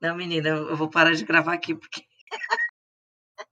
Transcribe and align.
Não, 0.00 0.16
menina, 0.16 0.48
eu 0.48 0.76
vou 0.76 0.90
parar 0.90 1.14
de 1.14 1.24
gravar 1.24 1.54
aqui 1.54 1.74
porque. 1.76 2.02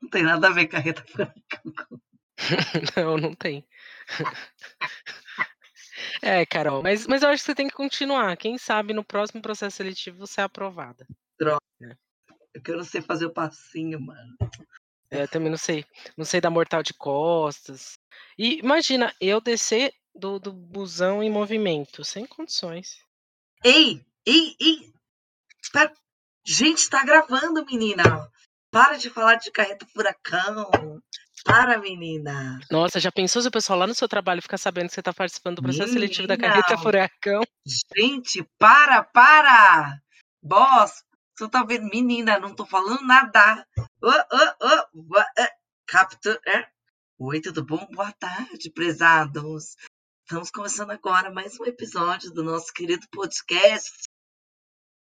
Não 0.00 0.08
tem 0.10 0.22
nada 0.22 0.48
a 0.48 0.52
ver 0.52 0.68
com 0.68 0.76
a 0.76 0.80
Reta 0.80 1.04
Furacão. 1.04 2.00
não, 2.96 3.18
não 3.18 3.34
tem. 3.34 3.66
É, 6.22 6.46
Carol, 6.46 6.82
mas, 6.82 7.06
mas 7.06 7.22
eu 7.22 7.28
acho 7.28 7.42
que 7.42 7.46
você 7.46 7.54
tem 7.54 7.68
que 7.68 7.74
continuar. 7.74 8.36
Quem 8.36 8.56
sabe 8.56 8.92
no 8.92 9.04
próximo 9.04 9.42
processo 9.42 9.76
seletivo 9.76 10.18
você 10.18 10.40
é 10.40 10.44
aprovada. 10.44 11.04
Droga. 11.38 11.60
É. 11.82 11.96
Eu 12.54 12.62
quero 12.62 12.84
sei 12.84 13.02
fazer 13.02 13.26
o 13.26 13.32
passinho, 13.32 14.00
mano. 14.00 14.36
É, 15.10 15.22
eu 15.22 15.28
também 15.28 15.50
não 15.50 15.58
sei. 15.58 15.84
Não 16.16 16.24
sei 16.24 16.40
da 16.40 16.50
mortal 16.50 16.82
de 16.82 16.94
costas. 16.94 17.98
E 18.38 18.58
imagina, 18.58 19.12
eu 19.20 19.40
descer 19.40 19.92
do, 20.18 20.38
do 20.38 20.52
busão 20.52 21.22
em 21.22 21.30
movimento, 21.30 22.04
sem 22.04 22.26
condições. 22.26 22.98
Ei, 23.64 24.04
ei, 24.26 24.56
ei! 24.60 24.92
Tá... 25.72 25.90
Gente, 26.44 26.88
tá 26.90 27.04
gravando, 27.04 27.64
menina! 27.64 28.30
Para 28.70 28.96
de 28.96 29.08
falar 29.08 29.36
de 29.36 29.50
carreta 29.50 29.86
furacão. 29.86 30.70
Para, 31.44 31.78
menina. 31.78 32.58
Nossa, 32.70 33.00
já 33.00 33.10
pensou 33.12 33.40
se 33.40 33.48
o 33.48 33.50
pessoal 33.50 33.78
lá 33.78 33.86
no 33.86 33.94
seu 33.94 34.08
trabalho 34.08 34.42
ficar 34.42 34.58
sabendo 34.58 34.88
que 34.88 34.94
você 34.94 35.02
tá 35.02 35.14
participando 35.14 35.56
do 35.56 35.62
processo 35.62 35.92
menina. 35.92 36.00
seletivo 36.00 36.28
da 36.28 36.36
carreta 36.36 36.76
furacão? 36.76 37.42
Gente, 37.96 38.44
para, 38.58 39.02
para! 39.04 40.00
Boss, 40.42 41.04
você 41.36 41.48
tá 41.48 41.64
vendo? 41.64 41.88
Menina, 41.88 42.38
não 42.38 42.54
tô 42.54 42.66
falando 42.66 43.02
nada. 43.02 43.66
Oh, 44.02 44.10
oh, 44.10 44.54
oh? 44.62 44.88
Oi, 47.20 47.40
tudo 47.40 47.64
bom? 47.64 47.86
Boa 47.92 48.12
tarde, 48.12 48.70
prezados. 48.70 49.76
Estamos 50.28 50.50
começando 50.50 50.90
agora 50.90 51.30
mais 51.30 51.58
um 51.58 51.64
episódio 51.64 52.30
do 52.30 52.44
nosso 52.44 52.70
querido 52.74 53.08
podcast. 53.10 54.02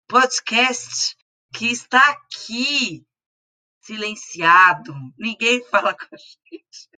Podcast 0.06 1.16
que 1.52 1.66
está 1.66 1.98
aqui 2.10 3.04
silenciado. 3.82 4.94
Ninguém 5.18 5.64
fala 5.64 5.92
com 5.92 6.04
a 6.04 6.16
gente. 6.16 6.88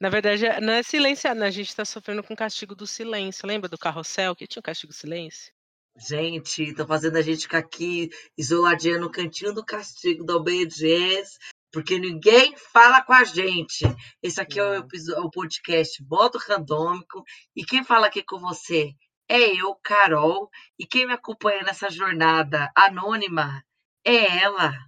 Na 0.00 0.08
verdade, 0.08 0.42
não 0.60 0.72
é 0.72 0.82
silenciado, 0.82 1.38
né? 1.38 1.46
a 1.46 1.50
gente 1.52 1.68
está 1.68 1.84
sofrendo 1.84 2.24
com 2.24 2.34
o 2.34 2.36
castigo 2.36 2.74
do 2.74 2.88
silêncio. 2.88 3.46
Lembra 3.46 3.68
do 3.68 3.78
carrossel 3.78 4.34
que 4.34 4.48
tinha 4.48 4.58
o 4.58 4.64
castigo 4.64 4.92
do 4.92 4.96
silêncio? 4.96 5.52
Gente, 5.96 6.70
estão 6.70 6.88
fazendo 6.88 7.18
a 7.18 7.22
gente 7.22 7.42
ficar 7.42 7.58
aqui 7.58 8.10
isoladinha 8.36 8.98
no 8.98 9.08
cantinho 9.08 9.54
do 9.54 9.64
castigo 9.64 10.24
da 10.24 10.34
obediência, 10.34 11.38
porque 11.72 11.98
ninguém 11.98 12.54
fala 12.56 13.02
com 13.02 13.14
a 13.14 13.24
gente. 13.24 13.84
Esse 14.22 14.40
aqui 14.40 14.60
é, 14.60 14.78
o, 14.78 14.86
o 15.24 15.30
podcast 15.30 16.04
Modo 16.04 16.38
Randômico, 16.38 17.24
e 17.56 17.64
quem 17.64 17.82
fala 17.82 18.06
aqui 18.06 18.22
com 18.22 18.38
você 18.38 18.94
é 19.28 19.56
eu, 19.56 19.74
Carol, 19.82 20.50
e 20.78 20.86
quem 20.86 21.06
me 21.06 21.14
acompanha 21.14 21.62
nessa 21.62 21.88
jornada 21.88 22.70
anônima 22.76 23.64
é 24.04 24.42
ela, 24.42 24.78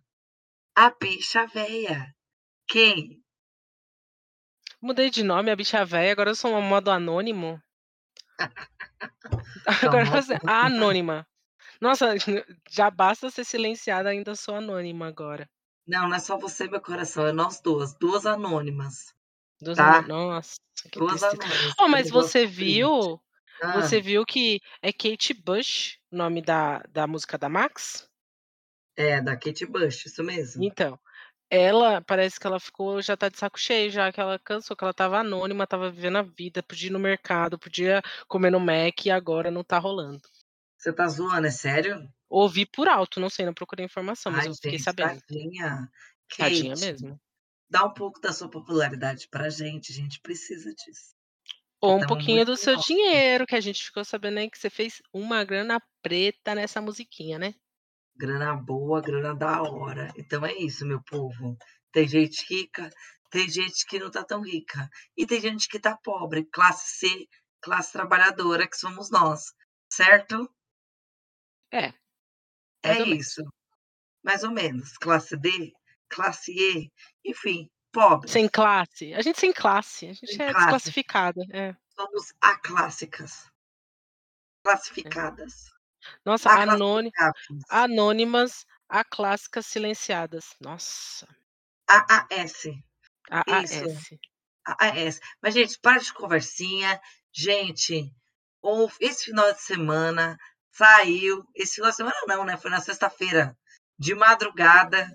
a 0.76 0.90
bicha 0.90 1.46
véia. 1.46 2.14
Quem? 2.68 3.22
Mudei 4.82 5.08
de 5.08 5.22
nome, 5.22 5.50
a 5.50 5.56
bicha 5.56 5.82
véia, 5.84 6.12
agora 6.12 6.30
eu 6.30 6.34
sou 6.34 6.54
um 6.54 6.60
modo 6.60 6.90
anônimo. 6.90 7.58
agora 9.82 10.04
você 10.04 10.36
anônima. 10.46 11.26
Nossa, 11.80 12.14
já 12.70 12.90
basta 12.90 13.30
ser 13.30 13.44
silenciada, 13.44 14.10
ainda 14.10 14.34
sou 14.34 14.56
anônima 14.56 15.06
agora. 15.06 15.48
Não, 15.86 16.08
não 16.08 16.16
é 16.16 16.18
só 16.18 16.38
você, 16.38 16.66
meu 16.66 16.80
coração, 16.80 17.26
é 17.26 17.32
nós 17.32 17.60
duas, 17.60 17.94
duas 17.94 18.24
anônimas. 18.24 19.14
Duas 19.60 19.76
tá? 19.76 20.02
Nossa, 20.02 20.56
que 20.90 20.98
duas 20.98 21.22
anônimas. 21.22 21.74
Oh, 21.78 21.88
mas 21.88 22.10
você 22.10 22.46
viu? 22.46 23.20
Ah. 23.62 23.80
Você 23.80 24.00
viu 24.00 24.24
que 24.24 24.60
é 24.82 24.92
Kate 24.92 25.34
Bush, 25.34 25.98
o 26.10 26.16
nome 26.16 26.42
da, 26.42 26.82
da 26.88 27.06
música 27.06 27.38
da 27.38 27.48
Max? 27.48 28.08
É, 28.96 29.20
da 29.20 29.36
Kate 29.36 29.66
Bush, 29.66 30.06
isso 30.06 30.22
mesmo. 30.22 30.62
Então, 30.62 30.98
ela 31.50 32.00
parece 32.00 32.38
que 32.40 32.46
ela 32.46 32.58
ficou, 32.58 33.00
já 33.00 33.16
tá 33.16 33.28
de 33.28 33.38
saco 33.38 33.58
cheio, 33.58 33.90
já 33.90 34.10
que 34.12 34.20
ela 34.20 34.38
cansou, 34.38 34.76
que 34.76 34.84
ela 34.84 34.94
tava 34.94 35.18
anônima, 35.18 35.66
tava 35.66 35.90
vivendo 35.90 36.18
a 36.18 36.22
vida, 36.22 36.62
podia 36.62 36.88
ir 36.88 36.92
no 36.92 36.98
mercado, 36.98 37.58
podia 37.58 38.02
comer 38.26 38.50
no 38.50 38.60
Mac 38.60 39.04
e 39.04 39.10
agora 39.10 39.50
não 39.50 39.62
tá 39.62 39.78
rolando. 39.78 40.22
Você 40.76 40.92
tá 40.92 41.06
zoando, 41.08 41.46
é 41.46 41.50
sério? 41.50 42.08
Ouvi 42.36 42.66
por 42.66 42.88
alto, 42.88 43.20
não 43.20 43.30
sei, 43.30 43.46
não 43.46 43.54
procurei 43.54 43.86
informação, 43.86 44.32
mas 44.32 44.42
Ai, 44.42 44.48
eu 44.48 44.54
fiquei 44.54 44.70
gente, 44.72 44.82
sabendo. 44.82 45.20
Tadinha. 45.20 45.88
Tadinha 46.36 46.74
mesmo. 46.74 47.20
Dá 47.70 47.84
um 47.84 47.94
pouco 47.94 48.20
da 48.20 48.32
sua 48.32 48.50
popularidade 48.50 49.28
pra 49.30 49.48
gente, 49.48 49.92
a 49.92 49.94
gente 49.94 50.20
precisa 50.20 50.74
disso. 50.74 51.14
Ou 51.80 51.98
um 51.98 52.06
pouquinho 52.06 52.44
do 52.44 52.56
seu 52.56 52.76
dinheiro, 52.76 53.46
que 53.46 53.54
a 53.54 53.60
gente 53.60 53.84
ficou 53.84 54.04
sabendo 54.04 54.38
aí 54.38 54.50
que 54.50 54.58
você 54.58 54.68
fez 54.68 55.00
uma 55.12 55.44
grana 55.44 55.80
preta 56.02 56.56
nessa 56.56 56.80
musiquinha, 56.80 57.38
né? 57.38 57.54
Grana 58.16 58.56
boa, 58.56 59.00
grana 59.00 59.32
da 59.32 59.62
hora. 59.62 60.12
Então 60.16 60.44
é 60.44 60.54
isso, 60.54 60.84
meu 60.84 61.00
povo. 61.04 61.56
Tem 61.92 62.08
gente 62.08 62.44
rica, 62.52 62.90
tem 63.30 63.48
gente 63.48 63.86
que 63.86 64.00
não 64.00 64.10
tá 64.10 64.24
tão 64.24 64.40
rica. 64.40 64.90
E 65.16 65.24
tem 65.24 65.40
gente 65.40 65.68
que 65.68 65.78
tá 65.78 65.96
pobre, 66.02 66.44
classe 66.46 66.98
C, 66.98 67.28
classe 67.62 67.92
trabalhadora, 67.92 68.68
que 68.68 68.76
somos 68.76 69.08
nós. 69.08 69.52
Certo? 69.88 70.50
É. 71.72 71.92
É 72.84 73.02
isso. 73.02 73.42
Mais 74.22 74.44
ou 74.44 74.50
menos. 74.50 74.96
Classe 74.98 75.36
D, 75.36 75.72
classe 76.08 76.52
E, 76.52 76.90
enfim, 77.24 77.68
pobre. 77.92 78.30
Sem 78.30 78.48
classe. 78.48 79.14
A 79.14 79.22
gente 79.22 79.38
sem 79.38 79.52
classe. 79.52 80.06
A 80.06 80.12
gente 80.12 80.34
sem 80.34 80.46
é 80.46 80.50
classe. 80.50 80.66
desclassificada. 80.66 81.42
É. 81.52 81.74
Somos 81.96 82.32
aclássicas. 82.40 83.50
Classificadas. 84.64 85.72
Nossa, 86.24 86.50
anôni 86.50 87.10
anônimas, 87.70 88.66
a 88.88 89.04
clássicas 89.04 89.66
silenciadas. 89.66 90.54
Nossa. 90.60 91.26
AAS. 91.88 92.64
AAS. 93.30 93.70
AAS. 94.66 95.20
Mas, 95.42 95.54
gente, 95.54 95.78
para 95.80 95.98
de 95.98 96.12
conversinha. 96.12 97.00
Gente, 97.32 98.12
esse 99.00 99.24
final 99.24 99.52
de 99.52 99.60
semana 99.60 100.38
saiu. 100.76 101.44
Esse 101.54 101.76
final 101.76 101.90
de 101.90 101.96
semana 101.96 102.16
não, 102.26 102.44
né? 102.44 102.56
Foi 102.56 102.70
na 102.70 102.80
sexta-feira, 102.80 103.56
de 103.98 104.14
madrugada. 104.14 105.06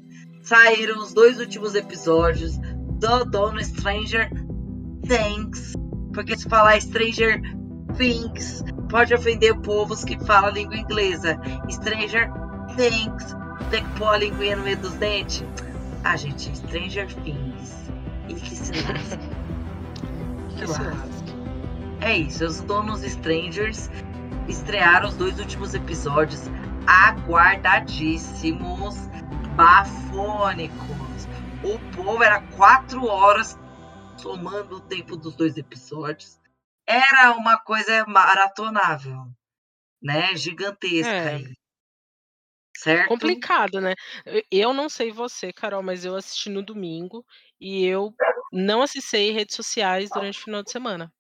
Saíram 0.44 0.98
os 1.00 1.14
dois 1.14 1.40
últimos 1.40 1.76
episódios 1.76 2.58
do 2.58 3.26
Dono 3.26 3.64
Stranger 3.64 4.30
Things. 5.08 5.74
Porque 6.14 6.38
se 6.38 6.48
falar 6.50 6.82
Stranger 6.82 7.42
Things 7.98 8.64
pode 8.90 9.14
ofender 9.14 9.56
povos 9.62 10.04
que 10.04 10.18
falam 10.26 10.52
língua 10.52 10.78
inglesa. 10.78 11.38
Stranger 11.70 12.32
Things, 12.76 13.36
tem 13.70 13.84
que 13.84 14.00
pôr 14.00 14.10
a 14.10 14.18
linguinha 14.18 14.56
no 14.56 14.64
meio 14.64 14.78
dos 14.78 14.94
dentes. 14.94 15.44
Ah, 16.04 16.16
gente, 16.16 16.56
Stranger 16.56 17.08
Things. 17.16 17.92
E 18.28 18.34
que 18.36 18.56
se 18.56 18.72
lasque. 18.72 19.30
que 20.58 20.68
se 20.68 20.82
lasque. 20.82 21.20
É 22.02 22.18
isso, 22.18 22.46
os 22.46 22.62
donos 22.62 23.04
Strangers 23.04 23.90
estrearam 24.50 25.10
os 25.10 25.16
dois 25.16 25.40
últimos 25.40 25.74
episódios 25.74 26.44
aguardadíssimos, 26.86 28.96
bafônicos. 29.56 31.28
O 31.64 31.80
povo 31.96 32.24
era 32.24 32.42
quatro 32.58 33.06
horas 33.06 33.58
somando 34.18 34.76
o 34.78 34.82
tempo 34.82 35.16
dos 35.16 35.36
dois 35.36 35.56
episódios 35.58 36.40
era 36.90 37.34
uma 37.34 37.60
coisa 37.60 38.04
maratonável, 38.08 39.28
né? 40.02 40.36
Gigantesca. 40.36 41.12
É. 41.12 41.40
Certo? 42.76 43.10
Complicado, 43.10 43.80
né? 43.80 43.94
Eu 44.50 44.74
não 44.74 44.90
sei 44.90 45.12
você, 45.12 45.54
Carol, 45.54 45.84
mas 45.84 46.04
eu 46.04 46.16
assisti 46.16 46.50
no 46.50 46.64
domingo 46.64 47.24
e 47.60 47.86
eu 47.86 48.12
não 48.52 48.82
acessei 48.82 49.32
redes 49.32 49.56
sociais 49.56 50.10
durante 50.10 50.40
o 50.40 50.44
final 50.44 50.64
de 50.64 50.72
semana. 50.72 51.14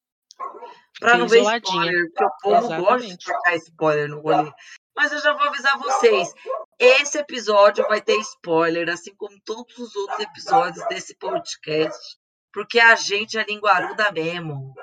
Para 0.99 1.17
não 1.17 1.27
ver 1.27 1.41
spoiler, 1.41 2.05
porque 2.07 2.23
o 2.23 2.37
povo 2.41 2.57
Exatamente. 2.57 2.85
gosta 2.85 3.07
de 3.07 3.17
trocar 3.17 3.55
spoiler 3.55 4.09
no 4.09 4.21
rolê. 4.21 4.51
Mas 4.95 5.11
eu 5.13 5.21
já 5.21 5.33
vou 5.33 5.47
avisar 5.47 5.77
vocês. 5.77 6.33
Esse 6.77 7.17
episódio 7.19 7.87
vai 7.87 8.01
ter 8.01 8.17
spoiler, 8.17 8.89
assim 8.89 9.15
como 9.15 9.39
todos 9.45 9.77
os 9.77 9.95
outros 9.95 10.19
episódios 10.19 10.85
desse 10.89 11.15
podcast. 11.15 12.17
Porque 12.51 12.79
a 12.79 12.95
gente 12.95 13.37
é 13.37 13.45
linguaruda 13.45 14.11
mesmo 14.11 14.73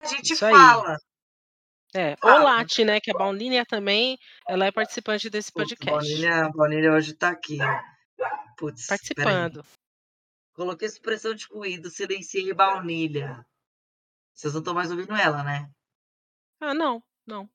a 0.00 0.06
gente 0.06 0.32
Isso 0.32 0.40
fala. 0.40 0.92
Aí. 0.92 0.98
É, 1.94 2.16
o 2.22 2.26
Lati, 2.26 2.84
né, 2.84 3.00
que 3.00 3.10
a 3.10 3.14
Baunilha 3.14 3.64
também, 3.64 4.18
ela 4.46 4.66
é 4.66 4.70
participante 4.72 5.30
desse 5.30 5.50
podcast. 5.50 5.90
Baunilha, 5.90 6.50
Baunilha 6.54 6.92
hoje 6.92 7.14
tá 7.14 7.30
aqui. 7.30 7.58
Putz, 8.56 8.86
Participando. 8.86 9.64
Coloquei 10.54 10.86
expressão 10.86 11.34
de 11.34 11.46
ruído, 11.46 11.88
silenciei 11.88 12.52
Baunilha. 12.52 13.44
Vocês 14.38 14.54
não 14.54 14.60
estão 14.60 14.72
mais 14.72 14.88
ouvindo 14.92 15.16
ela, 15.16 15.42
né? 15.42 15.68
Ah, 16.60 16.72
não, 16.72 17.02
não. 17.26 17.50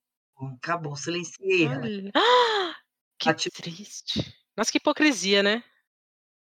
Acabou, 0.58 0.94
silenciei 0.94 1.64
ela. 1.64 1.80
Ah, 2.14 3.32
que 3.32 3.50
triste. 3.50 4.20
Nossa, 4.54 4.70
que 4.70 4.76
hipocrisia, 4.76 5.42
né? 5.42 5.64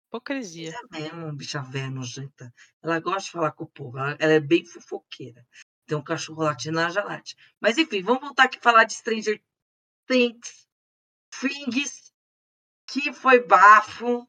Hipocrisia. 0.08 0.74
É 0.74 0.98
mesmo, 0.98 1.34
bicha 1.34 1.62
velha 1.62 1.90
nojenta. 1.90 2.54
Ela 2.82 3.02
gosta 3.02 3.24
de 3.24 3.32
falar 3.32 3.52
com 3.52 3.66
o 3.66 3.70
povo, 3.70 3.98
ela, 3.98 4.16
ela 4.18 4.32
é 4.32 4.40
bem 4.40 4.64
fofoqueira. 4.66 5.46
Tem 5.86 5.98
um 5.98 6.02
cachorro 6.02 6.42
latindo 6.42 6.78
na 6.78 6.90
jalate. 6.90 7.36
Mas 7.60 7.78
enfim, 7.78 8.02
vamos 8.02 8.22
voltar 8.22 8.46
aqui 8.46 8.62
falar 8.62 8.86
de 8.86 8.94
Stranger 8.94 9.44
Things. 10.08 10.70
Things, 11.38 12.14
que 12.88 13.12
foi 13.12 13.46
bafo, 13.46 14.26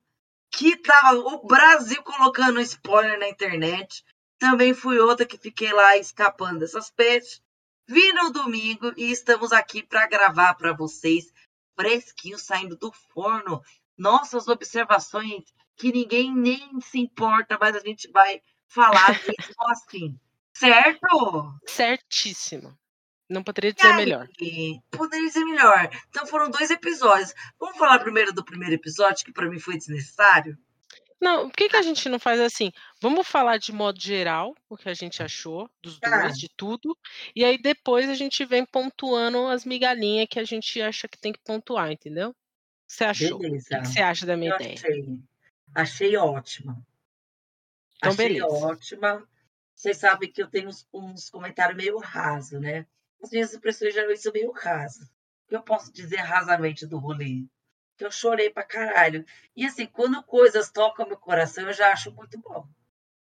que 0.51 0.77
tava 0.77 1.21
o 1.21 1.47
Brasil 1.47 2.03
colocando 2.03 2.61
spoiler 2.63 3.17
na 3.17 3.29
internet. 3.29 4.05
Também 4.41 4.73
fui 4.73 4.99
outra 4.99 5.27
que 5.27 5.37
fiquei 5.37 5.71
lá 5.71 5.99
escapando 5.99 6.61
dessas 6.61 6.91
pestes. 6.91 7.43
Vi 7.87 8.11
no 8.15 8.33
domingo 8.33 8.91
e 8.97 9.13
estamos 9.13 9.53
aqui 9.53 9.83
para 9.83 10.07
gravar 10.07 10.55
para 10.55 10.73
vocês, 10.73 11.27
fresquinho 11.79 12.39
saindo 12.39 12.75
do 12.75 12.91
forno. 12.91 13.63
Nossas 13.99 14.49
observações 14.49 15.45
que 15.77 15.93
ninguém 15.93 16.35
nem 16.35 16.81
se 16.81 16.99
importa, 16.99 17.59
mas 17.61 17.77
a 17.77 17.81
gente 17.81 18.11
vai 18.11 18.41
falar 18.67 19.13
disso 19.13 19.53
assim. 19.69 20.19
Certo? 20.55 21.61
Certíssimo. 21.67 22.75
Não 23.29 23.45
poderia 23.45 23.75
dizer 23.75 23.89
aí, 23.89 23.97
melhor. 23.97 24.27
Poderia 24.91 25.27
dizer 25.27 25.45
melhor. 25.45 25.91
Então 26.09 26.27
foram 26.27 26.51
dois 26.51 26.71
episódios. 26.71 27.35
Vamos 27.59 27.77
falar 27.77 27.99
primeiro 27.99 28.33
do 28.33 28.45
primeiro 28.45 28.75
episódio, 28.75 29.25
que 29.25 29.33
para 29.33 29.51
mim 29.51 29.59
foi 29.59 29.77
desnecessário? 29.77 30.57
Não, 31.21 31.49
por 31.49 31.57
que, 31.57 31.69
que 31.69 31.77
a 31.77 31.83
gente 31.83 32.09
não 32.09 32.19
faz 32.19 32.41
assim? 32.41 32.73
Vamos 33.01 33.27
falar 33.29 33.59
de 33.59 33.73
modo 33.73 34.01
geral 34.01 34.55
o 34.69 34.77
que 34.77 34.89
a 34.89 34.95
gente 34.95 35.23
achou 35.23 35.69
dos 35.83 35.99
Tá. 36.01 36.23
dois, 36.23 36.39
de 36.39 36.49
tudo, 36.57 36.97
e 37.37 37.45
aí 37.45 37.59
depois 37.61 38.09
a 38.09 38.15
gente 38.15 38.45
vem 38.45 38.65
pontuando 38.65 39.47
as 39.49 39.65
migalhinhas 39.65 40.27
que 40.31 40.39
a 40.41 40.45
gente 40.45 40.81
acha 40.81 41.07
que 41.07 41.19
tem 41.19 41.33
que 41.33 41.41
pontuar, 41.45 41.93
entendeu? 41.93 42.31
O 42.31 42.33
que 42.33 42.39
você 42.95 43.05
achou? 43.05 43.37
O 43.37 43.41
que, 43.41 43.49
Beleza. 43.49 43.85
você 43.85 44.01
acha 44.01 44.25
da 44.25 44.37
minha 44.37 44.53
Eu 44.53 44.57
ideia? 44.57 44.75
achei. 44.75 45.19
Achei 45.75 46.17
ótima. 46.17 46.85
Então, 47.99 48.11
achei 48.13 48.29
beleza. 48.29 48.47
ótima. 48.47 49.29
Vocês 49.75 49.97
sabem 49.99 50.33
que 50.33 50.43
eu 50.43 50.49
tenho 50.49 50.69
uns, 50.69 50.87
uns 50.93 51.31
comentários 51.31 51.77
meio 51.77 51.99
rasos, 51.99 52.61
né? 52.61 52.87
As 53.23 53.31
minhas 53.31 53.53
impressões 53.55 53.93
geralmente 53.95 54.23
são 54.23 54.33
meio 54.33 54.51
rasas. 54.53 55.07
O 55.07 55.49
que 55.49 55.57
eu 55.57 55.63
posso 55.63 55.93
dizer 55.93 56.17
rasamente 56.19 56.87
do 56.87 56.99
rolê? 56.99 57.45
Que 58.01 58.07
eu 58.07 58.11
chorei 58.11 58.49
pra 58.49 58.63
caralho. 58.65 59.27
E 59.55 59.67
assim, 59.67 59.85
quando 59.85 60.23
coisas 60.23 60.71
tocam 60.71 61.07
meu 61.07 61.19
coração, 61.19 61.67
eu 61.67 61.73
já 61.75 61.93
acho 61.93 62.11
muito 62.13 62.39
bom. 62.39 62.67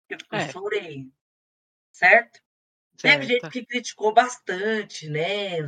Eu, 0.09 0.17
eu 0.29 0.39
É. 0.39 0.49
chorei. 0.51 1.09
Certo? 1.93 2.41
Teve 3.01 3.23
gente 3.23 3.39
Certo. 3.39 3.53
que 3.53 3.65
criticou 3.65 4.13
bastante, 4.13 5.07
né? 5.09 5.59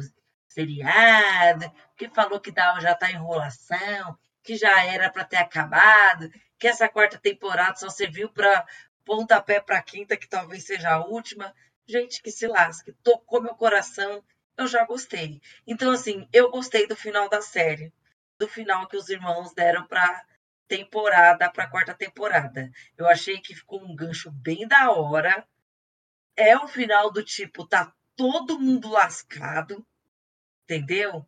Seriado, 0.50 1.72
que 1.96 2.10
falou 2.10 2.42
que 2.42 2.52
dava, 2.52 2.82
já 2.82 2.94
tá 2.94 3.10
enrolação, 3.10 4.18
que 4.44 4.58
já 4.58 4.84
era 4.84 5.10
para 5.10 5.24
ter 5.24 5.38
acabado, 5.38 6.30
que 6.58 6.68
essa 6.68 6.90
quarta 6.90 7.18
temporada 7.18 7.78
só 7.78 7.90
serviu 7.90 8.30
para 8.34 8.68
pontapé 9.06 9.62
para 9.62 9.82
quinta, 9.82 10.18
que 10.18 10.28
talvez 10.28 10.66
seja 10.66 10.90
a 10.92 11.06
última. 11.06 11.56
Gente 11.88 12.22
que 12.22 12.32
se 12.32 12.48
lasque, 12.48 12.92
tocou 13.02 13.42
meu 13.42 13.56
coração, 13.56 14.22
eu 14.58 14.68
já 14.68 14.84
gostei. 14.84 15.42
Então, 15.66 15.90
assim, 15.92 16.28
eu 16.34 16.52
gostei 16.52 16.86
do 16.86 16.98
final 16.98 17.30
da 17.30 17.42
série, 17.42 17.94
do 18.40 18.48
final 18.48 18.88
que 18.88 18.98
os 18.98 19.10
irmãos 19.10 19.54
deram 19.54 19.86
para 19.86 20.26
temporada, 20.68 21.52
para 21.52 21.68
quarta 21.68 21.94
temporada. 21.94 22.72
Eu 22.98 23.08
achei 23.08 23.40
que 23.40 23.56
ficou 23.56 23.84
um 23.84 23.96
gancho 23.96 24.32
bem 24.32 24.68
da 24.68 24.92
hora 24.92 25.46
é 26.40 26.58
o 26.58 26.68
final 26.70 27.12
do 27.12 27.22
tipo, 27.22 27.68
tá 27.68 27.94
todo 28.16 28.60
mundo 28.60 28.90
lascado, 28.90 29.86
entendeu? 30.64 31.28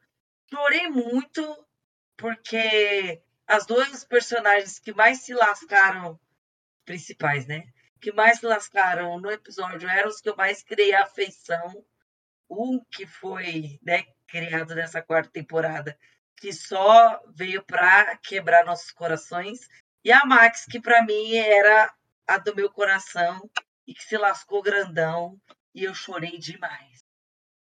Chorei 0.50 0.88
muito 0.88 1.68
porque 2.16 3.22
as 3.46 3.66
dois 3.66 4.06
personagens 4.06 4.80
que 4.80 4.94
mais 4.94 5.19
se 5.19 5.34
lascaram, 5.34 6.18
principais, 6.86 7.46
né? 7.46 7.66
Que 8.00 8.13
mais 8.13 8.40
se 8.40 8.46
lascaram 8.46 9.19
no 9.19 9.30
episódio 9.30 9.90
eram 9.90 10.08
os 10.08 10.22
que 10.22 10.30
eu 10.30 10.36
mais 10.36 10.63
criei 10.63 10.94
afeição. 10.94 11.86
Um 12.50 12.80
que 12.90 13.06
foi, 13.06 13.80
né, 13.81 14.06
criado 14.28 14.75
nessa 14.75 15.02
quarta 15.02 15.30
temporada, 15.30 15.98
que 16.41 16.51
só 16.51 17.21
veio 17.35 17.63
pra 17.63 18.17
quebrar 18.17 18.65
nossos 18.65 18.91
corações, 18.91 19.59
e 20.03 20.11
a 20.11 20.25
Max, 20.25 20.65
que 20.65 20.81
pra 20.81 21.05
mim 21.05 21.35
era 21.35 21.93
a 22.27 22.39
do 22.39 22.55
meu 22.55 22.71
coração, 22.71 23.47
e 23.85 23.93
que 23.93 24.03
se 24.03 24.17
lascou 24.17 24.63
grandão 24.63 25.39
e 25.71 25.83
eu 25.83 25.93
chorei 25.93 26.39
demais. 26.39 27.03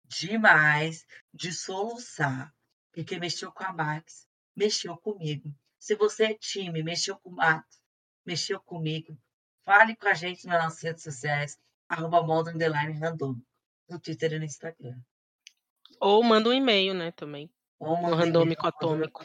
Demais 0.06 1.06
de 1.32 1.54
soluçar. 1.54 2.52
Porque 2.92 3.20
mexeu 3.20 3.52
com 3.52 3.64
a 3.64 3.72
Max, 3.72 4.28
mexeu 4.56 4.98
comigo. 4.98 5.54
Se 5.80 5.96
você 5.96 6.26
é 6.26 6.34
time, 6.34 6.82
mexeu 6.82 7.16
com 7.20 7.30
o 7.30 7.36
Max, 7.36 7.80
mexeu 8.26 8.60
comigo, 8.60 9.16
fale 9.64 9.96
com 9.96 10.08
a 10.08 10.14
gente 10.16 10.48
nas 10.48 10.64
nossas 10.64 10.82
redes 10.82 11.04
sociais, 11.04 11.60
arroba 11.88 12.24
modo 12.24 12.50
underline 12.50 12.98
random, 13.00 13.36
no 13.88 14.00
Twitter 14.00 14.34
e 14.34 14.40
no 14.40 14.46
Instagram. 14.46 15.00
Ou 16.00 16.24
manda 16.24 16.50
um 16.50 16.54
e-mail, 16.54 16.94
né, 16.96 17.12
também. 17.12 17.52
No 17.84 18.16
Randômico 18.16 18.66
Atômico. 18.68 19.24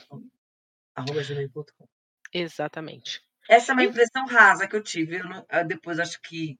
arroba 0.94 1.22
gmail.com. 1.22 1.86
Exatamente. 2.32 3.22
Essa 3.48 3.72
é 3.72 3.74
uma 3.74 3.84
impressão 3.84 4.26
rasa 4.26 4.66
que 4.68 4.76
eu 4.76 4.82
tive. 4.82 5.16
Eu 5.16 5.24
não- 5.28 5.46
eu 5.50 5.64
depois 5.66 5.98
acho 5.98 6.20
que 6.20 6.58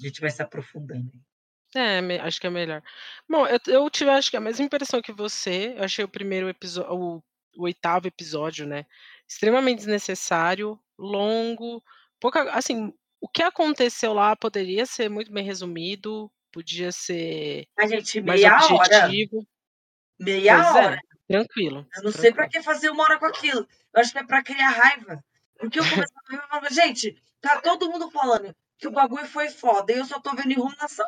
a 0.00 0.06
gente 0.06 0.20
vai 0.20 0.30
se 0.30 0.40
aprofundando. 0.42 1.10
É, 1.74 1.98
acho 2.20 2.40
que 2.40 2.46
é 2.46 2.50
melhor. 2.50 2.82
Bom, 3.28 3.46
eu, 3.46 3.58
eu 3.66 3.90
tive 3.90 4.10
acho 4.10 4.30
que 4.30 4.36
a 4.36 4.40
mesma 4.40 4.64
impressão 4.64 5.02
que 5.02 5.12
você. 5.12 5.74
Eu 5.76 5.84
achei 5.84 6.04
o 6.04 6.08
primeiro 6.08 6.48
episódio, 6.48 6.92
o, 6.94 7.16
o 7.56 7.64
oitavo 7.64 8.06
episódio, 8.06 8.66
né? 8.66 8.86
Extremamente 9.28 9.78
desnecessário, 9.78 10.78
longo, 10.98 11.82
pouca. 12.20 12.50
Assim, 12.52 12.94
o 13.20 13.28
que 13.28 13.42
aconteceu 13.42 14.12
lá 14.14 14.34
poderia 14.36 14.86
ser 14.86 15.10
muito 15.10 15.30
bem 15.32 15.44
resumido, 15.44 16.30
podia 16.52 16.90
ser 16.92 17.66
A 17.76 17.86
gente, 17.86 18.20
mais 18.22 18.40
meia 18.40 18.54
hora. 18.54 18.74
objetivo. 19.06 19.46
Meia 20.20 20.54
Pois 20.54 20.74
hora. 20.84 20.94
é, 20.94 21.07
tranquilo. 21.28 21.86
Eu 21.96 22.02
não 22.04 22.12
sei 22.12 22.32
pra 22.32 22.48
tranquilo. 22.48 22.48
que 22.48 22.62
fazer 22.62 22.90
uma 22.90 23.04
hora 23.04 23.18
com 23.18 23.26
aquilo. 23.26 23.66
Eu 23.94 24.00
acho 24.00 24.12
que 24.12 24.18
é 24.18 24.24
pra 24.26 24.42
criar 24.42 24.70
raiva. 24.70 25.22
Porque 25.58 25.80
eu 25.80 25.88
começava 25.88 26.20
a 26.28 26.30
ver 26.36 26.48
falava, 26.48 26.70
gente, 26.70 27.20
tá 27.40 27.60
todo 27.60 27.90
mundo 27.90 28.10
falando 28.10 28.54
que 28.78 28.88
o 28.88 28.92
bagulho 28.92 29.26
foi 29.26 29.50
foda 29.50 29.92
e 29.92 29.98
eu 29.98 30.04
só 30.06 30.20
tô 30.20 30.34
vendo 30.34 30.52
enrolação. 30.52 31.06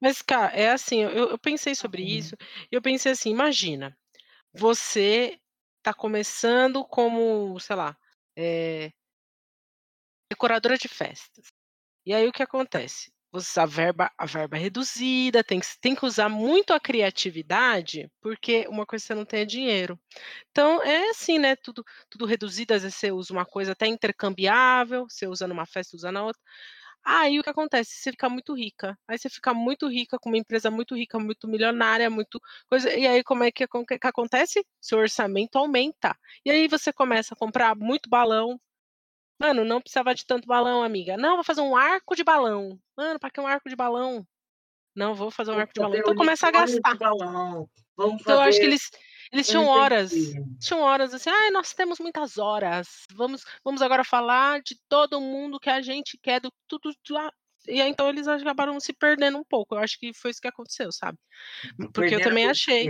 Mas, 0.00 0.22
cara, 0.22 0.52
é 0.54 0.70
assim, 0.70 1.02
eu, 1.02 1.30
eu 1.30 1.38
pensei 1.38 1.74
sobre 1.74 2.02
Uhum. 2.02 2.08
isso 2.18 2.36
e 2.70 2.74
eu 2.76 2.82
pensei 2.82 3.12
assim, 3.12 3.30
imagina, 3.30 3.96
você 4.54 5.38
tá 5.82 5.94
começando 5.94 6.84
como, 6.84 7.58
sei 7.60 7.76
lá, 7.76 7.96
eh, 8.36 8.92
decoradora 10.30 10.76
de 10.76 10.88
festas. 10.88 11.46
E 12.06 12.14
aí 12.14 12.26
o 12.28 12.32
que 12.32 12.42
acontece? 12.42 13.12
A 13.56 13.64
verba, 13.64 14.10
a 14.18 14.26
verba 14.26 14.56
reduzida, 14.56 15.44
tem 15.44 15.60
que, 15.60 15.66
tem 15.80 15.94
que 15.94 16.04
usar 16.04 16.28
muito 16.28 16.72
a 16.72 16.80
criatividade, 16.80 18.10
porque 18.20 18.66
uma 18.68 18.84
coisa 18.84 19.04
você 19.04 19.14
não 19.14 19.24
tem 19.24 19.42
é 19.42 19.44
dinheiro. 19.44 19.96
Então 20.50 20.82
é 20.82 21.10
assim, 21.10 21.38
né? 21.38 21.56
Tudo, 21.56 21.84
tudo 22.10 22.26
reduzido, 22.26 22.74
às 22.74 22.82
vezes 22.82 22.96
você 22.98 23.12
usa 23.12 23.32
uma 23.32 23.46
coisa 23.46 23.72
até 23.72 23.86
intercambiável, 23.86 25.06
você 25.08 25.28
usa 25.28 25.46
numa 25.48 25.66
festa, 25.66 25.96
usa 25.96 26.10
na 26.12 26.24
outra. 26.24 26.40
Aí 27.04 27.38
o 27.40 27.42
que 27.44 27.50
acontece? 27.50 27.92
Você 27.96 28.10
fica 28.12 28.28
muito 28.28 28.54
rica. 28.54 28.98
Aí 29.08 29.18
você 29.18 29.30
fica 29.30 29.54
muito 29.54 29.88
rica, 29.88 30.18
com 30.20 30.30
uma 30.30 30.38
empresa 30.38 30.70
muito 30.70 30.96
rica, 30.96 31.18
muito 31.18 31.48
milionária, 31.48 32.10
muito 32.10 32.40
coisa. 32.68 32.92
E 32.94 33.06
aí 33.06 33.24
como 33.24 33.44
é 33.44 33.52
que, 33.52 33.66
que 33.66 34.06
acontece? 34.08 34.64
Seu 34.80 34.98
orçamento 34.98 35.56
aumenta. 35.58 36.16
E 36.44 36.50
aí 36.50 36.68
você 36.68 36.92
começa 36.92 37.34
a 37.34 37.36
comprar 37.36 37.76
muito 37.76 38.08
balão. 38.10 38.60
Mano, 39.40 39.64
não 39.64 39.80
precisava 39.80 40.14
de 40.14 40.26
tanto 40.26 40.46
balão, 40.46 40.82
amiga. 40.82 41.16
Não, 41.16 41.36
vou 41.36 41.44
fazer 41.44 41.62
um 41.62 41.74
arco 41.74 42.14
de 42.14 42.22
balão. 42.22 42.78
Mano, 42.94 43.18
pra 43.18 43.30
que 43.30 43.40
um 43.40 43.46
arco 43.46 43.70
de 43.70 43.74
balão? 43.74 44.26
Não, 44.94 45.14
vou 45.14 45.30
fazer 45.30 45.50
um 45.50 45.54
Vamos 45.54 45.62
arco 45.62 45.72
de 45.72 45.80
balão. 45.80 45.98
Então 45.98 46.14
começa 46.14 46.48
a 46.48 46.50
gastar. 46.50 46.94
balão. 46.96 47.68
Vamos 47.96 48.20
Então 48.20 48.34
eu 48.34 48.40
acho 48.40 48.60
que 48.60 48.66
eles, 48.66 48.90
eles 49.32 49.48
Eu 49.48 49.52
tinham 49.52 49.66
horas. 49.66 50.12
Tinham 50.60 50.80
horas 50.80 51.14
assim, 51.14 51.30
ah, 51.30 51.50
nós 51.52 51.72
temos 51.72 51.98
muitas 51.98 52.36
horas. 52.36 53.06
Vamos, 53.14 53.42
vamos 53.64 53.80
agora 53.80 54.04
falar 54.04 54.60
de 54.60 54.78
todo 54.90 55.20
mundo 55.22 55.58
que 55.58 55.70
a 55.70 55.80
gente 55.80 56.18
quer, 56.22 56.40
do 56.40 56.52
tudo. 56.68 56.92
ah. 57.16 57.32
E 57.66 57.80
aí, 57.80 57.90
então 57.90 58.08
eles 58.08 58.28
acabaram 58.28 58.78
se 58.78 58.92
perdendo 58.92 59.38
um 59.38 59.44
pouco. 59.44 59.74
Eu 59.74 59.78
acho 59.78 59.98
que 59.98 60.12
foi 60.12 60.30
isso 60.30 60.40
que 60.40 60.48
aconteceu, 60.48 60.90
sabe? 60.92 61.18
Porque 61.76 61.86
eu 61.86 61.92
Perderam 61.92 62.24
também 62.24 62.44
muito 62.44 62.56
achei. 62.56 62.88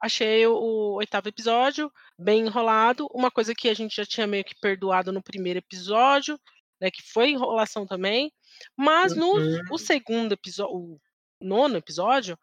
Achei 0.00 0.46
o, 0.46 0.54
o 0.54 0.92
oitavo 0.94 1.28
episódio 1.28 1.90
bem 2.18 2.46
enrolado. 2.46 3.08
Uma 3.12 3.30
coisa 3.30 3.54
que 3.54 3.68
a 3.68 3.74
gente 3.74 3.96
já 3.96 4.06
tinha 4.06 4.26
meio 4.26 4.44
que 4.44 4.54
perdoado 4.60 5.12
no 5.12 5.22
primeiro 5.22 5.58
episódio, 5.58 6.38
né? 6.80 6.90
Que 6.90 7.02
foi 7.02 7.30
enrolação 7.30 7.86
também. 7.86 8.32
Mas 8.76 9.14
no 9.16 9.32
Uhum. 9.34 9.60
o 9.72 9.78
segundo 9.78 10.32
episódio, 10.32 10.72
o 10.74 11.00
nono 11.40 11.76
episódio, 11.76 12.38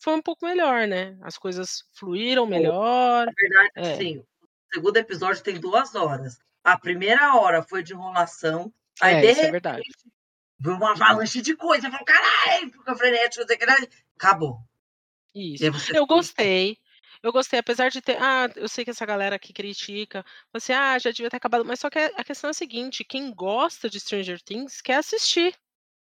foi 0.00 0.14
um 0.14 0.22
pouco 0.22 0.46
melhor, 0.46 0.86
né? 0.86 1.16
As 1.22 1.36
coisas 1.38 1.82
fluíram 1.94 2.46
melhor. 2.46 3.26
Na 3.26 3.32
verdade, 3.36 3.70
É. 3.76 3.92
assim, 3.94 4.18
o 4.18 4.26
segundo 4.74 4.96
episódio 4.98 5.42
tem 5.42 5.58
duas 5.58 5.94
horas. 5.94 6.38
A 6.62 6.78
primeira 6.78 7.34
hora 7.36 7.62
foi 7.62 7.82
de 7.82 7.94
enrolação. 7.94 8.72
Aí, 9.00 9.14
É, 9.14 9.20
de 9.20 9.26
isso 9.28 9.40
é 9.40 9.44
repente, 9.44 9.52
verdade. 9.52 9.82
veio 10.60 10.76
uma 10.76 10.90
avalanche 10.92 11.40
de 11.40 11.56
coisa. 11.56 11.90
Falei, 11.90 12.04
caralho, 12.04 12.70
fica 12.72 12.94
frenético, 12.96 13.40
não 13.40 13.46
sei 13.48 13.56
o 13.56 13.58
que 13.58 13.66
lá. 13.66 13.76
acabou. 14.16 14.58
Isso. 15.34 15.64
Eu 15.94 16.06
gostei. 16.06 16.76
Eu 17.22 17.32
gostei, 17.32 17.58
apesar 17.58 17.90
de 17.90 18.00
ter. 18.00 18.16
Ah, 18.22 18.48
eu 18.56 18.68
sei 18.68 18.84
que 18.84 18.90
essa 18.90 19.04
galera 19.06 19.38
que 19.38 19.52
critica, 19.52 20.22
fala 20.24 20.32
assim, 20.54 20.72
ah, 20.72 20.98
já 20.98 21.10
devia 21.10 21.30
ter 21.30 21.36
acabado. 21.36 21.64
Mas 21.64 21.80
só 21.80 21.90
que 21.90 21.98
a 21.98 22.24
questão 22.24 22.48
é 22.48 22.50
a 22.52 22.54
seguinte: 22.54 23.04
quem 23.04 23.32
gosta 23.34 23.88
de 23.90 23.98
Stranger 24.00 24.40
Things 24.42 24.80
quer 24.80 24.96
assistir, 24.96 25.54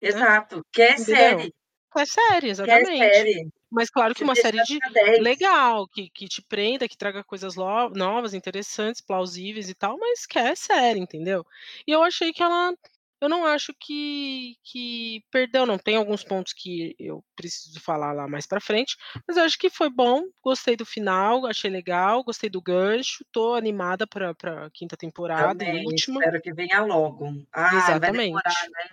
né? 0.07 0.27
Exato. 0.41 0.65
Que 0.73 0.83
é 0.83 0.97
Entendeu? 0.97 0.97
série. 0.97 1.53
quer 1.95 2.07
série, 2.07 2.49
Quer 2.63 2.85
exatamente. 2.89 2.91
série. 2.97 3.51
Mas 3.71 3.91
claro 3.91 4.15
que 4.15 4.23
Você 4.23 4.25
uma 4.25 4.37
série 4.37 4.63
de 4.63 4.81
pra 4.81 4.91
10. 4.91 5.19
legal, 5.19 5.89
que 5.89 6.11
que 6.11 6.29
te 6.29 6.43
prenda, 6.43 6.89
que 6.89 6.97
traga 6.97 7.25
coisas 7.25 7.57
novas, 7.57 8.35
interessantes, 8.35 9.01
plausíveis 9.03 9.69
e 9.71 9.75
tal, 9.75 9.99
mas 9.99 10.27
quer 10.27 10.57
série, 10.57 11.01
entendeu. 11.01 11.45
E 11.87 11.93
eu 11.93 12.03
achei 12.03 12.33
que 12.33 12.43
ela 12.43 12.75
eu 13.21 13.29
não 13.29 13.45
acho 13.47 13.73
que 13.81 14.55
que 14.65 15.23
perdeu 15.31 15.67
não, 15.67 15.79
tem 15.79 15.97
alguns 15.97 16.25
pontos 16.25 16.53
que 16.53 16.95
eu 16.99 17.25
preciso 17.37 17.81
falar 17.81 18.13
lá 18.13 18.29
mais 18.29 18.47
pra 18.47 18.61
frente, 18.61 18.97
mas 19.27 19.37
eu 19.37 19.45
acho 19.45 19.59
que 19.59 19.71
foi 19.71 19.91
bom, 19.91 20.23
gostei 20.43 20.77
do 20.77 20.87
final, 20.87 21.47
achei 21.47 21.71
legal, 21.71 22.25
gostei 22.25 22.51
do 22.51 22.63
gancho, 22.63 23.25
tô 23.33 23.55
animada 23.55 24.07
pra 24.07 24.35
pra 24.35 24.71
5ª 24.75 24.97
temporada 24.97 25.65
e 25.65 25.75
Também, 25.75 25.87
última. 25.87 26.21
espero 26.21 26.41
que 26.41 26.53
venha 26.53 26.81
logo. 26.85 27.27
Ai, 27.53 27.99
vai 28.01 28.11
demorar, 28.11 28.53
Exatamente. 28.53 28.73
né. 28.73 28.91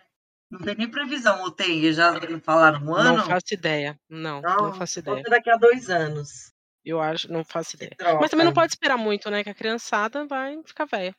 Não 0.51 0.60
tem 0.62 0.75
nem 0.75 0.89
previsão 0.91 1.41
ou 1.41 1.51
tem? 1.51 1.91
Já 1.94 2.13
falaram 2.44 2.86
um 2.86 2.96
Não 2.98 3.17
ano? 3.17 3.20
faço 3.20 3.53
ideia. 3.53 4.00
Não, 4.10 4.48
não 4.58 4.72
Nossa, 4.72 4.72
faço 4.72 5.00
só 5.05 5.15
ideia. 5.15 5.25
se 5.25 5.29
daqui 5.29 5.50
a 5.50 5.58
2 5.58 5.89
anos. 5.89 6.51
Eu 6.86 7.01
acho 7.01 7.32
não 7.32 7.44
faço 7.44 7.75
ideia. 7.75 7.98
Mas 8.20 8.29
também 8.29 8.46
não 8.46 8.53
pode 8.53 8.72
esperar 8.74 8.96
muito, 8.98 9.29
né, 9.32 9.44
que 9.44 9.50
a 9.50 9.55
criançada 9.55 10.25
vai 10.27 10.62
ficar 10.65 10.86
velha. 10.86 11.15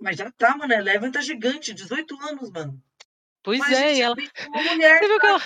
Mas 0.00 0.16
já 0.16 0.30
tá, 0.30 0.56
mano, 0.56 0.72
a 0.74 0.76
Eleven 0.78 1.10
tá 1.10 1.20
gigante, 1.20 1.74
18 1.74 2.16
anos, 2.22 2.50
mano. 2.50 2.80
Pois 3.44 3.68
Mas 3.68 3.82
é, 3.84 3.96
e 3.96 4.02
ela 4.02 4.16
mulher, 4.46 5.00
você 5.00 5.08
viu 5.08 5.20
que 5.20 5.26
tá? 5.26 5.28
ela 5.28 5.40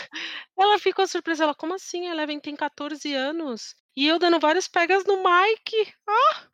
ela 0.59 0.79
ficou 0.79 1.07
surpresa, 1.07 1.45
ela: 1.45 1.55
"Como 1.55 1.75
assim? 1.75 2.09
A 2.09 2.13
Eleven 2.13 2.41
tem 2.41 2.57
14 2.57 3.15
anos?" 3.15 3.75
E 3.97 4.07
eu 4.09 4.19
dando 4.19 4.41
vários 4.41 4.69
pegas 4.69 5.05
no 5.07 5.17
Mike. 5.19 5.95
Ah, 6.09 6.49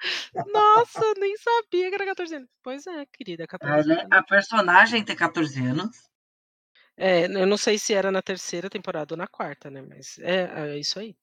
nossa, 0.47 1.05
nem 1.19 1.37
sabia 1.39 1.89
que 1.91 1.95
era 1.97 2.07
14 2.07 2.37
anos. 2.37 2.51
Pois 2.63 2.87
é, 2.87 3.07
querida, 3.07 3.47
A 3.67 3.71
14 3.71 3.81
Ele 3.81 3.95
anos. 3.95 4.19
a 4.19 4.23
personagem 4.23 5.05
tem 5.05 5.17
14 5.17 5.59
anos. 5.67 5.91
É, 6.97 7.27
eu 7.27 7.47
não 7.47 7.57
sei 7.57 7.79
se 7.79 7.95
era 7.95 8.11
na 8.11 8.23
3ª 8.23 8.69
temporada 8.69 9.15
ou 9.15 9.19
na 9.19 9.27
4ª, 9.29 9.71
né, 9.71 9.83
mas 9.83 10.19
é 10.19 10.73
é 10.75 10.79
isso 10.79 10.99
aí. 10.99 11.15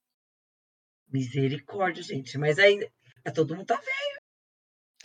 Misericórdia, 1.12 2.02
gente, 2.04 2.38
mas 2.38 2.58
aí 2.58 2.90
é 3.24 3.32
todo 3.32 3.56
mundo 3.56 3.66
tá 3.68 3.76
velho. 3.76 4.25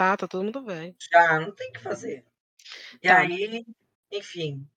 Tá, 0.00 0.16
tá 0.16 0.26
todo 0.26 0.42
mundo 0.44 0.64
velho. 0.64 0.96
Já, 1.12 1.40
não 1.40 1.52
tem 1.54 1.70
o 1.70 1.72
que 1.72 1.80
fazer. 1.80 2.24
E 3.02 3.08
Tá. 3.08 3.14
aí, 3.14 3.64
enfim. 4.12 4.68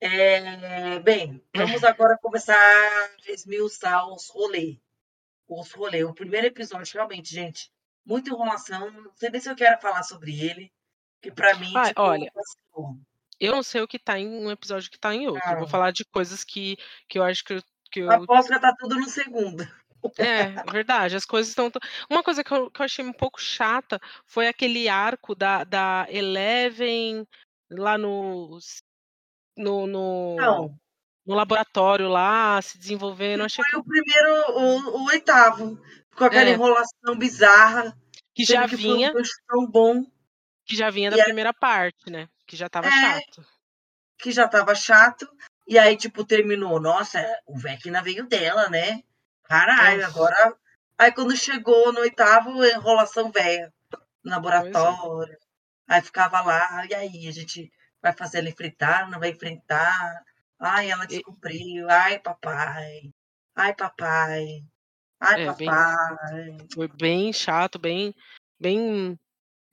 Eh, 0.00 1.00
bem, 1.00 1.42
vamos 1.54 1.84
agora 1.84 2.18
começar 2.18 2.56
a 2.56 3.32
esmiuçar 3.32 4.08
os 4.08 4.28
rolê. 4.30 4.80
Os 5.48 5.72
rolê. 5.72 6.04
O 6.04 6.14
primeiro 6.14 6.46
episódio, 6.48 6.94
realmente, 6.94 7.34
gente, 7.34 7.72
muita 8.06 8.30
enrolação, 8.30 8.90
não 8.92 9.12
sei 9.16 9.30
nem 9.30 9.40
se 9.40 9.50
eu 9.50 9.56
quero 9.56 9.80
falar 9.80 10.02
sobre 10.04 10.40
ele, 10.40 10.72
que 11.22 11.32
pra 11.32 11.56
mim, 11.56 11.78
Ai, 11.78 11.94
tipo, 11.94 12.00
olha 12.02 12.32
vacilou. 12.34 13.00
eu 13.40 13.52
não 13.54 13.62
sei 13.62 13.80
o 13.82 13.88
que 13.88 13.98
tá 13.98 14.18
em 14.18 14.26
um 14.28 14.50
episódio, 14.50 14.90
que 14.90 14.98
tá 14.98 15.14
em 15.14 15.26
outro. 15.28 15.52
Eu 15.54 15.58
vou 15.58 15.66
Hã. 15.66 15.68
falar 15.68 15.90
de 15.92 16.04
coisas 16.04 16.44
que 16.44 16.76
que 17.08 17.18
eu 17.18 17.22
acho 17.22 17.44
que 17.44 17.60
que 17.90 18.00
eu 18.00 18.28
Aposto 18.28 18.52
que 18.52 18.60
tá 18.60 18.74
tudo 18.78 18.96
no 18.96 19.08
segundo. 19.08 19.62
É, 20.20 20.58
verdade, 20.64 21.14
as 21.14 21.24
coisas 21.24 21.48
estão 21.50 21.70
tão 21.70 21.80
uma 22.10 22.24
coisa 22.24 22.42
que 22.42 22.52
eu 22.52 22.68
que 22.70 22.80
eu 22.80 22.84
achei 22.84 23.04
um 23.04 23.12
pouco 23.12 23.40
chata, 23.40 24.00
foi 24.26 24.48
aquele 24.48 24.88
arco 24.88 25.32
da 25.34 25.62
da 25.64 26.06
Eleven 26.08 27.24
lá 27.70 27.96
nos 27.96 28.78
no 29.56 29.86
no 29.86 30.36
Então 30.36 30.78
no 31.26 31.34
laboratório 31.36 32.08
lá, 32.08 32.60
se 32.62 32.78
desenvolvendo, 32.78 33.42
Que 33.42 33.44
achei 33.44 33.62
foi 33.62 33.64
aquilo 33.64 33.80
o 33.80 33.84
primeiro 33.84 34.32
o 34.62 35.02
o 35.02 35.04
8º, 35.06 35.78
com 36.16 36.24
aquela 36.24 36.48
É. 36.48 36.56
enrolação 36.56 37.16
bizarra, 37.18 37.96
Que 38.34 38.44
já 38.44 38.66
que 38.66 38.76
vinha 38.76 39.14
gancho 39.14 39.34
tão 39.48 39.66
bom. 39.66 40.04
que 40.66 40.76
já 40.76 40.90
vinha 40.90 41.10
da 41.10 41.18
E 41.18 41.20
é 41.20 41.24
primeira 41.26 41.52
parte, 41.54 42.10
né, 42.10 42.28
que 42.46 42.56
já 42.56 42.66
estava 42.66 42.90
É. 42.90 42.90
chato. 42.90 43.44
Que 44.18 44.32
já 44.32 44.46
estava 44.46 44.74
chato, 44.74 45.28
e 45.68 45.78
aí, 45.78 45.96
tipo, 45.96 46.24
terminou: 46.24 46.80
"Nossa, 46.80 47.20
o 47.46 47.58
Vecna 47.58 48.02
veio 48.02 48.26
dela, 48.26 48.68
né. 48.70 49.02
Caralho, 49.48 50.04
Nossa. 50.04 50.06
agora" 50.06 50.54
aí 50.98 51.10
quando 51.12 51.34
chegou 51.36 51.92
no 51.92 52.00
8º, 52.00 52.62
enrolação 52.64 53.30
velha, 53.32 53.72
no 54.24 54.32
é. 54.56 54.98
laboratório, 55.12 55.38
aí 55.88 56.02
ficava 56.02 56.40
lá: 56.42 56.86
"E 56.86 56.94
aí, 56.94 57.28
a 57.28 57.32
gente 57.32 57.70
vai 58.02 58.12
fazer 58.14 58.38
ela 58.40 58.50
enfrentar, 58.50 59.10
não 59.10 59.20
vai 59.20 59.30
enfrentar? 59.30 60.24
Ai, 60.60 60.90
ela 60.90 61.06
E 61.10 61.24
descobriu. 61.24 61.88
Ai, 61.90 62.20
papai. 62.20 63.12
Ai, 63.56 63.74
papai. 63.76 64.64
Ai, 65.20 65.36
É, 65.36 65.52
bem 65.52 65.76
papai". 65.76 66.70
foi 66.74 66.88
bem 66.88 67.32
chato, 67.32 67.78
bem 67.78 68.14
bem 68.60 69.18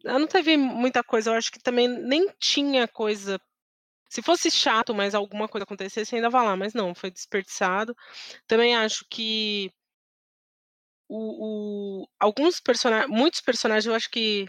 não 0.03 0.27
teve 0.27 0.57
muita 0.57 1.03
coisa, 1.03 1.31
eu 1.31 1.35
acho 1.35 1.51
que 1.51 1.59
também 1.59 1.87
nem 1.87 2.27
tinha 2.39 2.87
coisa 2.87 3.39
se 4.09 4.21
fosse 4.21 4.49
chato, 4.51 4.93
mas 4.93 5.15
alguma 5.15 5.47
coisa 5.47 5.63
acontecesse, 5.63 6.15
ainda 6.15 6.29
vai 6.29 6.45
lá, 6.45 6.55
mas 6.55 6.73
não, 6.73 6.95
foi 6.95 7.11
desperdiçado. 7.11 7.95
Também 8.47 8.75
acho 8.75 9.05
que 9.09 9.71
o 11.07 12.03
o 12.03 12.09
alguns 12.19 12.59
persona 12.59 13.07
muitos 13.07 13.41
personagens, 13.41 13.85
eu 13.85 13.95
acho 13.95 14.09
que 14.09 14.47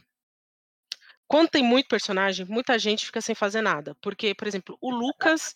quando 1.29 1.51
tem 1.51 1.63
muito 1.63 1.89
personagem, 1.89 2.47
muita 2.47 2.79
gente 2.79 3.07
fica 3.07 3.21
sem 3.21 3.35
fazer 3.35 3.61
nada, 3.61 3.97
porque, 4.01 4.35
por 4.35 4.47
exemplo, 4.47 4.79
o 4.81 4.91
Lucas 4.91 5.55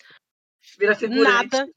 Vira 0.78 0.94
figurante, 0.94 1.22
nada 1.22 1.68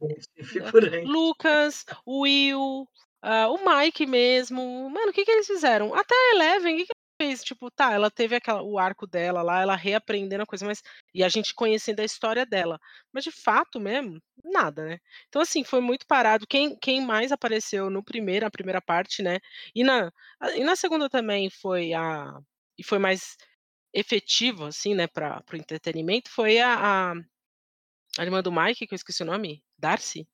figurante. 0.43 1.05
Lucas, 1.05 1.85
o 2.05 2.21
Will, 2.21 2.87
ah, 3.21 3.49
o 3.49 3.57
Mike 3.63 4.05
mesmo, 4.05 4.89
mano, 4.89 5.09
o 5.09 5.13
que 5.13 5.23
que 5.23 5.31
eles 5.31 5.47
fizeram? 5.47 5.93
Até 5.93 6.15
Eleven, 6.33 6.75
o 6.75 6.77
que 6.79 6.85
que 6.87 6.93
fez? 7.23 7.43
Tipo, 7.43 7.69
tá, 7.71 7.93
ela 7.93 8.09
teve 8.11 8.35
aquela 8.35 8.61
o 8.63 8.77
arco 8.79 9.07
dela 9.07 9.41
lá, 9.41 9.61
ela 9.61 9.75
reaprendendo 9.75 10.43
a 10.43 10.45
coisa, 10.45 10.65
mas 10.65 10.81
e 11.13 11.23
a 11.23 11.29
gente 11.29 11.53
conhecendo 11.55 11.99
a 12.01 12.05
história 12.05 12.45
dela, 12.45 12.79
mas 13.13 13.23
de 13.23 13.31
fato 13.31 13.79
mesmo, 13.79 14.19
nada, 14.43 14.85
né. 14.85 14.99
Então, 15.29 15.41
assim, 15.41 15.63
foi 15.63 15.81
muito 15.81 16.05
parado. 16.07 16.47
Quem 16.47 16.77
quem 16.79 17.01
mais 17.05 17.31
apareceu 17.31 17.89
no 17.89 18.03
primeiro 18.03 18.45
na 18.45 18.51
primeira 18.51 18.81
parte, 18.81 19.21
né, 19.23 19.39
e 19.75 19.83
na 19.83 20.11
e 20.55 20.63
na 20.63 20.75
2ª 20.75 21.09
também 21.09 21.49
foi 21.49 21.93
a 21.93 22.39
e 22.77 22.83
foi 22.83 22.99
mais 22.99 23.37
efetivo, 23.93 24.65
assim, 24.67 24.95
né, 24.95 25.07
para 25.07 25.43
o 25.53 25.55
entretenimento, 25.57 26.29
foi 26.31 26.59
a 26.59 27.11
a 27.11 27.15
a 28.19 28.23
irmã 28.25 28.41
do 28.43 28.51
Mike, 28.51 28.87
que 28.87 28.93
eu 28.93 28.97
esqueci 28.97 29.23
o 29.23 29.25
nome, 29.27 29.63
Darcy? 29.79 30.27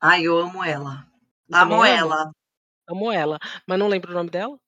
Ai, 0.00 0.24
eu 0.26 0.38
amo 0.38 0.62
ela. 0.64 1.06
Amo 1.52 1.82
amo. 1.82 1.84
ela. 1.84 2.32
Amo 2.88 3.12
ela, 3.12 3.38
mas 3.68 3.78
não 3.78 3.88
lembro 3.88 4.12
o 4.12 4.14
nome 4.14 4.30
dela. 4.30 4.58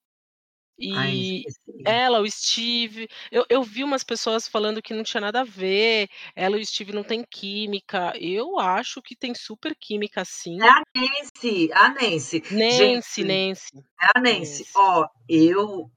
E 0.81 1.49
ela, 1.85 2.21
o 2.21 2.31
Steve, 2.31 3.09
eu 3.33 3.45
eu 3.49 3.63
vi 3.63 3.83
umas 3.83 4.05
pessoas 4.05 4.47
falando 4.47 4.81
que 4.83 4.95
não 4.95 5.03
tinha 5.03 5.21
nada 5.21 5.41
a 5.41 5.45
ver, 5.45 6.09
ela 6.37 6.57
e 6.59 6.63
o 6.63 6.67
Steve 6.67 6.93
não 6.93 7.03
têm 7.03 7.25
química, 7.29 8.13
eu 8.21 8.59
acho 8.59 9.03
que 9.03 9.17
tem 9.17 9.35
super 9.35 9.75
química 9.77 10.25
sim. 10.25 10.59
É 10.61 10.69
a 10.69 10.83
Nancy, 10.97 11.71
a 11.73 11.89
Nancy. 11.91 12.43
Nancy, 12.51 13.23
Gente, 13.23 13.25
Nancy. 13.25 13.85
é 14.01 14.07
a 14.17 14.21
Nancy. 14.21 14.65
Nancy. 14.65 14.69
Ó, 14.75 15.07
eu 15.29 15.91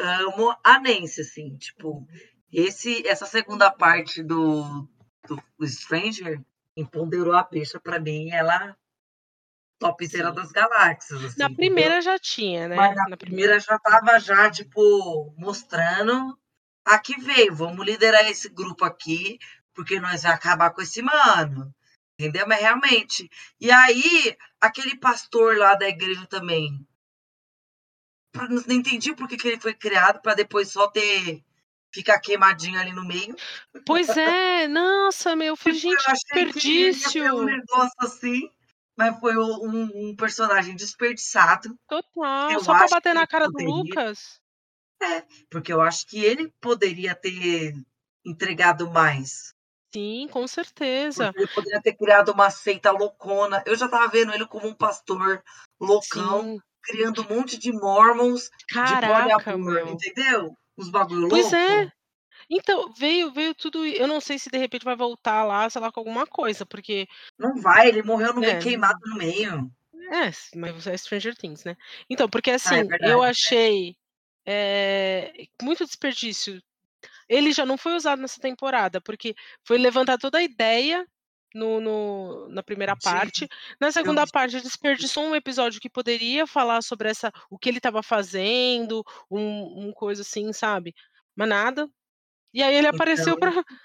amo 0.00 0.56
a 0.64 0.80
Nancy, 0.80 1.22
assim, 1.22 1.56
tipo, 1.58 2.06
esse 2.52 3.06
essa 3.08 3.26
2ª 3.26 3.70
parte 3.72 4.22
do 4.22 4.88
do 5.58 5.66
Stranger 5.68 6.40
empoderou 6.76 7.34
a 7.36 7.44
bicha 7.44 7.80
pra 7.80 8.00
mim, 8.00 8.30
ela 8.30 8.76
topzera 9.90 10.32
das 10.32 10.50
galáxias, 10.52 11.22
assim, 11.24 11.36
Na 11.36 11.50
entendeu. 11.50 11.50
primeira 11.50 12.00
já 12.00 12.18
tinha, 12.18 12.68
né, 12.68 12.80
Mas 12.80 12.94
na 12.94 13.06
na 13.06 13.16
primeira 13.18 13.54
primeira 13.56 13.60
já 13.60 13.76
estava 13.76 14.18
já, 14.20 14.50
tipo, 14.50 15.34
mostrando 15.38 16.38
a 16.86 16.98
que 16.98 17.20
veio: 17.20 17.54
"Vamos 17.56 17.86
liderar 17.86 18.26
esse 18.30 18.48
grupo 18.50 18.84
aqui, 18.84 19.38
porque 19.74 20.00
nós 20.00 20.22
vai 20.24 20.32
acabar 20.34 20.70
com 20.72 20.82
esse 20.82 21.02
mano", 21.02 21.74
entendeu. 22.18 22.46
Mas 22.48 22.60
realmente 22.60 23.30
e 23.60 23.70
aí, 23.72 24.36
aquele 24.60 24.98
pastor 24.98 25.56
lá 25.58 25.74
da 25.76 25.88
igreja 25.88 26.26
também 26.28 26.86
não 28.66 28.74
entendi 28.74 29.14
por 29.14 29.28
que 29.28 29.36
que 29.36 29.46
ele 29.48 29.60
foi 29.60 29.74
criado 29.74 30.20
pra 30.20 30.34
depois 30.34 30.70
só 30.70 30.88
ter 30.88 31.42
ficar 31.92 32.18
queimadinho 32.20 32.78
ali 32.80 32.92
no 32.92 33.04
meio. 33.06 33.34
Pois 33.86 34.16
é, 34.16 34.66
nossa, 34.68 35.34
meu, 35.36 35.48
eu 35.48 35.56
falei: 35.56 35.78
Tipo, 35.78 35.92
eu 35.92 36.00
"Gente, 36.00 36.04
que 36.04 36.12
achei 36.12 36.52
que 36.54 36.68
ia 37.00 37.12
ter 37.14 37.32
um 37.32 37.42
desperdício". 37.42 37.56
negócio 37.56 37.94
assim, 38.00 38.50
mas 38.96 39.18
foi 39.18 39.36
um 39.36 40.10
um 40.10 40.16
personagem 40.16 40.74
desperdiçado, 40.76 41.74
Total, 41.88 42.50
eu 42.50 42.60
só 42.60 42.76
pra 42.76 42.88
bater 42.88 43.14
na 43.14 43.26
cara 43.26 43.46
do 43.46 43.52
poderia 43.52 43.74
Lucas. 43.74 44.40
É, 45.02 45.24
porque 45.50 45.72
eu 45.72 45.80
acho 45.80 46.06
que 46.06 46.24
ele 46.24 46.52
poderia 46.60 47.14
ter 47.14 47.74
entregado 48.24 48.90
mais. 48.90 49.52
Sim, 49.92 50.28
com 50.30 50.46
certeza. 50.46 51.26
Porque 51.26 51.40
ele 51.40 51.54
poderia 51.54 51.82
ter 51.82 51.94
criado 51.94 52.32
uma 52.32 52.50
seita 52.50 52.90
loucona. 52.90 53.62
Eu 53.66 53.76
já 53.76 53.86
estava 53.86 54.08
vendo 54.08 54.32
ele 54.32 54.46
como 54.46 54.66
um 54.66 54.74
pastor 54.74 55.42
loucão, 55.80 56.42
Sim. 56.42 56.58
criando 56.82 57.22
um 57.22 57.36
monte 57.36 57.58
de 57.58 57.70
mormons, 57.72 58.44
de 58.44 58.74
Caraca, 58.74 59.52
poliamor, 59.52 59.72
meu. 59.72 59.88
entendeu. 59.88 60.56
Uns 60.76 60.90
bagulho 60.90 61.28
Pois 61.28 61.52
é. 61.52 61.92
Então, 62.50 62.92
veio 62.92 63.32
veio 63.32 63.54
tudo 63.54 63.84
eu 63.86 64.06
não 64.06 64.20
sei 64.20 64.38
se 64.38 64.50
de 64.50 64.58
repente 64.58 64.84
vai 64.84 64.96
voltar 64.96 65.44
lá, 65.44 65.68
sei 65.70 65.80
lá, 65.80 65.90
com 65.92 66.00
alguma 66.00 66.26
coisa, 66.26 66.66
porque 66.66 67.06
Não 67.38 67.54
vai, 67.54 67.86
ele 67.88 68.02
morreu 68.02 68.34
no 68.34 68.42
meio, 68.42 68.58
É, 68.58 68.58
queimado 68.58 68.98
no 69.06 69.16
meio. 69.16 69.70
É, 70.12 70.30
mas 70.58 70.86
é 70.86 70.96
Stranger 70.96 71.34
Things, 71.36 71.64
né. 71.64 71.76
Então, 72.10 72.28
porque 72.28 72.50
Ah, 72.64 72.78
é 72.78 72.82
assim, 72.82 72.92
eu 73.00 73.22
né. 73.22 73.22
achei, 73.22 73.96
eh, 74.46 75.32
muito 75.62 75.84
desperdício. 75.86 76.60
Ele 77.28 77.52
já 77.52 77.66
não 77.66 77.78
foi 77.78 77.94
usado 77.96 78.20
nessa 78.22 78.40
temporada, 78.40 79.00
porque 79.00 79.34
foi 79.66 79.78
levantar 79.78 80.18
toda 80.18 80.38
a 80.38 80.42
ideia 80.42 81.06
no, 81.54 81.80
no 81.80 82.48
na 82.50 82.62
primeira 82.62 82.96
Sim, 82.98 83.20
parte. 83.20 83.48
Na 83.80 83.92
eu 84.02 84.12
segunda 84.12 84.26
parte, 84.26 84.60
desperdiçou 84.62 85.24
um 85.24 85.36
episódio 85.36 85.80
que 85.80 85.90
poderia 85.90 86.46
falar 86.46 86.82
sobre 86.82 87.08
essa 87.10 87.32
o 87.50 87.58
que 87.58 87.68
ele 87.70 87.78
estava 87.78 88.02
fazendo, 88.02 89.04
um 89.30 89.88
um 89.88 89.92
coisa 89.92 90.22
assim, 90.22 90.52
sabe. 90.54 90.94
Mas 91.36 91.48
nada. 91.48 91.88
E 92.54 92.62
aí 92.62 92.74
ele 92.76 92.86
apareceu 92.86 93.36
pra 93.36 93.50
Então 93.50 93.64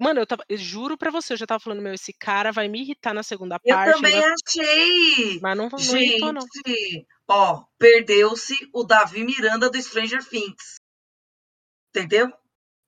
mano, 0.00 0.20
eu 0.20 0.24
estava 0.24 0.44
eu 0.48 0.56
juro 0.58 0.98
pra 0.98 1.10
você, 1.10 1.34
eu 1.34 1.38
já 1.38 1.44
estava 1.46 1.60
falando: 1.60 1.82
"Meu, 1.82 1.94
esse 1.94 2.12
cara 2.14 2.52
vai 2.52 2.68
me 2.68 2.82
irritar 2.82 3.14
na 3.14 3.22
segunda 3.24 3.58
Eu 3.64 3.78
parte, 3.78 4.04
ele 4.06 4.12
também 4.12 4.12
vai" 4.12 4.24
achei. 4.24 5.42
Mas 5.42 5.56
não 5.56 5.68
não 5.70 5.96
irritou 5.96 6.32
não. 6.32 6.50
Gente, 6.56 7.06
ó, 7.28 7.64
perdeu-se 7.78 8.54
o 8.72 8.82
Davi 8.84 9.24
Miranda 9.24 9.70
do 9.70 9.80
Stranger 9.82 10.24
Things. 10.26 10.80
Entendeu? 11.94 12.32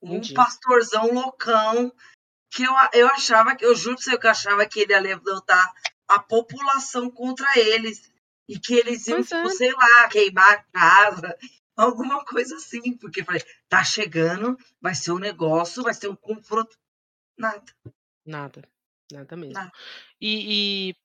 Um 0.01 0.27
Entendi. 0.27 0.33
pastorzão 0.33 1.13
loucão, 1.13 1.91
que 2.51 2.63
eu 2.63 2.73
eu 2.93 3.07
achava 3.09 3.55
que 3.55 3.65
eu 3.65 3.75
juro 3.75 3.95
pra 3.97 4.03
você 4.05 4.17
que 4.19 4.27
eu 4.27 4.31
achava 4.31 4.65
que 4.67 4.81
ele 4.81 4.93
ia 4.93 5.01
levantar 5.01 5.73
a 6.07 6.19
população 6.19 7.09
contra 7.11 7.47
eles, 7.59 8.11
e 8.49 8.59
que 8.59 8.75
eles 8.75 9.07
iam, 9.07 9.21
Pois 9.21 9.25
tipo, 9.25 9.49
é. 9.49 9.51
sei 9.51 9.71
lá, 9.73 10.09
queimar 10.09 10.51
a 10.53 10.63
casa, 10.73 11.37
alguma 11.75 12.23
coisa 12.25 12.55
assim, 12.57 12.97
porque 12.97 13.23
falei: 13.23 13.41
"Tá 13.69 13.83
chegando, 13.83 14.57
vai 14.81 14.95
ser 14.95 15.11
um 15.11 15.19
negócio, 15.19 15.83
vai 15.83 15.93
ser 15.93 16.07
um 16.09 16.15
confronto". 16.15 16.77
Nada. 17.37 17.63
Nada, 18.25 18.61
nada 19.11 19.35
mesmo. 19.35 19.53
Nada. 19.53 19.71
E 20.21 20.89
e 20.91 20.95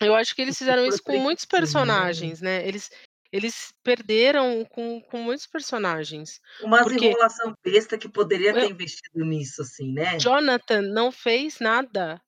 eu 0.00 0.14
acho 0.14 0.34
que 0.34 0.42
eles 0.42 0.56
fizeram 0.58 0.84
isso 0.84 1.02
com 1.02 1.16
muitos 1.16 1.44
personagens, 1.44 2.40
né, 2.40 2.66
eles 2.66 2.90
eles 3.32 3.72
perderam 3.82 4.64
com 4.64 5.00
com 5.02 5.18
muitos 5.22 5.46
personagens, 5.46 6.40
Umas 6.58 6.88
porque 6.88 6.92
enrolação 6.92 7.52
besta 7.64 7.98
que 7.98 8.08
poderia 8.08 8.56
ter 8.56 8.66
eu 8.66 8.70
investido 8.70 9.24
nisso, 9.24 9.62
assim, 9.62 9.92
né. 9.92 10.18
Jonathan 10.18 10.82
não 10.82 11.10
fez 11.10 11.58
nada. 11.60 12.20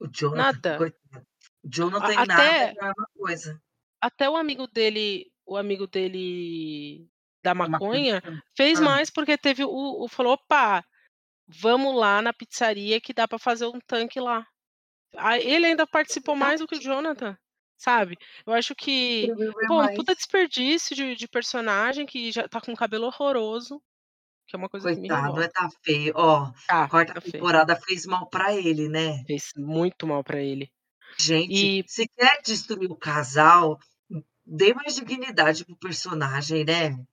O 0.00 0.06
Jonathan, 0.08 0.60
Nada. 0.60 0.74
coitado. 0.74 1.26
O 1.64 1.68
Jonathan 1.70 2.12
A 2.14 2.22
em 2.22 2.24
nada 2.24 2.64
é 2.64 2.66
até 2.66 3.06
coisa. 3.14 3.60
até 4.00 4.28
o 4.28 4.36
amigo 4.36 4.66
dele 4.66 5.30
o 5.46 5.56
amigo 5.56 5.86
dele 5.86 7.08
da 7.44 7.54
maconha, 7.54 8.22
maconha. 8.24 8.42
fez 8.56 8.78
Hã. 8.78 8.80
mais, 8.80 9.10
porque 9.10 9.38
teve 9.38 9.64
o 9.64 10.04
o 10.04 10.08
falou: 10.08 10.34
"Opa, 10.34 10.84
vamos 11.48 11.94
lá 11.96 12.22
na 12.22 12.32
pizzaria 12.34 13.00
que 13.00 13.14
dá 13.14 13.28
pra 13.28 13.38
fazer 13.38 13.66
um 13.66 13.80
tanque 13.80 14.20
lá". 14.20 14.46
Ele 15.42 15.66
ainda 15.66 15.86
participou 15.86 16.36
mais 16.36 16.60
do 16.60 16.68
que 16.68 16.76
o 16.76 16.80
Jonathan, 16.82 17.38
sabe. 17.78 18.16
Eu 18.46 18.52
acho 18.54 18.74
que, 18.76 19.32
pô, 19.66 19.80
um 19.82 19.88
puta 19.88 20.14
desperdício 20.14 20.96
de 20.96 21.16
de 21.16 21.28
personagem 21.28 22.06
que 22.06 22.32
já 22.32 22.48
tá 22.48 22.60
com 22.60 22.74
cabelo 22.76 23.06
horroroso, 23.06 23.82
que 24.48 24.56
é 24.56 24.58
uma 24.58 24.68
coisa 24.70 24.88
que 24.88 25.00
me 25.00 25.08
Coitado, 25.08 25.40
é, 25.40 25.48
revolta. 25.48 25.48
tá 25.48 25.68
feio. 25.84 26.12
Ó, 26.16 26.52
Tá, 26.68 26.88
quarta 26.88 27.14
tá 27.14 27.20
feio. 27.20 27.48
temporada 27.54 27.76
fez 27.76 28.04
mal 28.06 28.28
pra 28.28 28.54
ele, 28.54 28.88
né. 28.88 29.24
Fez 29.26 29.44
muito 29.56 30.06
mal 30.06 30.22
pra 30.22 30.40
ele. 30.42 30.70
Gente, 31.18 31.70
E 31.70 31.86
se 31.86 32.06
quer 32.08 32.42
destruir 32.44 32.90
o 32.90 32.96
casal, 32.96 33.78
dê 34.46 34.74
mais 34.74 34.94
dignidade 34.96 35.64
para 35.64 35.74
o 35.74 35.78
personagem, 35.78 36.64
né. 36.64 37.06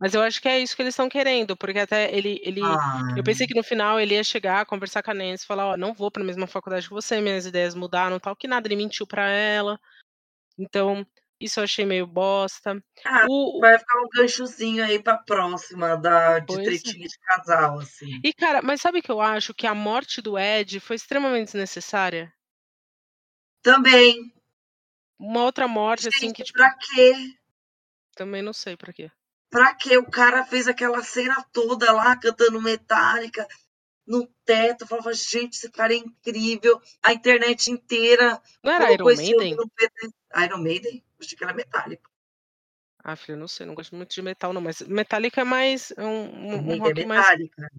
Mas 0.00 0.14
eu 0.14 0.22
acho 0.22 0.40
que 0.40 0.48
é 0.48 0.58
isso 0.58 0.74
que 0.74 0.80
eles 0.82 0.92
estão 0.94 1.10
querendo, 1.10 1.54
porque 1.56 1.78
até 1.78 2.10
ele 2.16 2.40
ele 2.42 2.82
eu 3.14 3.22
pensei 3.22 3.46
Ai. 3.46 3.46
que 3.46 3.54
no 3.54 3.62
final 3.62 4.00
ele 4.00 4.14
ia 4.14 4.24
chegar, 4.24 4.64
conversar 4.64 5.02
com 5.02 5.10
a 5.10 5.14
Nancy 5.14 5.44
e 5.44 5.46
falar: 5.46 5.66
"Ó, 5.72 5.76
não 5.76 5.92
vou 5.92 6.10
pra 6.10 6.24
mesma 6.24 6.46
faculdade 6.46 6.88
que 6.88 6.94
você, 6.94 7.20
minhas 7.20 7.44
ideias 7.44 7.74
mudaram, 7.74 8.18
tal", 8.18 8.34
que 8.34 8.48
nada, 8.48 8.66
ele 8.66 8.76
mentiu 8.76 9.06
pra 9.06 9.28
ela. 9.28 9.78
Então, 10.58 11.06
isso 11.40 11.60
eu 11.60 11.64
achei 11.64 11.86
meio 11.86 12.06
bosta. 12.06 12.82
Ah, 13.04 13.26
O 13.26 13.62
o 13.62 13.68
vai 13.68 13.78
ficar 13.78 13.98
um 14.02 14.08
ganchozinho 14.14 14.84
aí 14.84 15.02
pra 15.02 15.16
próxima 15.18 15.96
da 15.96 16.38
de 16.40 16.58
Pois 16.58 16.84
é. 16.86 17.00
tretinha 17.00 17.06
de 17.08 17.18
casal, 17.20 17.78
assim. 17.78 18.24
E 18.24 18.34
cara, 18.34 18.60
mas 18.62 18.82
sabe 18.82 19.00
que 19.00 19.10
eu 19.10 19.18
acho? 19.20 19.54
Que 19.54 19.66
a 19.66 19.74
morte 19.74 20.20
do 20.20 20.38
Ed 20.38 20.78
foi 20.80 20.96
extremamente 20.96 21.46
desnecessária. 21.46 22.30
Também. 23.64 24.32
Uma 25.20 25.44
outra 25.44 25.68
morte, 25.68 26.08
assim, 26.08 26.32
que 26.32 26.42
tipo 26.42 26.58
pra 26.58 26.74
quê? 26.74 27.12
Também 28.16 28.40
não 28.42 28.54
sei 28.54 28.74
pra 28.76 28.90
quê. 28.92 29.10
Pra 29.50 29.74
quê? 29.74 29.98
O 29.98 30.10
cara 30.10 30.46
fez 30.46 30.66
aquela 30.66 31.02
cena 31.02 31.44
toda 31.52 31.92
lá, 31.92 32.16
cantando 32.16 32.62
Metallica, 32.62 33.46
no 34.06 34.26
teto, 34.44 34.86
falava: 34.86 35.12
"Gente, 35.12 35.54
esse 35.56 35.70
cara 35.70 35.92
é 35.92 35.98
incrível", 35.98 36.80
a 37.02 37.12
internet 37.12 37.70
inteira 37.70 38.40
Não 38.64 38.72
era 38.72 38.92
Iron 38.92 39.14
Maiden? 39.14 39.54
Iron 40.44 40.58
Maiden? 40.62 41.04
Achei 41.20 41.36
que 41.36 41.44
era 41.44 41.52
Metallica. 41.54 42.08
Ah, 43.02 43.16
filha, 43.16 43.36
não 43.36 43.48
sei, 43.48 43.66
não 43.66 43.74
gosto 43.74 43.94
muito 43.96 44.14
de 44.14 44.22
metal 44.22 44.52
não, 44.52 44.60
mas 44.60 44.80
Metallica 44.82 45.40
é 45.40 45.44
mais 45.44 45.90
é 45.92 46.04
um 46.04 46.54
um 46.54 46.70
um 46.70 46.72
é 46.74 46.76
rock 46.78 47.04
mais 47.06 47.26
Metallica. 47.26 47.70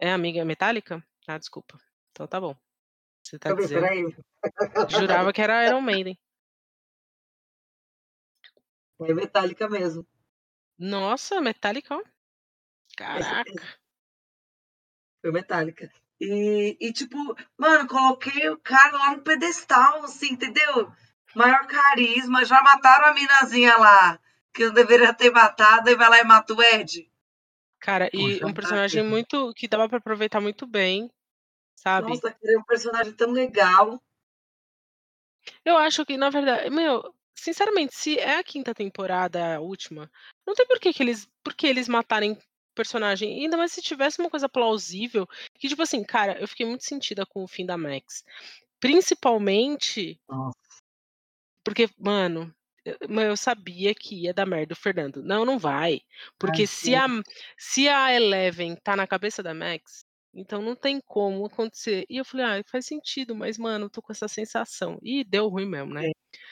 É, 0.00 0.10
amiga, 0.12 0.40
é 0.40 0.44
Metallica? 0.44 1.04
Ah, 1.28 1.38
desculpa. 1.38 1.78
Então 2.10 2.26
tá 2.26 2.40
bom. 2.40 2.56
Você 3.22 3.38
tá 3.38 3.50
eu 3.50 3.56
dizendo. 3.56 3.86
Jurava 4.88 5.32
que 5.32 5.42
era 5.42 5.64
Iron 5.68 5.80
Maiden. 5.82 6.18
É 9.02 9.14
Metallica 9.14 9.68
mesmo. 9.68 10.06
Nossa, 10.78 11.40
Metallica, 11.40 11.94
ó. 11.96 11.98
Certeza. 11.98 12.16
Caraca. 12.96 13.80
Foi 15.20 15.32
Metallica. 15.32 15.90
E 16.20 16.76
e 16.80 16.92
tipo, 16.92 17.16
mano, 17.56 17.88
coloquei 17.88 18.48
o 18.50 18.58
cara 18.58 18.96
lá 18.96 19.16
no 19.16 19.22
pedestal, 19.22 20.04
assim, 20.04 20.32
entendeu? 20.32 20.92
Maior 21.34 21.66
carisma, 21.66 22.44
já 22.44 22.60
mataram 22.62 23.06
a 23.06 23.14
minazinha 23.14 23.76
lá, 23.76 24.18
que 24.52 24.66
não 24.66 24.74
deveria 24.74 25.14
ter 25.14 25.30
matado, 25.30 25.88
e 25.88 25.96
vai 25.96 26.10
lá 26.10 26.18
e 26.18 26.24
mata 26.24 26.52
o 26.52 26.62
Ed. 26.62 27.10
Cara, 27.78 28.10
e 28.12 28.18
Poxa, 28.18 28.46
um 28.46 28.52
personagem 28.52 29.02
Tati. 29.02 29.10
muito 29.10 29.54
que 29.54 29.66
dava 29.68 29.88
pra 29.88 29.98
aproveitar 29.98 30.40
muito 30.40 30.66
bem, 30.66 31.10
sabe. 31.74 32.08
Nossa, 32.08 32.32
criou 32.32 32.60
um 32.60 32.64
personagem 32.64 33.12
tão 33.14 33.30
legal. 33.30 34.02
Eu 35.64 35.76
acho 35.78 36.04
que, 36.04 36.16
na 36.16 36.28
verdade 36.30 36.68
meu, 36.70 37.14
sinceramente, 37.34 37.94
se 37.96 38.18
é 38.18 38.38
a 38.38 38.44
5ª 38.44 38.74
temporada, 38.74 39.56
a 39.56 39.60
última, 39.60 40.10
não 40.46 40.54
tem 40.54 40.66
por 40.66 40.78
que 40.80 40.92
que 40.92 41.02
eles 41.02 41.28
por 41.44 41.54
que 41.54 41.66
eles 41.66 41.88
matarem 41.88 42.38
personagem, 42.74 43.42
ainda 43.42 43.56
mais 43.56 43.72
se 43.72 43.82
tivesse 43.82 44.20
uma 44.20 44.30
coisa 44.30 44.48
plausível, 44.48 45.26
que 45.58 45.68
tipo 45.68 45.82
assim, 45.82 46.04
cara, 46.04 46.38
eu 46.40 46.48
fiquei 46.48 46.66
muito 46.66 46.84
sentida 46.84 47.26
com 47.26 47.42
o 47.44 47.48
fim 47.48 47.66
da 47.66 47.76
Max. 47.76 48.24
Principalmente 48.80 50.18
Nossa. 50.28 50.80
porque, 51.64 51.88
mano, 51.98 52.54
eu 52.84 52.96
eu 53.20 53.36
sabia 53.36 53.94
que 53.94 54.22
ia 54.24 54.32
dar 54.34 54.46
merda 54.46 54.72
o 54.72 54.76
Fernando. 54.76 55.22
Não, 55.22 55.44
não 55.44 55.58
vai, 55.58 56.00
porque 56.38 56.62
Ai, 56.62 56.66
se 56.66 56.94
a 56.94 57.06
se 57.58 57.88
a 57.88 58.12
Eleven 58.14 58.76
tá 58.76 58.96
na 58.96 59.06
cabeça 59.06 59.42
da 59.42 59.52
Max, 59.54 60.04
então 60.34 60.62
não 60.62 60.76
tem 60.76 61.00
como 61.06 61.46
acontecer. 61.46 62.04
E 62.10 62.18
eu 62.18 62.24
falei: 62.24 62.46
"Ai, 62.46 62.62
faz 62.70 62.86
sentido, 62.86 63.34
mas 63.36 63.58
mano, 63.58 63.86
eu 63.86 63.90
tô 63.90 64.02
com 64.02 64.12
essa 64.12 64.28
sensação". 64.28 64.98
E 65.02 65.24
deu 65.24 65.48
ruim 65.48 65.66
mesmo, 65.66 65.94
né. 65.94 66.06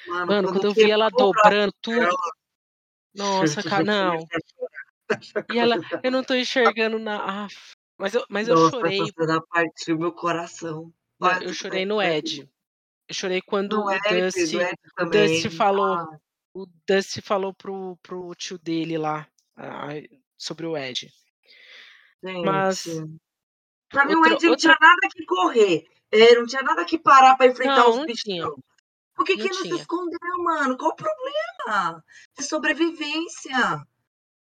Mano, 0.06 0.36
Mano, 0.36 0.48
quando 0.50 0.66
eu 0.66 0.74
vi 0.74 0.90
ela 0.90 1.10
dobrando 1.10 1.72
tudo 1.82 2.16
nossa, 3.14 3.64
cara, 3.64 3.82
eu 3.82 3.86
não. 3.86 4.30
E 5.48 5.58
ela. 5.58 5.78
"Eu 6.02 6.10
não 6.12 6.22
tô 6.22 6.34
enxergando 6.34 6.98
na" 6.98 7.44
Aff, 7.46 7.72
mas 7.98 8.14
eu 8.14 8.24
mas 8.30 8.48
eu 8.48 8.56
Nossa, 8.56 8.86
essa 8.88 9.04
chorei 9.04 9.12
cena 9.18 9.40
partiu 9.50 9.98
meu 9.98 10.12
coração. 10.12 10.92
Olha, 11.20 11.44
eu 11.44 11.52
chorei 11.52 11.84
no. 11.84 12.00
Ed. 12.00 12.48
Eu 13.08 13.14
chorei 13.14 13.40
quando 13.42 13.74
No 13.74 13.84
o 13.84 13.98
Ed, 14.12 14.42
do 14.50 14.60
Dusty 14.60 14.60
Ed 14.60 14.76
o 15.00 15.04
Dusty 15.06 15.50
falou 15.50 15.98
Ah. 15.98 16.18
o 16.54 16.66
Dusty 16.88 17.22
falou 17.22 17.54
para 17.54 17.70
o 17.72 17.96
para 17.98 18.16
o 18.16 18.34
tio 18.34 18.58
dele 18.58 18.98
lá, 18.98 19.28
sobre 20.38 20.66
o 20.66 20.76
Ed. 20.76 21.08
Gente. 22.22 22.42
Mas 22.42 23.04
Pra 23.90 24.04
mim 24.04 24.14
o 24.16 24.26
Ed 24.26 24.46
não 24.46 24.56
tinha 24.56 24.76
nada 24.80 25.08
que 25.10 25.24
correr, 25.24 25.86
eh, 26.12 26.34
não 26.34 26.46
tinha 26.46 26.62
nada 26.62 26.84
que 26.84 26.98
parar 26.98 27.36
pra 27.36 27.46
enfrentar 27.46 27.76
Não, 27.76 27.90
os 27.90 27.96
não 27.96 28.06
bichão. 28.06 28.56
Por 29.14 29.24
que 29.24 29.36
Não 29.36 29.42
que 29.44 29.48
não 29.54 29.62
se 29.62 29.68
escondeu, 29.76 30.38
mano? 30.44 30.76
Qual 30.78 30.92
o 30.92 30.96
problema? 30.96 32.04
É 32.38 32.42
sobrevivência. 32.42 33.84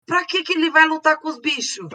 Pra 0.05 0.25
que 0.25 0.43
que 0.43 0.53
ele 0.53 0.69
vai 0.71 0.85
lutar 0.87 1.19
com 1.19 1.29
os 1.29 1.39
bicho? 1.39 1.87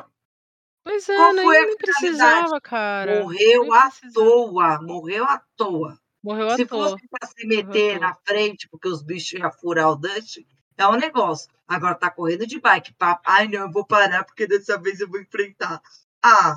Pois 0.84 1.08
Qual 1.14 1.30
é, 1.30 1.42
foi 1.42 1.56
nem 1.56 1.64
a 1.64 1.66
nem 1.66 1.76
finalidade? 1.76 1.78
precisava, 1.78 2.60
cara. 2.60 3.20
Morreu 3.22 3.62
Nem 3.62 3.72
à 3.74 3.82
precisava. 3.90 4.12
toa, 4.14 4.82
morreu 4.82 5.24
à 5.24 5.42
toa. 5.56 5.98
Morreu 6.22 6.50
à 6.50 6.56
Se 6.56 6.66
fosse 6.66 6.96
toa. 6.96 7.08
pra 7.10 7.28
se 7.28 7.46
meter 7.46 8.00
na 8.00 8.14
frente, 8.26 8.68
porque 8.68 8.88
os 8.88 9.02
bichos 9.02 9.32
ia 9.40 9.50
furar 9.50 9.90
o 9.90 9.96
Dusty, 9.96 10.46
é 10.76 10.86
um 10.88 10.96
negócio. 10.96 11.48
Agora 11.68 11.94
tá 11.94 12.10
correndo 12.10 12.46
de 12.46 12.60
bike, 12.60 12.94
pa 12.94 13.20
"Ai 13.24 13.48
não, 13.48 13.62
eu 13.62 13.70
vou 13.72 13.86
parar, 13.86 14.24
porque 14.24 14.46
dessa 14.46 14.78
vez 14.78 15.00
eu 15.00 15.08
vou 15.08 15.20
enfrentar". 15.20 15.80
Ah, 16.24 16.54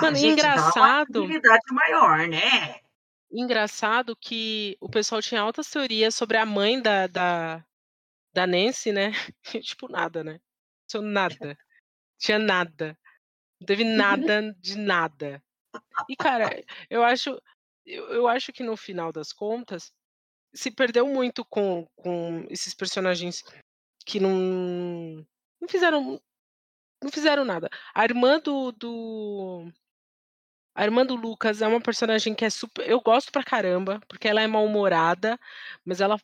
Mano, 0.00 0.18
uma 0.18 0.26
engraçado 0.26 1.10
dignidade 1.12 1.64
maior, 1.72 2.28
né. 2.28 2.80
engraçado 3.30 4.16
que 4.16 4.76
o 4.80 4.88
pessoal 4.88 5.20
tinha 5.20 5.40
altas 5.40 5.68
teorias 5.70 6.14
sobre 6.14 6.36
a 6.36 6.46
mãe 6.46 6.80
da 6.80 7.06
da 7.06 7.64
da 8.34 8.46
Nancy, 8.46 8.92
né, 8.92 9.12
tipo 9.62 9.88
nada, 9.90 10.24
né. 10.24 10.40
Aconteceu 10.88 11.02
nada. 11.02 11.58
Tinha 12.18 12.38
nada. 12.38 12.98
Não 13.60 13.66
teve 13.66 13.84
nada 13.84 14.54
de 14.60 14.78
nada. 14.78 15.42
E 16.08 16.16
cara, 16.16 16.50
eu 16.90 17.04
acho 17.04 17.40
eu 17.86 18.04
eu 18.14 18.28
acho 18.28 18.52
que 18.52 18.62
no 18.64 18.76
final 18.76 19.12
das 19.12 19.32
contas, 19.32 19.92
se 20.54 20.70
perdeu 20.72 21.06
muito 21.08 21.44
com 21.46 21.86
com 21.96 22.46
esses 22.50 22.74
personagens 22.74 23.44
que 24.06 24.20
não 24.20 25.26
não 25.60 25.68
fizeram 25.68 26.20
não 27.02 27.10
fizeram 27.12 27.44
nada. 27.44 27.68
A 27.94 28.04
irmã 28.04 28.40
do 28.40 28.72
do 28.72 29.72
A 30.76 30.84
irmã 30.84 31.04
do 31.06 31.16
Lucas 31.16 31.62
é 31.62 31.66
uma 31.66 31.80
personagem 31.80 32.34
que 32.34 32.44
é 32.44 32.50
super 32.50 32.88
eu 32.88 33.00
gosto 33.00 33.32
pra 33.32 33.42
caramba, 33.42 33.98
porque 34.08 34.28
ela 34.28 34.42
é 34.42 34.46
mal-humorada, 34.46 35.38
mas 35.84 36.00
ela 36.02 36.18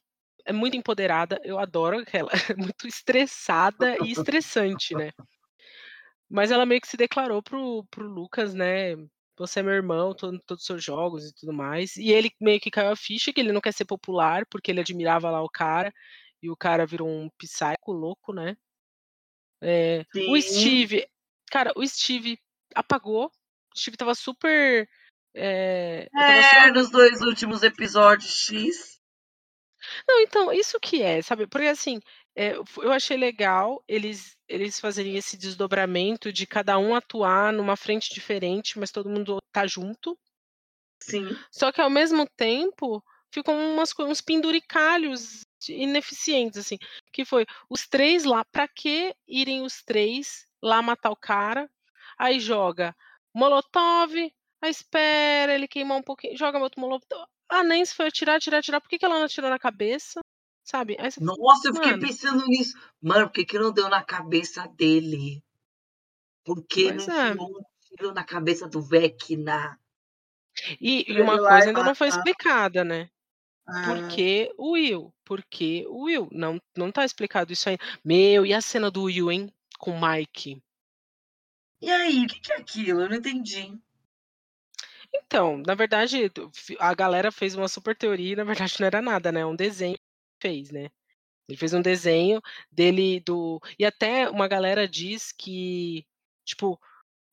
é 0.44 0.52
muito 0.52 0.76
empoderada, 0.76 1.40
eu 1.44 1.58
adoro 1.58 2.04
ela 2.12 2.30
é 2.52 2.54
muito 2.56 2.86
estressada 2.86 3.98
e 3.98 4.10
estressante, 4.12 4.94
né. 4.94 5.12
Mas 6.30 6.50
ela 6.50 6.66
meio 6.66 6.80
que 6.80 6.88
se 6.88 6.96
declarou 6.96 7.42
para 7.42 7.58
o 7.58 7.84
para 7.86 8.04
o 8.04 8.08
Lucas, 8.08 8.54
né, 8.54 8.96
"Você 9.38 9.60
é 9.60 9.62
meu 9.62 9.74
irmão, 9.74 10.14
tô 10.14 10.32
em 10.32 10.38
todos 10.46 10.62
os 10.62 10.66
seus 10.66 10.84
jogos 10.84 11.26
e 11.28 11.34
tudo 11.34 11.52
mais", 11.52 11.96
e 11.96 12.10
ele 12.10 12.30
meio 12.40 12.60
que 12.60 12.70
caiu 12.70 12.90
a 12.90 12.96
ficha 12.96 13.32
que 13.32 13.40
ele 13.40 13.52
não 13.52 13.60
quer 13.60 13.72
ser 13.74 13.84
popular, 13.86 14.46
porque 14.50 14.70
ele 14.70 14.80
admirava 14.80 15.30
lá 15.30 15.42
o 15.42 15.48
cara, 15.50 15.92
e 16.42 16.50
o 16.50 16.56
cara 16.56 16.86
virou 16.86 17.08
um 17.08 17.28
psycho 17.38 17.92
louco, 17.92 18.32
né. 18.32 18.56
Eh, 19.60 20.04
o. 20.24 20.38
Steve 20.40 21.06
cara, 21.50 21.72
o 21.76 21.86
Steve 21.86 22.38
apagou, 22.74 23.30
Steve 23.76 23.94
estava 23.94 24.14
super, 24.14 24.88
estava 25.35 26.32
É, 26.32 26.42
só 26.42 26.72
nos 26.72 26.90
2 26.90 27.20
últimos 27.20 27.62
episódios 27.62 28.44
X. 28.46 29.00
Não, 30.08 30.20
então, 30.20 30.52
isso 30.52 30.78
que 30.80 31.02
é, 31.02 31.22
sabe, 31.22 31.46
porque 31.46 31.66
assim, 31.66 32.00
fo 32.66 32.82
eu 32.82 32.92
achei 32.92 33.16
legal 33.16 33.82
eles 33.88 34.37
eles 34.48 34.78
fazerem 34.78 35.16
esse 35.16 35.37
desdobramento 35.37 36.32
de 36.32 36.46
cada 36.46 36.78
um 36.78 36.94
atuar 36.94 37.52
numa 37.52 37.76
frente 37.76 38.12
diferente, 38.12 38.78
mas 38.78 38.90
todo 38.90 39.08
mundo 39.08 39.38
tá 39.52 39.66
junto. 39.66 40.18
Sim. 41.02 41.37
Só 41.50 41.72
que 41.72 41.80
ao 41.80 41.90
mesmo 41.90 42.26
tempo, 42.37 43.02
ficam 43.32 43.72
umas 43.72 43.92
uns 43.98 44.20
penduricalhos 44.20 45.40
ineficientes, 45.68 46.58
assim, 46.58 46.76
que 47.12 47.24
foi 47.24 47.46
os 47.68 47.87
3 47.88 48.24
lá, 48.24 48.44
pra 48.44 48.68
que 48.68 49.14
irem 49.26 49.62
os 49.62 49.82
3 49.82 50.46
lá 50.62 50.82
matar 50.82 51.11
o 51.11 51.16
cara, 51.16 51.68
aí 52.18 52.38
joga 52.38 52.94
molotov, 53.35 54.12
aí 54.62 54.71
espera 54.71 55.55
ele 55.55 55.68
queimar 55.68 55.99
um 55.99 56.03
pouquinho, 56.03 56.37
joga 56.37 56.59
outro 56.59 56.81
molotov, 56.81 57.27
a 57.49 57.62
Nancy 57.64 57.95
foi 57.95 58.09
atirar, 58.09 58.37
atirar, 58.37 58.59
atirar, 58.61 58.81
por 58.81 58.88
que 58.88 58.99
que 58.99 59.05
ela 59.05 59.18
não 59.18 59.27
atirou 59.27 59.51
na 59.51 59.59
cabeça, 59.59 60.21
sabe, 60.64 60.97
você 60.97 61.21
fala: 61.23 61.38
Nossa, 61.38 61.68
eu 61.68 61.75
fiquei 61.75 61.95
"Mano" 61.97 61.99
pensando 61.99 62.47
nisso, 62.47 62.75
"Mano, 63.01 63.27
por 63.27 63.33
que 63.35 63.45
que 63.45 63.59
não 63.59 63.71
deu 63.73 63.88
na 63.88 64.03
cabeça 64.03 64.66
dele?". 64.66 65.42
Por 66.47 66.59
que 66.66 66.90
não 66.92 67.05
Pois 67.05 67.09
é. 67.09 67.37
enfiou 67.37 67.49
um 67.59 67.62
tiro 67.87 68.12
na 68.12 68.25
cabeça 68.25 68.66
do 68.68 68.81
Vecna? 68.83 69.79
E 70.81 71.05
e 71.16 71.21
uma 71.21 71.38
coisa 71.38 71.68
ainda 71.71 71.83
não 71.83 71.95
foi 71.95 72.09
explicada, 72.09 72.85
né, 72.85 73.09
por 73.83 74.01
Ah. 74.01 74.03
que 74.05 74.51
o 74.59 74.73
Will? 74.73 75.14
Por 75.25 75.45
que 75.51 75.87
o 75.88 76.05
Will? 76.05 76.29
Não 76.33 76.61
não 76.77 76.92
tá 76.92 77.05
explicado 77.05 77.53
isso 77.53 77.68
aí. 77.71 77.79
Meu, 78.05 78.47
e 78.47 78.55
a 78.55 78.61
cena 78.62 78.90
do 78.90 79.05
Will, 79.05 79.31
hein, 79.33 79.53
com 79.79 79.92
o 79.92 80.01
Mike? 80.01 80.62
E 81.83 81.90
aí, 81.90 82.25
o 82.25 82.29
que 82.29 82.38
que 82.40 82.53
é 82.53 82.57
aquilo? 82.57 83.03
Eu 83.03 83.09
não 83.11 83.16
entendi. 83.16 83.77
Então, 85.14 85.59
na 85.66 85.75
verdade, 85.75 86.31
a 86.79 86.95
galera 86.95 87.31
fez 87.31 87.55
uma 87.55 87.68
super 87.68 87.95
teoria 87.97 88.33
e 88.33 88.37
na 88.37 88.45
verdade 88.45 88.77
não 88.81 88.87
era 88.87 89.03
nada, 89.03 89.31
né, 89.31 89.40
é 89.40 89.47
um 89.47 89.55
desenho 89.57 89.95
que 89.97 90.03
fez, 90.49 90.71
né. 90.71 90.88
Ele 91.49 91.59
fez 91.59 91.75
um 91.75 91.83
desenho 91.83 92.40
dele 92.73 93.21
do 93.21 93.61
e 93.79 93.85
até 93.87 94.31
uma 94.31 94.49
galera 94.49 94.88
diz 94.88 95.33
que, 95.33 96.07
tipo, 96.47 96.79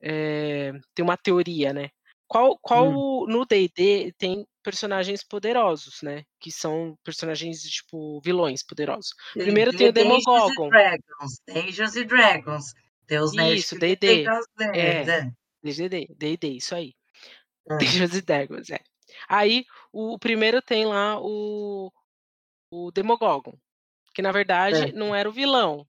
eh, 0.02 0.74
tem 0.96 1.04
uma 1.06 1.18
teoria, 1.18 1.74
né, 1.74 1.90
qual 2.28 2.58
Hum. 2.72 3.04
qual 3.04 3.28
no 3.28 3.46
D&D 3.46 4.14
tem 4.18 4.46
personagens 4.64 5.24
poderosos, 5.24 6.02
né, 6.04 6.24
que 6.40 6.52
são 6.52 6.98
personagens, 7.04 7.62
tipo, 7.64 8.22
vilões 8.22 8.64
poderosos. 8.64 9.12
Primeiro 9.42 9.74
tem 9.74 9.74
D&D, 9.74 9.90
o 9.90 9.94
Dungeons 9.94 10.48
and 10.48 10.60
Demogorgon. 10.62 10.72
Dragons, 10.72 11.42
Dungeons 11.48 11.96
and 11.96 12.08
Dragons. 12.08 12.74
Tem 13.10 13.20
os 13.20 13.34
nerds 13.36 13.64
Isso, 13.64 13.76
que 13.76 13.80
D&D. 13.80 14.32
É, 14.74 15.02
é. 15.04 15.32
DGD, 15.64 16.08
D&D, 16.18 16.48
isso 16.58 16.76
aí. 16.76 16.94
Hã. 17.68 17.80
Dungeons 17.80 18.22
Dragons, 18.24 18.70
é. 18.72 18.80
Aí, 19.30 19.66
o 19.94 20.20
primeiro 20.20 20.62
tem 20.62 20.86
lá 20.86 21.20
o 21.22 21.92
o 22.72 22.92
Demogorgon, 22.92 23.58
que 24.16 24.22
na 24.22 24.32
verdade 24.32 24.92
Certo. 24.92 24.94
não 24.94 25.16
era 25.16 25.30
o 25.30 25.34
vilão, 25.34 25.88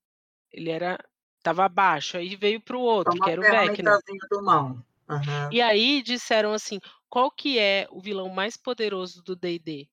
ele 0.52 0.70
era 0.70 0.98
estava 1.38 1.64
abaixo, 1.66 2.16
aí 2.18 2.37
veio 2.37 2.61
para 2.62 2.76
o 2.78 2.83
É 3.06 3.11
outro, 3.11 3.22
que 3.22 3.28
uma 3.28 3.30
era 3.30 3.42
o 3.42 3.46
Vecna. 3.46 4.00
do 4.30 4.42
mal. 4.42 4.85
Aham. 5.09 5.50
E 5.50 5.61
aí 5.61 6.00
disseram 6.02 6.52
assim: 6.52 6.78
"Qual 7.09 7.28
que 7.30 7.59
é 7.59 7.87
o 7.90 8.00
vilão 8.00 8.28
mais 8.28 8.56
poderoso 8.56 9.20
do 9.22 9.35
D&D?". 9.35 9.88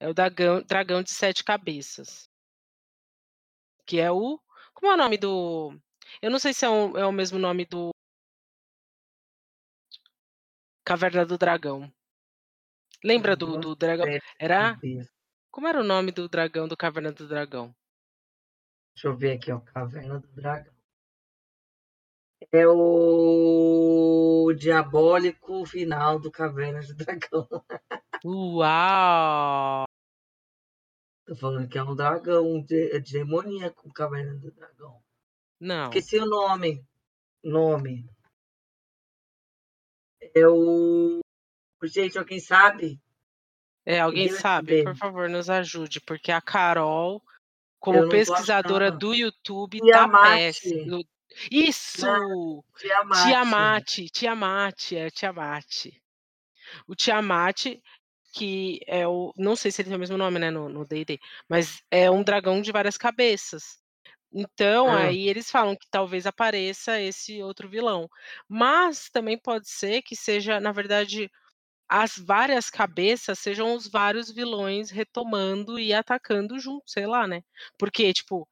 É 0.00 0.08
o 0.08 0.14
dagão 0.14 0.62
dragão 0.62 1.02
de 1.02 1.12
7 1.12 1.44
cabeças. 1.44 2.28
Que 3.86 3.98
é 4.00 4.10
o 4.10 4.38
como 4.74 4.90
é 4.92 4.94
o 4.94 4.96
nome 4.96 5.18
do 5.18 5.72
eu 6.22 6.30
não 6.30 6.38
sei 6.38 6.52
se 6.52 6.64
é 6.64 6.68
o 6.68 6.96
é 6.96 7.06
o 7.06 7.12
mesmo 7.12 7.38
nome 7.38 7.64
do 7.64 7.90
Caverna 10.84 11.24
do 11.24 11.38
Dragão. 11.38 11.92
Lembra 13.02 13.36
do 13.36 13.46
Dragão 13.46 13.60
do 13.60 13.76
dragão 13.76 14.06
7 14.06 14.20
era 14.38 14.78
como 15.50 15.66
era 15.66 15.80
o 15.80 15.84
nome 15.84 16.12
do 16.12 16.28
dragão 16.28 16.68
do 16.68 16.76
Caverna 16.76 17.10
do 17.12 17.26
Dragão? 17.26 17.74
Deixa 18.94 19.08
eu 19.08 19.16
ver 19.16 19.32
aqui, 19.32 19.50
ó, 19.50 19.58
Caverna 19.60 20.20
do 20.20 20.28
Dragão. 20.28 20.72
É 22.52 22.66
o 22.66 24.52
diabólico 24.56 25.66
final 25.66 26.20
do 26.20 26.30
Caverna 26.30 26.80
do 26.80 26.94
Dragão. 26.94 27.48
Uau! 28.24 29.84
Tô 31.26 31.34
falando 31.34 31.68
que 31.68 31.78
é 31.78 31.82
um 31.82 31.94
dragão 31.96 32.62
de 32.62 33.00
demoníaco, 33.00 33.92
Caverna 33.92 34.34
do 34.34 34.52
Dragão. 34.52 35.02
Não. 35.60 35.90
Esqueci 35.90 36.18
o 36.18 36.24
nome, 36.24 36.82
nome. 37.44 38.08
É 40.34 40.46
o 40.48 41.20
gente, 41.84 42.18
alguém 42.18 42.40
sabe? 42.40 43.00
É, 43.84 44.00
alguém 44.00 44.28
sabe? 44.28 44.84
Por 44.84 44.96
favor, 44.96 45.28
nos 45.28 45.50
ajude, 45.50 46.00
porque 46.00 46.30
a 46.30 46.40
Carol, 46.40 47.22
como 47.78 48.08
pesquisadora 48.08 48.90
do 48.90 49.14
YouTube, 49.14 49.80
tá 49.80 49.86
Tiamat. 49.86 50.22
péssimo. 50.22 50.86
Não, 50.86 51.02
Isso! 51.50 52.64
Tiamat. 52.78 53.26
Tiamat, 53.26 54.10
Tiamat, 54.12 54.92
é 54.92 55.10
Tiamat. 55.10 55.90
O 56.86 56.94
Tiamat, 56.94 57.78
que 58.32 58.80
é 58.86 59.08
o 59.08 59.32
não 59.36 59.56
sei 59.56 59.72
se 59.72 59.82
ele 59.82 59.88
tem 59.88 59.96
o 59.96 60.00
mesmo 60.00 60.16
nome, 60.16 60.38
né, 60.38 60.50
no 60.50 60.68
no 60.68 60.84
D&D, 60.84 61.18
mas 61.48 61.82
é 61.90 62.10
um 62.10 62.22
dragão 62.22 62.60
de 62.60 62.70
várias 62.70 62.96
cabeças. 62.96 63.79
Então, 64.32 64.94
Hã. 64.94 64.94
aí 64.94 65.28
eles 65.28 65.50
falam 65.50 65.74
que 65.76 65.86
talvez 65.90 66.26
apareça 66.26 67.00
esse 67.00 67.42
outro 67.42 67.68
vilão. 67.68 68.08
Mas 68.48 69.08
também 69.10 69.36
pode 69.38 69.68
ser 69.68 70.02
que 70.02 70.14
seja, 70.16 70.60
na 70.60 70.70
verdade, 70.72 71.28
as 71.88 72.16
várias 72.18 72.70
cabeças 72.70 73.38
sejam 73.40 73.74
os 73.74 73.88
vários 73.88 74.30
vilões 74.32 74.90
retomando 74.90 75.78
e 75.80 75.94
atacando 75.94 76.58
junto, 76.60 76.84
sei 76.90 77.06
lá, 77.06 77.26
né. 77.28 77.42
Porque, 77.78 78.12
tipo, 78.14 78.48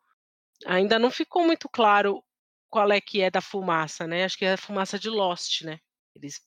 ainda 0.67 0.99
não 0.99 1.11
ficou 1.11 1.45
muito 1.47 1.69
claro 1.69 2.25
qual 2.71 2.91
é 2.93 3.01
que 3.01 3.23
é 3.23 3.31
da 3.31 3.41
fumaça, 3.43 4.07
né, 4.07 4.25
acho 4.25 4.39
que 4.39 4.45
é 4.47 4.55
a 4.55 4.59
fumaça 4.59 4.99
de 4.99 5.11
Lost, 5.11 5.63
né. 5.65 5.79
Eles 6.17 6.41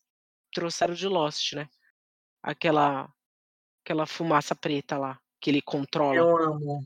trouxeram 0.53 0.93
de 0.95 1.07
Lost, 1.07 1.53
né. 1.53 1.67
Aquela 2.43 3.09
aquela 3.85 4.05
fumaça 4.07 4.55
preta 4.55 4.97
lá, 4.97 5.19
que 5.41 5.49
ele 5.51 5.61
controla. 5.61 6.19
Eu 6.19 6.37
amo. 6.37 6.85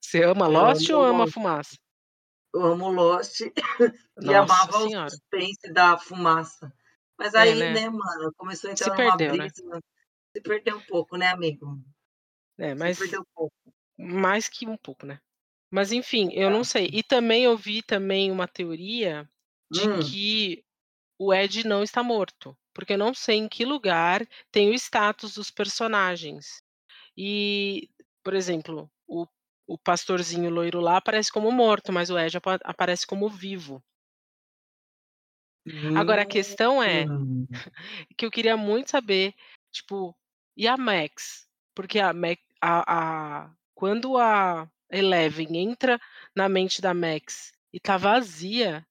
Você 0.00 0.22
ama 0.24 0.46
Lost 0.46 0.88
ou 0.90 1.02
ama 1.02 1.26
Lost. 1.26 1.32
fumaça? 1.32 1.76
Eu 2.54 2.62
amo 2.64 2.88
Lost 2.90 3.40
e 4.20 4.34
Nossa 4.34 4.70
amava 4.74 4.78
o 4.78 4.90
senhora. 4.90 5.10
suspense 5.10 5.72
da 5.72 5.96
fumaça. 5.98 6.72
Mas 7.18 7.34
É, 7.34 7.54
aí, 7.54 7.68
né. 7.70 7.70
né, 7.70 7.88
mano, 7.90 8.32
começou 8.36 8.70
a 8.70 8.72
Se 8.74 8.90
entrar 8.92 8.94
numa 8.96 9.18
perdeu, 9.18 9.36
né. 9.36 9.50
brisa, 9.50 9.62
se 10.36 10.42
perdeu 10.42 10.78
um 10.78 10.82
pouco, 10.84 11.16
né, 11.18 11.28
amigo. 11.30 11.78
É, 12.58 12.74
Se 12.84 12.92
mas 12.94 12.98
perdeu 12.98 13.20
um 13.20 13.24
pouco. 13.34 13.72
mais 13.98 14.48
que 14.48 14.66
um 14.68 14.76
pouco, 14.76 15.06
né. 15.06 15.20
Mas 15.72 15.92
enfim, 15.92 16.30
eu 16.32 16.50
não 16.50 16.64
sei. 16.64 16.90
E 16.92 17.02
também 17.02 17.44
eu 17.44 17.56
vi 17.56 17.82
também 17.82 18.30
uma 18.32 18.48
teoria 18.48 19.28
de 19.70 19.88
Hum. 19.88 20.00
que 20.00 20.64
o 21.18 21.34
Ed 21.34 21.66
não 21.66 21.82
está 21.82 22.02
morto, 22.02 22.56
porque 22.74 22.94
eu 22.94 22.98
não 22.98 23.14
sei 23.14 23.36
em 23.38 23.48
que 23.48 23.64
lugar 23.64 24.26
tem 24.52 24.70
o 24.70 24.74
status 24.74 25.34
dos 25.34 25.50
personagens. 25.50 26.62
E, 27.16 27.90
por 28.24 28.34
exemplo, 28.34 28.90
o 29.08 29.26
o 29.66 29.78
pastorzinho 29.78 30.50
loiro 30.50 30.80
lá 30.80 30.96
aparece 30.98 31.30
como 31.32 31.50
morto, 31.52 31.92
mas 31.92 32.10
o 32.10 32.18
Ed 32.18 32.36
apa 32.36 32.58
aparece 32.64 33.06
como 33.06 33.28
vivo. 33.28 33.82
Agora 35.94 36.22
a 36.22 36.26
questão 36.26 36.82
é, 36.82 37.08
Hum. 37.08 37.46
que 38.18 38.26
eu 38.26 38.30
queria 38.30 38.56
muito 38.56 38.90
saber, 38.90 39.34
tipo, 39.72 40.16
e 40.56 40.68
a 40.68 40.76
Max? 40.76 41.48
Porque 41.74 42.00
a 42.00 42.12
Ma 42.12 42.28
a 42.62 43.44
a 43.46 43.54
quando 43.74 44.18
a 44.18 44.70
Eleven 44.90 45.56
entra 45.58 46.00
na 46.36 46.48
mente 46.48 46.82
da 46.82 46.94
Max 46.94 47.52
e 47.72 47.80
tá 47.80 47.96
vazia 47.96 48.86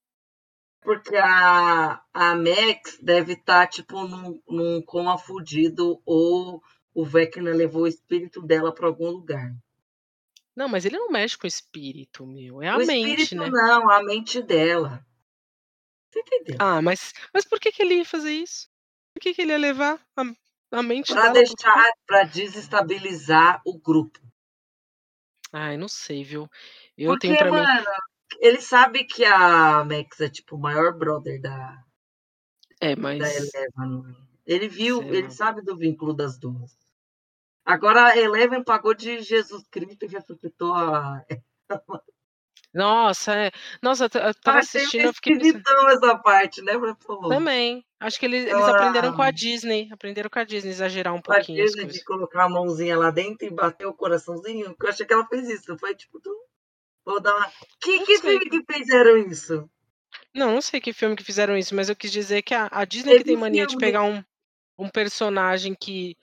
Porque 0.83 1.15
a 1.17 2.01
a 2.13 2.35
Max 2.35 2.99
deve 3.01 3.33
estar, 3.33 3.67
tipo, 3.67 4.07
num 4.07 4.41
num 4.47 4.81
coma 4.81 5.17
fudido 5.17 6.01
ou 6.05 6.61
o 6.93 7.03
Vecna 7.05 7.51
levou 7.53 7.83
o 7.83 7.87
espírito 7.87 8.41
dela 8.41 8.73
pra 8.73 8.87
algum 8.87 9.09
lugar. 9.09 9.51
Não, 10.55 10.69
mas 10.69 10.85
ele 10.85 10.97
não 10.97 11.09
mexe 11.09 11.37
com 11.37 11.45
o 11.45 11.47
espírito, 11.47 12.25
meu, 12.25 12.61
é 12.61 12.69
O 12.73 12.77
a 12.77 12.79
mente, 12.79 13.35
espírito 13.35 13.35
né. 13.35 13.51
não, 13.51 13.89
a 13.89 14.03
mente 14.03 14.41
dela. 14.41 15.05
Você 16.13 16.19
entendeu? 16.19 16.59
Ah, 16.59 16.81
mas 16.81 17.13
mas 17.33 17.45
por 17.45 17.59
que 17.59 17.71
que 17.71 17.81
ele 17.81 17.95
ia 17.95 18.05
fazer 18.05 18.31
isso? 18.31 18.69
Por 19.13 19.21
que 19.21 19.33
que 19.33 19.41
ele 19.41 19.51
ia 19.51 19.57
levar 19.57 19.99
a 20.15 20.23
a 20.71 20.83
mente 20.83 21.13
Pra 21.13 21.17
dela 21.17 21.41
o 21.41 21.55
deixar 21.55 21.91
pra 22.07 22.23
desestabilizar 22.23 23.61
o 23.65 23.77
grupo. 23.79 24.19
Ai, 25.51 25.77
não 25.77 25.87
sei, 25.87 26.23
viu. 26.23 26.49
Eu 26.97 27.17
tenho 27.17 27.35
Porque, 27.35 27.37
pra 27.37 27.51
mim 27.51 27.67
mano, 27.67 27.85
ele 28.39 28.59
sabe 28.61 29.05
que 29.05 29.23
a 29.25 29.83
Max 29.85 30.19
é, 30.19 30.29
tipo, 30.29 30.55
o 30.55 30.59
maior 30.59 30.97
brother 30.97 31.39
da 31.41 31.83
É, 32.81 32.95
da 33.17 33.25
mas 33.25 33.27
Eleven. 33.29 34.15
Ele 34.45 34.67
viu, 34.67 35.05
sei 35.05 35.11
ele 35.11 35.29
lá. 35.29 35.31
sabe 35.31 35.61
do 35.63 35.75
vínculo 35.77 36.13
das 36.13 36.37
2. 36.37 36.77
Agora 37.65 38.09
a 38.09 38.17
Eleven 38.17 38.63
pagou 38.63 38.93
de 38.93 39.21
Jesus 39.23 39.63
Cristo 39.71 40.05
e 40.05 40.07
ressuscitou 40.07 40.71
a 40.75 41.25
Nossa, 42.73 43.33
é. 43.35 43.51
Nossa, 43.81 44.05
eu 44.05 44.09
ta 44.09 44.19
eu 44.25 44.31
estava 44.31 44.59
Achei 44.59 44.59
assistindo, 44.59 45.07
eu 45.07 45.13
fiquei 45.13 45.31
pensando 45.33 45.89
essa 45.89 46.17
parte, 46.19 46.61
né, 46.61 46.73
"Pô". 47.05 47.19
Também. 47.29 47.83
Acho 47.99 48.19
que 48.19 48.25
eles 48.25 48.45
eles 48.45 48.67
aprenderam 48.67 49.11
com 49.11 49.21
a 49.21 49.31
Disney, 49.31 49.89
aprenderam 49.91 50.29
com 50.29 50.37
a 50.39 50.43
Disney, 50.43 50.69
exagerar 50.71 51.13
um 51.13 51.21
a 51.27 51.39
pouquinho 51.39 51.63
as 51.63 51.71
Disney 51.71 51.87
de 51.87 52.03
colocar 52.03 52.43
a 52.45 52.49
mãozinha 52.49 52.97
lá 52.97 53.09
dentro 53.09 53.45
e 53.47 53.49
bater 53.49 53.85
o 53.87 53.93
coraçãozinho, 53.93 54.75
eu 54.79 54.89
achei 54.89 55.05
que 55.05 55.13
ela 55.13 55.25
fez 55.27 55.49
isso, 55.49 55.77
foi 55.79 55.95
tipo 55.95 56.19
tu 56.19 56.29
vou 57.05 57.21
dar 57.21 57.35
uma 57.35 57.51
que 57.81 57.99
Não 57.99 58.05
que 58.05 58.19
sei, 58.19 58.39
filme 58.39 58.49
que 58.49 58.63
fizeram 58.73 59.17
isso? 59.17 59.69
Não, 60.33 60.51
não 60.53 60.61
sei 60.61 60.79
que 60.81 60.93
filme 60.93 61.15
que 61.15 61.23
fizeram 61.23 61.57
isso, 61.57 61.73
mas 61.75 61.89
eu 61.89 61.95
quis 61.95 62.11
dizer 62.11 62.41
que 62.41 62.53
a 62.53 62.67
a 62.71 62.85
Disney 62.85 63.15
que 63.15 63.23
Teve 63.23 63.25
tem 63.25 63.37
mania 63.37 63.65
de 63.65 63.75
filme 63.75 63.77
pegar 63.77 64.03
um 64.03 64.23
um 64.79 64.89
personagem 64.89 65.75
que 65.75 66.17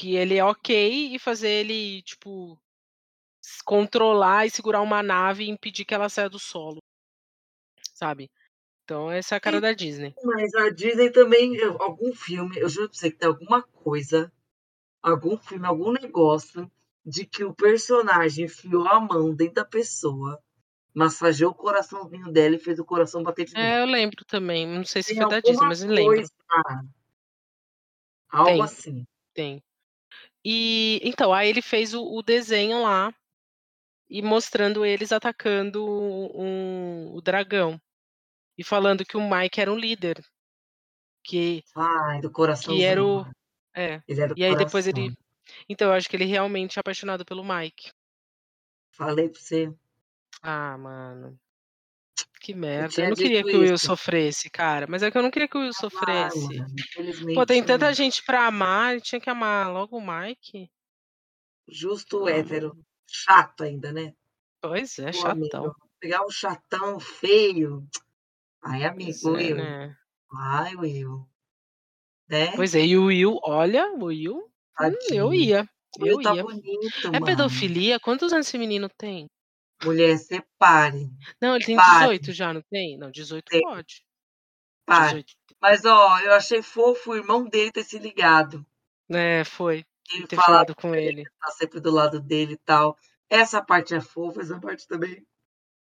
que 0.00 0.16
ele 0.16 0.38
é 0.38 0.42
ok 0.42 1.14
e 1.14 1.18
fazer 1.18 1.50
ele, 1.50 2.00
tipo, 2.00 2.58
controlar 3.66 4.46
e 4.46 4.50
segurar 4.50 4.80
uma 4.80 5.02
nave 5.02 5.44
e 5.44 5.50
impedir 5.50 5.84
que 5.84 5.94
ela 5.94 6.08
saia 6.08 6.30
do 6.30 6.38
solo. 6.38 6.78
Sabe. 7.92 8.30
Então 8.82 9.10
essa 9.10 9.34
é 9.34 9.36
a 9.36 9.40
cara 9.40 9.56
Sim, 9.56 9.60
da 9.60 9.72
Disney. 9.74 10.14
mas 10.24 10.54
a 10.54 10.70
Disney 10.70 11.10
também 11.10 11.62
algum 11.78 12.14
filme, 12.14 12.56
eu 12.58 12.68
juro 12.70 12.88
pra 12.88 12.98
você 12.98 13.10
que 13.10 13.18
tem 13.18 13.28
alguma 13.28 13.62
coisa, 13.62 14.32
algum 15.02 15.36
filme, 15.36 15.66
algum 15.66 15.92
negócio, 15.92 16.70
de 17.04 17.26
que 17.26 17.44
o 17.44 17.52
personagem 17.52 18.46
enfiou 18.46 18.88
a 18.88 18.98
mão 19.00 19.34
dentro 19.34 19.56
da 19.56 19.66
pessoa, 19.66 20.42
massageou 20.94 21.50
o 21.50 21.54
coraçãozinho 21.54 22.32
dela 22.32 22.56
e 22.56 22.58
fez 22.58 22.78
o 22.78 22.86
coração 22.86 23.22
bater 23.22 23.44
de 23.44 23.52
novo. 23.52 23.66
É, 23.66 23.82
eu 23.82 23.86
lembro 23.86 24.24
também, 24.24 24.66
não 24.66 24.84
sei 24.84 25.02
se 25.02 25.10
Tem 25.10 25.18
foi 25.18 25.28
da 25.28 25.40
Disney, 25.40 25.66
mas 25.66 25.82
eu 25.82 25.90
lembro. 25.90 26.26
algo 28.30 28.50
Tem, 28.50 28.62
assim. 28.62 29.06
tem. 29.34 29.62
E 30.44 31.00
então, 31.02 31.32
aí 31.32 31.48
ele 31.48 31.62
fez 31.62 31.94
o 31.94 32.02
o 32.02 32.22
desenho 32.22 32.82
lá 32.82 33.12
e 34.08 34.22
mostrando 34.22 34.84
eles 34.84 35.12
atacando 35.12 35.84
um 36.34 37.14
o 37.14 37.20
dragão. 37.20 37.80
E 38.58 38.64
falando 38.64 39.04
que 39.04 39.16
o 39.16 39.30
Mike 39.30 39.60
era 39.60 39.72
um 39.72 39.76
líder. 39.76 40.22
Que 41.22 41.62
Ai, 41.76 42.20
do 42.20 42.30
que 42.32 42.82
era 42.82 43.04
o 43.04 43.24
é. 43.74 44.02
Ele 44.08 44.20
é 44.20 44.26
do 44.28 44.34
E 44.36 44.44
aí 44.44 44.56
depois 44.56 44.86
coração. 44.86 45.04
ele 45.04 45.14
então 45.68 45.88
eu 45.88 45.94
acho 45.94 46.08
que 46.08 46.16
ele 46.16 46.24
realmente 46.24 46.78
é 46.78 46.80
apaixonado 46.80 47.24
pelo 47.24 47.44
Mike. 47.44 47.90
Falei 48.90 49.28
pra 49.28 49.40
você. 49.40 49.72
Ah, 50.42 50.76
mano. 50.78 51.38
Que 52.40 52.54
Eu 52.76 52.84
merda, 52.84 53.02
eu 53.02 53.06
tinha 53.06 53.08
não 53.08 53.16
queria 53.16 53.44
que 53.44 53.54
o 53.54 53.60
Will 53.60 53.76
isso. 53.76 53.86
sofresse, 53.86 54.48
cara, 54.48 54.86
mas 54.88 55.02
é 55.02 55.10
que 55.10 55.18
eu 55.18 55.22
não 55.22 55.30
queria 55.30 55.46
que 55.46 55.58
o 55.58 55.60
Will 55.60 55.74
Ah, 55.92 56.30
sofresse. 56.34 56.36
mano, 56.36 56.84
Pô, 57.34 57.46
tem 57.46 57.64
tanta 57.64 57.92
gente 57.94 58.22
pra 58.24 58.46
amar, 58.48 58.92
ele 58.92 59.02
tinha 59.02 59.20
que 59.20 59.30
amar 59.30 59.72
logo 59.72 59.98
o 59.98 60.00
Mike. 60.06 60.70
Justo 61.68 62.28
Ah, 62.28 62.28
hétero. 62.28 62.76
Chato 63.06 63.64
ainda, 63.64 63.92
né. 63.92 64.14
Pois 64.62 64.98
é, 64.98 65.12
Pô, 65.12 65.24
amigo, 65.24 65.70
chatão. 65.70 65.74
pegar 66.00 66.24
um 66.26 66.30
chatão 66.30 67.00
feio. 67.00 67.86
Ai, 68.62 68.84
Pois 68.98 69.24
amigo, 69.24 69.30
é, 69.34 69.50
Will. 69.50 69.54
né. 69.54 69.96
Ai, 70.32 70.76
Will. 70.76 71.28
Né. 72.28 72.48
Pois 72.54 72.74
é, 72.74 72.84
e 72.86 72.96
o 72.96 73.06
Will, 73.06 73.38
olha, 73.44 73.92
o 73.94 74.04
Will, 74.06 74.50
hum, 74.80 74.90
eu 75.10 75.32
ia, 75.34 75.68
O 75.94 76.02
Will 76.02 76.16
eu 76.16 76.20
tá 76.20 76.34
ia. 76.34 76.44
bonito, 76.44 77.12
É 77.12 77.20
mano. 77.20 77.20
pedofilia? 77.20 78.00
Quantos 78.00 78.32
anos 78.32 78.48
esse 78.48 78.58
menino 78.58 78.88
tem? 78.98 79.28
Mulher, 79.84 80.18
você 80.18 80.42
pare. 80.58 81.08
Não, 81.40 81.56
ele 81.56 81.64
tem 81.64 81.76
Pare. 81.76 82.18
18 82.18 82.32
já, 82.32 82.52
não 82.52 82.62
tem? 82.62 82.98
Não, 82.98 83.10
18 83.10 83.44
Tem. 83.46 83.60
pode. 83.62 84.04
Pare. 84.86 85.22
18 85.24 85.36
Mas 85.60 85.84
ó, 85.84 86.18
eu 86.20 86.32
achei 86.32 86.62
fofo 86.62 87.12
o 87.12 87.16
irmão 87.16 87.44
dele 87.48 87.72
ter 87.72 87.84
se 87.84 87.98
ligado. 87.98 88.64
É, 89.10 89.44
foi. 89.44 89.84
Ele 90.12 90.26
ter 90.26 90.36
falado 90.36 90.74
com 90.74 90.94
ele 90.94 91.24
tá 91.40 91.50
sempre 91.52 91.80
do 91.80 91.90
lado 91.90 92.20
dele 92.20 92.54
e 92.54 92.58
tal. 92.58 92.96
Essa 93.28 93.62
parte 93.62 93.94
é 93.94 94.00
fofa, 94.00 94.40
essa 94.40 94.58
parte 94.60 94.86
também 94.88 95.24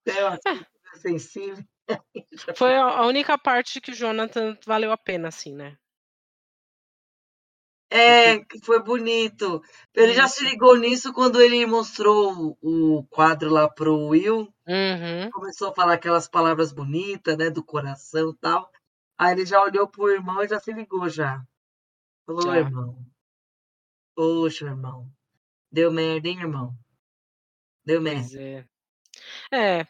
é 0.06 0.20
assim, 0.20 0.64
É. 0.94 0.98
sensível. 0.98 1.64
Foi 2.56 2.74
a 2.74 3.02
única 3.02 3.38
parte 3.38 3.80
que 3.80 3.92
o 3.92 3.94
Jonathan 3.94 4.58
valeu 4.66 4.90
a 4.90 4.98
pena, 4.98 5.28
assim, 5.28 5.54
né. 5.54 5.76
É, 7.90 8.40
que 8.44 8.58
foi 8.64 8.82
bonito. 8.82 9.62
Ele 9.94 10.12
já 10.12 10.26
se 10.26 10.44
ligou 10.44 10.76
nisso 10.76 11.12
quando 11.12 11.40
ele 11.40 11.64
mostrou 11.66 12.56
o 12.60 13.04
quadro 13.08 13.50
lá 13.50 13.68
para 13.68 13.90
o 13.90 14.08
Will. 14.08 14.52
Uhum. 14.66 15.30
Começou 15.30 15.68
a 15.68 15.74
falar 15.74 15.94
aquelas 15.94 16.26
palavras 16.28 16.72
bonita, 16.72 17.36
né, 17.36 17.48
do 17.50 17.62
coração 17.62 18.30
e 18.30 18.36
tal. 18.38 18.70
Aí 19.16 19.32
ele 19.32 19.46
já 19.46 19.62
olhou 19.62 19.88
para 19.88 20.02
o 20.02 20.10
irmão 20.10 20.42
e 20.42 20.48
já 20.48 20.58
se 20.58 20.72
ligou 20.72 21.08
já. 21.08 21.42
Falou: 22.26 22.48
"Ô, 22.48 22.52
Já. 22.52 22.58
irmão". 22.58 23.06
"Poxa, 24.16 24.64
irmão, 24.66 25.10
deu 25.70 25.92
merda, 25.92 26.28
hein, 26.28 26.40
irmão". 26.40 26.74
Deu 27.84 28.00
merda. 28.00 28.40
É. 28.40 28.64
É, 29.52 29.86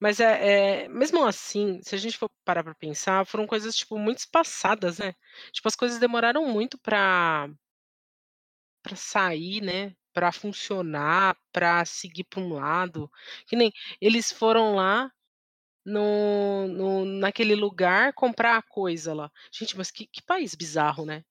mas 0.00 0.20
é 0.20 0.84
é 0.84 0.88
mesmo 0.88 1.24
assim, 1.24 1.80
se 1.82 1.94
a 1.94 1.98
gente 1.98 2.18
for 2.18 2.28
parar 2.44 2.64
pra 2.64 2.74
pensar, 2.74 3.24
foram 3.26 3.46
coisas, 3.46 3.76
tipo, 3.76 3.98
muito 3.98 4.18
espaçadas, 4.18 4.98
né. 4.98 5.14
Tipo, 5.52 5.68
as 5.68 5.76
coisas 5.76 5.98
demoraram 5.98 6.46
muito 6.46 6.78
pra 6.78 7.48
pra 8.84 8.96
sair, 8.96 9.60
né, 9.62 9.94
pra 10.12 10.32
funcionar, 10.32 11.36
pra 11.52 11.84
seguir 11.84 12.24
pra 12.24 12.40
um 12.40 12.54
lado. 12.54 13.10
Que 13.46 13.54
nem 13.56 13.72
eles 14.00 14.32
foram 14.32 14.74
lá 14.74 15.10
no 15.86 16.68
no 16.68 17.04
naquele 17.06 17.54
lugar 17.56 18.12
comprar 18.14 18.58
a 18.58 18.62
coisa 18.62 19.14
lá. 19.14 19.30
Gente, 19.52 19.76
mas 19.78 19.90
que 19.90 20.06
que 20.06 20.22
país 20.22 20.54
bizarro, 20.54 21.06
né. 21.06 21.24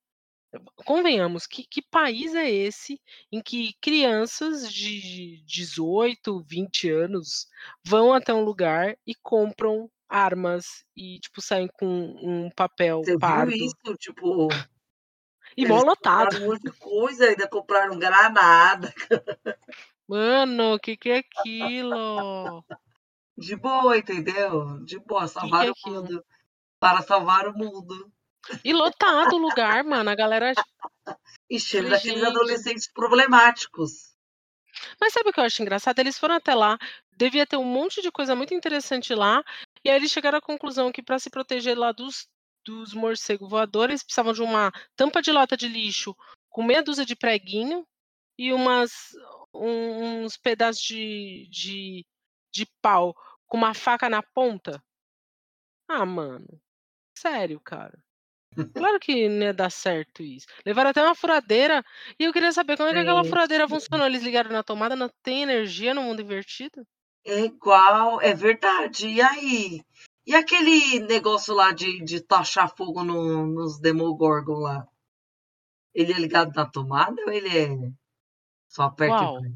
Convenhamos, 0.85 1.45
que 1.45 1.63
que 1.63 1.81
país 1.81 2.33
é 2.33 2.49
esse 2.49 2.99
em 3.31 3.41
que 3.41 3.73
crianças 3.81 4.71
de 4.71 5.43
18, 5.45 6.41
20 6.41 6.89
anos 6.89 7.47
vão 7.85 8.13
até 8.13 8.33
um 8.33 8.43
lugar 8.43 8.97
e 9.05 9.13
compram 9.15 9.89
armas 10.07 10.83
e, 10.95 11.19
tipo, 11.19 11.41
saem 11.41 11.67
com 11.67 11.85
um 11.85 12.49
papel 12.49 13.01
Você 13.03 13.11
viu 13.11 13.19
pardo. 13.19 13.51
isso? 13.51 13.95
Tipo, 13.99 14.47
E 15.55 15.65
mó 15.65 15.83
lotado. 15.83 16.37
um 16.37 16.47
monte 16.47 16.63
de 16.63 16.71
coisa, 16.79 17.25
ainda 17.25 17.47
compraram 17.47 17.99
granada. 17.99 18.93
Mano, 20.07 20.79
que 20.79 20.97
que 20.97 21.09
é 21.09 21.17
aquilo? 21.45 22.65
De 23.37 23.55
boa, 23.55 23.97
entendeu? 23.97 24.83
De 24.83 24.99
boa, 24.99 25.27
Que 25.37 25.51
que 25.53 25.65
é 25.65 25.67
salvar 25.67 25.69
o 25.69 25.75
mundo. 25.85 26.25
Para 26.79 27.01
salvar 27.01 27.47
o 27.47 27.53
mundo. 27.53 28.11
E 28.63 28.73
lotado 28.73 29.35
o 29.35 29.37
lugar, 29.37 29.83
mano, 29.83 30.09
a 30.09 30.15
galera 30.15 30.53
E 31.49 31.59
falei: 31.59 31.89
daqueles 31.89 32.23
adolescentes 32.23 32.91
problemáticos. 32.91 34.09
Mas 34.99 35.13
sabe 35.13 35.29
o 35.29 35.33
que 35.33 35.39
eu 35.39 35.43
acho 35.43 35.61
engraçado? 35.61 35.99
Eles 35.99 36.17
foram 36.17 36.35
até 36.35 36.53
lá, 36.53 36.77
devia 37.11 37.45
ter 37.45 37.57
um 37.57 37.65
monte 37.65 38.01
de 38.01 38.11
coisa 38.11 38.35
muito 38.35 38.53
interessante 38.53 39.13
lá, 39.13 39.43
e 39.83 39.89
aí 39.89 39.95
eles 39.95 40.11
chegaram 40.11 40.37
à 40.37 40.41
conclusão 40.41 40.91
que 40.91 41.01
pra 41.01 41.19
se 41.19 41.29
proteger 41.29 41.77
lá 41.77 41.91
dos 41.91 42.27
dos 42.65 42.93
morcego 42.93 43.47
voador, 43.47 43.89
eles 43.89 44.03
precisavam 44.03 44.33
de 44.33 44.43
uma 44.43 44.71
tampa 44.95 45.21
de 45.21 45.31
lata 45.31 45.55
de 45.55 45.67
lixo 45.67 46.15
com 46.49 46.61
meia 46.61 46.83
dúzia 46.83 47.05
de 47.05 47.15
preguinho 47.15 47.87
e 48.37 48.53
umas 48.53 48.91
um 49.53 50.23
uns 50.23 50.37
pedaços 50.37 50.83
de 50.83 51.47
de 51.49 52.05
de 52.51 52.65
pau 52.81 53.15
com 53.47 53.57
uma 53.57 53.73
faca 53.73 54.09
na 54.09 54.21
ponta. 54.21 54.83
Ah, 55.87 56.05
mano, 56.05 56.61
sério, 57.17 57.59
cara. 57.59 57.97
Claro 58.75 58.99
que 58.99 59.27
não 59.27 59.45
ia 59.47 59.53
dar 59.53 59.69
certo 59.71 60.23
isso. 60.23 60.47
Levaram 60.65 60.89
até 60.91 61.01
uma 61.03 61.15
furadeira, 61.15 61.83
e 62.19 62.23
eu 62.23 62.33
queria 62.33 62.51
saber 62.51 62.77
como 62.77 62.89
é 62.89 62.93
que 62.93 62.99
aquela 62.99 63.23
furadeira 63.25 63.67
funcionou, 63.67 64.05
eles 64.07 64.23
ligaram 64.23 64.51
na 64.51 64.63
tomada, 64.63 64.95
não 64.95 65.09
tem 65.23 65.43
energia 65.43 65.93
no 65.93 66.03
mundo 66.03 66.21
invertido? 66.21 66.85
É 67.25 67.45
igual, 67.45 68.21
é 68.21 68.33
verdade. 68.33 69.07
E 69.07 69.21
aí? 69.21 69.81
E 70.25 70.35
aquele 70.35 70.99
negócio 71.01 71.53
lá 71.53 71.71
de 71.71 72.03
de 72.03 72.21
taxar 72.21 72.73
fogo 72.77 73.03
no 73.03 73.45
nos 73.47 73.79
Demogorgon 73.79 74.59
lá? 74.59 74.85
Ele 75.93 76.13
é 76.13 76.17
ligado 76.19 76.53
na 76.55 76.65
tomada 76.69 77.15
ou 77.25 77.31
ele 77.31 77.49
é 77.49 77.69
só 78.69 78.83
aperta 78.83 79.25
e 79.25 79.27
Qual? 79.27 79.35
vai? 79.41 79.51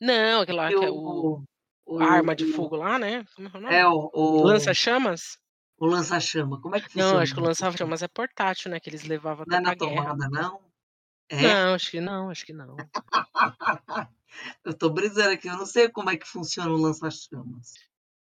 Não, 0.00 0.42
aquele 0.42 0.58
lá 0.58 0.68
Que 0.68 0.74
é 0.74 0.90
o 0.90 1.42
o 1.86 1.98
a 2.00 2.04
arma 2.06 2.34
de 2.34 2.44
fogo 2.46 2.76
lá, 2.76 2.98
né, 2.98 3.24
como 3.36 3.48
é 3.48 3.52
é 3.52 3.58
o 3.58 3.60
É 3.68 3.86
nome? 3.86 3.86
o 3.86 4.10
o 4.14 4.42
Lança-chamas? 4.46 5.38
O 5.78 5.86
lança-chama, 5.86 6.60
como 6.60 6.76
é 6.76 6.80
que 6.80 6.90
Não, 6.94 7.18
funciona 7.18 7.22
acho 7.22 7.32
o 7.32 7.34
que 7.34 7.40
o 7.40 7.42
lança-chama? 7.42 7.94
lança-chamas 7.94 8.02
é 8.02 8.08
portátil, 8.08 8.70
né, 8.70 8.80
que 8.80 8.88
eles 8.90 9.04
levavam 9.04 9.44
Não 9.46 9.58
é 9.58 9.60
na 9.60 9.76
tomada 9.76 10.28
não? 10.28 10.60
É? 11.30 11.36
Não, 11.42 11.74
acho 11.74 11.90
que 11.90 12.00
não, 12.00 12.30
acho 12.30 12.44
que 12.46 12.52
não. 12.52 12.76
Eu 14.64 14.74
tô 14.76 14.90
brisando 14.90 15.30
aqui, 15.30 15.48
eu 15.48 15.56
não 15.56 15.66
sei 15.66 15.88
como 15.88 16.10
é 16.10 16.16
que 16.16 16.26
funciona 16.26 16.70
o 16.70 16.76
lança-chamas. 16.76 17.74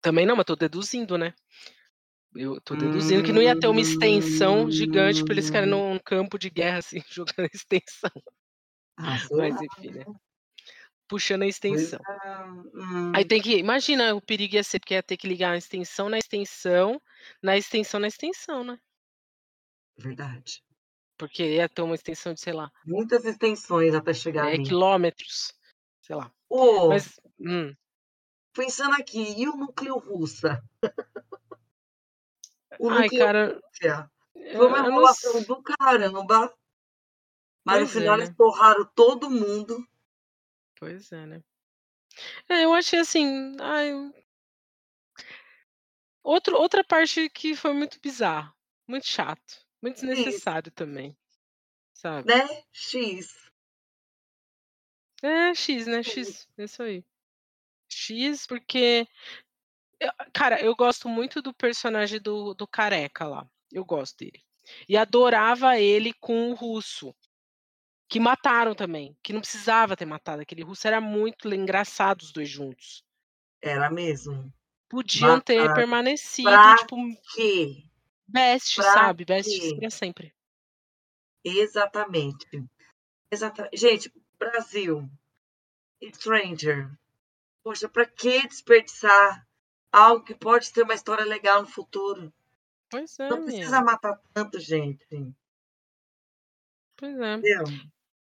Também 0.03 0.27
não, 0.27 0.37
mas 0.37 0.47
tô 0.47 0.57
deduzindo, 0.57 1.19
né. 1.19 1.35
Eu 2.35 2.61
tô 2.61 2.77
deduzindo 2.77 3.23
que 3.23 3.33
não 3.33 3.43
ia 3.43 3.57
ter 3.57 3.67
uma 3.69 3.81
extensão 3.81 4.71
gigante 4.71 5.25
pra 5.25 5.35
eles 5.35 5.47
ficarem 5.47 5.69
num 5.69 5.99
campo 5.99 6.39
de 6.39 6.51
guerra, 6.51 6.79
assim, 6.79 7.01
jogando 7.11 7.49
extensão. 7.53 8.11
Ah, 8.97 9.17
Mas 9.33 9.61
enfim, 9.61 9.91
né. 9.93 10.05
Né. 11.09 11.17
Puxando 11.17 11.43
a 11.43 11.47
extensão. 11.47 12.07
é, 12.11 12.45
Aí 13.15 13.25
hum. 13.25 13.25
tem 13.25 13.41
que 13.41 13.57
imagina 13.59 14.15
o 14.15 14.21
perigo 14.21 14.55
ia 14.57 14.63
ser, 14.65 14.79
porque 14.81 14.95
ia 14.95 15.03
ter 15.03 15.17
que 15.17 15.27
ligar 15.29 15.53
a 15.53 15.57
extensão 15.57 16.09
na 16.09 16.19
extensão, 16.19 17.01
na 17.43 17.57
extensão 17.57 17.99
na 18.01 18.09
extensão, 18.09 18.63
né. 18.65 18.79
Verdade. 19.97 20.63
Porque 21.19 21.43
ia 21.57 21.69
ter 21.69 21.83
uma 21.83 21.97
extensão 21.97 22.33
de, 22.33 22.41
sei 22.41 22.53
lá 22.53 22.71
Muitas 22.85 23.25
extensões 23.25 23.95
até 23.95 24.15
chegar 24.15 24.47
ali. 24.47 24.65
quilômetros, 24.65 25.53
sei 26.01 26.17
lá. 26.17 26.33
Ô 26.51 26.59
Mas 26.89 27.21
hum. 27.41 27.75
pensando 28.55 28.95
aqui, 28.95 29.35
e 29.41 29.49
o 29.49 29.57
núcleo 29.57 29.99
russa? 29.99 30.63
O 32.81 32.91
Ai, 32.91 33.11
núcleo 33.11 33.21
cara, 33.21 33.61
Rússia, 33.73 34.09
foi 34.57 34.67
uma 34.69 34.81
não 34.83 35.03
enrolação 35.03 35.43
s 35.43 35.45
do 35.45 35.63
caramba. 35.63 36.55
Mas 37.67 37.81
no 37.81 37.87
Pois 37.87 37.97
é, 37.97 37.97
final 37.97 38.17
eles 38.17 38.31
né. 38.31 38.37
torraram 38.37 38.85
todo 38.95 39.31
mundo. 39.31 39.88
Pois 40.79 41.11
é, 41.13 41.27
né. 41.27 41.43
É, 42.49 42.65
eu 42.65 42.73
achei 42.75 42.99
assim, 43.01 43.57
ai 43.61 43.93
Outro 46.23 46.57
outra 46.57 46.85
parte 46.85 47.29
que 47.29 47.57
foi 47.57 47.73
muito 47.73 47.99
bizarro, 48.01 48.55
muito 48.87 49.07
chato, 49.07 49.67
muito 49.83 49.97
X. 50.01 50.01
desnecessário 50.01 50.71
também, 50.71 51.17
sabe. 51.95 52.29
Né, 52.29 52.63
X. 52.73 53.51
É, 55.23 55.53
X, 55.55 55.87
né, 55.87 56.03
Sim. 56.03 56.03
X, 56.03 56.47
é 56.57 56.65
isso 56.65 56.83
aí. 56.83 57.05
X, 57.91 58.47
porque 58.47 59.07
eu 60.01 60.11
cara, 60.35 60.61
eu 60.63 60.77
gosto 60.77 61.09
muito 61.09 61.43
do 61.43 61.55
personagem 61.55 62.21
do 62.21 62.55
do 62.55 62.67
careca 62.69 63.27
lá, 63.27 63.49
eu 63.73 63.85
gosto 63.85 64.19
dele. 64.19 64.43
E 64.89 64.97
adorava 64.97 65.79
ele 65.79 66.13
com 66.15 66.51
o 66.51 66.55
russo, 66.55 67.15
que 68.09 68.19
mataram 68.19 68.75
também, 68.75 69.17
que 69.23 69.33
não 69.33 69.41
precisava 69.41 69.97
ter 69.97 70.07
matado, 70.07 70.43
aquele 70.43 70.63
russo 70.63 70.87
era 70.87 71.01
muito 71.01 71.53
engraçado 71.55 72.23
os 72.23 72.33
2 72.33 72.49
juntos. 72.49 73.05
Era 73.63 73.91
mesmo. 73.91 74.53
Podiam 74.89 75.41
ter 75.41 75.73
permanecido, 75.75 76.49
Pra 76.51 76.77
tipo 76.77 76.97
quê? 77.35 77.85
besties, 78.27 78.75
Pra 78.77 78.93
sabe, 78.95 79.25
quê? 79.27 79.77
pra 79.79 79.91
sempre. 79.91 80.35
Exatamente. 81.45 82.47
Exata 83.31 83.69
gente, 83.75 84.13
Brasil, 84.39 85.09
Stranger, 86.15 86.91
poxa, 87.63 87.89
pra 87.89 88.07
que 88.07 88.47
desperdiçar 88.49 89.47
algo 89.93 90.25
que 90.25 90.35
pode 90.35 90.73
ter 90.73 90.83
uma 90.83 90.95
história 90.95 91.25
legal 91.25 91.61
no 91.63 91.69
futuro? 91.69 92.33
Pois 92.91 93.19
é, 93.19 93.29
Não 93.29 93.45
precisa 93.45 93.77
meu. 93.79 93.85
matar 93.85 94.19
tanto 94.33 94.59
gente. 94.59 95.05
Pois 96.97 97.17
é. 97.19 97.35
Entendeu? 97.35 97.65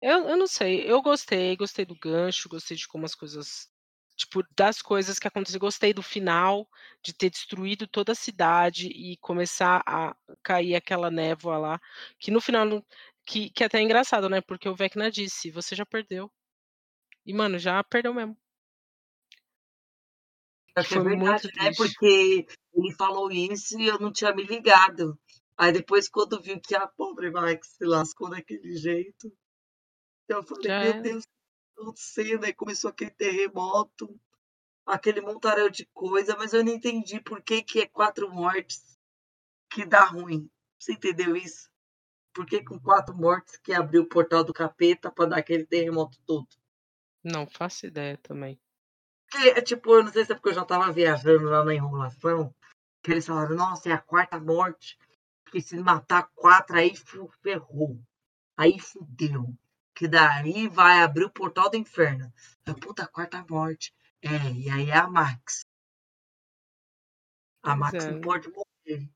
Eu 0.01 0.29
eu 0.29 0.37
não 0.37 0.47
sei, 0.47 0.89
eu 0.89 1.01
gostei, 1.01 1.55
gostei 1.55 1.85
do 1.85 1.95
gancho, 1.97 2.47
gostei 2.49 2.77
de 2.77 2.87
como 2.87 3.05
as 3.05 3.15
coisas 3.15 3.69
tipo, 4.15 4.41
das 4.57 4.81
coisas 4.81 5.19
que 5.19 5.27
aconteceram, 5.27 5.59
gostei 5.59 5.93
do 5.93 6.01
final, 6.01 6.67
de 7.03 7.13
ter 7.13 7.29
destruído 7.29 7.85
toda 7.87 8.13
a 8.13 8.15
cidade 8.15 8.87
e 8.87 9.17
começar 9.17 9.83
a 9.85 10.15
cair 10.43 10.75
aquela 10.75 11.11
névoa 11.11 11.57
lá, 11.57 11.81
que 12.19 12.31
no 12.31 12.39
final 12.41 12.85
que 13.25 13.49
que 13.49 13.63
até 13.63 13.79
é 13.79 13.81
engraçado, 13.81 14.29
né, 14.29 14.41
porque 14.41 14.69
o 14.69 14.75
Vecna 14.75 15.11
disse: 15.11 15.51
"Você 15.51 15.75
já 15.75 15.85
perdeu". 15.85 16.31
E 17.25 17.33
mano, 17.33 17.59
já 17.59 17.83
perdeu 17.83 18.13
mesmo. 18.13 18.37
É 20.77 20.83
foi 20.83 21.03
muito 21.03 21.09
verdade, 21.09 21.47
né, 21.57 21.71
triste. 21.71 21.77
porque 21.77 22.45
ele 22.73 22.93
falou 22.97 23.31
isso 23.31 23.79
e 23.79 23.87
eu 23.87 23.99
não 23.99 24.11
tinha 24.11 24.33
me 24.33 24.43
ligado. 24.43 25.17
Aí 25.57 25.71
depois 25.71 26.07
quando 26.09 26.41
viu 26.41 26.59
que 26.61 26.75
a 26.75 26.87
pobre 26.87 27.31
Max 27.31 27.75
se 27.77 27.85
lascou 27.85 28.29
daquele 28.29 28.75
jeito, 28.75 29.31
eu 30.29 30.43
falei: 30.43 30.63
Já 30.65 30.93
"Meu. 30.93 31.01
Deus, 31.01 31.23
tá 31.75 31.81
acontecendo?". 31.83 32.45
Aí 32.45 32.53
começou 32.53 32.89
aquele 32.89 33.11
terremoto, 33.11 34.19
aquele 34.85 35.21
montaréu 35.21 35.69
de 35.69 35.87
coisa, 35.93 36.35
mas 36.37 36.53
eu 36.53 36.63
não 36.63 36.73
entendi 36.73 37.19
por 37.21 37.41
que 37.41 37.63
que 37.63 37.81
é 37.81 37.87
4 37.87 38.29
mortes 38.31 38.97
que 39.71 39.85
dá 39.85 40.05
ruim. 40.05 40.49
Você 40.79 40.93
entendeu 40.93 41.35
isso? 41.35 41.69
Por 42.33 42.45
que 42.45 42.63
com 42.63 42.79
4 42.79 43.15
mortes 43.15 43.57
que 43.57 43.73
abriu 43.73 44.03
o 44.03 44.09
portal 44.09 44.43
do 44.43 44.53
capeta 44.53 45.11
pra 45.11 45.25
dar 45.25 45.37
aquele 45.37 45.65
terremoto 45.65 46.19
todo? 46.25 46.47
Não 47.23 47.47
faço 47.47 47.87
ideia 47.87 48.17
também. 48.21 48.59
Porque 49.29 49.49
é 49.49 49.61
tipo, 49.61 49.93
eu 49.95 50.03
não 50.03 50.11
sei 50.11 50.25
se 50.25 50.31
é 50.31 50.35
porque 50.35 50.49
eu 50.49 50.53
já 50.53 50.61
estava 50.61 50.91
viajando 50.91 51.49
lá 51.49 51.63
na 51.63 51.73
enrolação, 51.73 52.53
que 53.03 53.11
eles 53.11 53.25
falaram: 53.25 53.55
"Nossa, 53.55 53.89
é 53.89 53.93
a 53.93 53.97
4ª 54.01 54.39
morte, 54.39 54.97
porque 55.43 55.61
se 55.61 55.77
matar 55.77 56.29
4 56.35 56.77
aí 56.77 56.93
ferrou, 57.41 57.99
aí 58.57 58.79
fudeu, 58.79 59.53
que 59.95 60.07
daí 60.07 60.67
vai 60.67 61.01
abrir 61.01 61.25
o 61.25 61.31
portal 61.31 61.69
do 61.69 61.77
inferno". 61.77 62.31
Eu: 62.65 62.75
"Puta, 62.75 63.07
4ª 63.07 63.45
morte". 63.49 63.93
É, 64.21 64.51
e 64.53 64.69
aí 64.69 64.89
é 64.91 64.97
a 64.97 65.07
Max. 65.07 65.65
A 67.63 67.75
Max 67.75 68.05
é, 68.05 68.11
não 68.11 68.21
pode 68.21 68.47
morrer. 68.49 69.09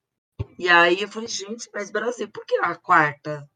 E 0.60 0.70
aí 0.70 1.02
eu 1.02 1.10
falei: 1.10 1.28
"Gente, 1.30 1.70
mas 1.74 1.92
Brasil, 1.92 2.30
por 2.32 2.46
que 2.46 2.56
a 2.58 2.76
4ª?". 2.76 3.50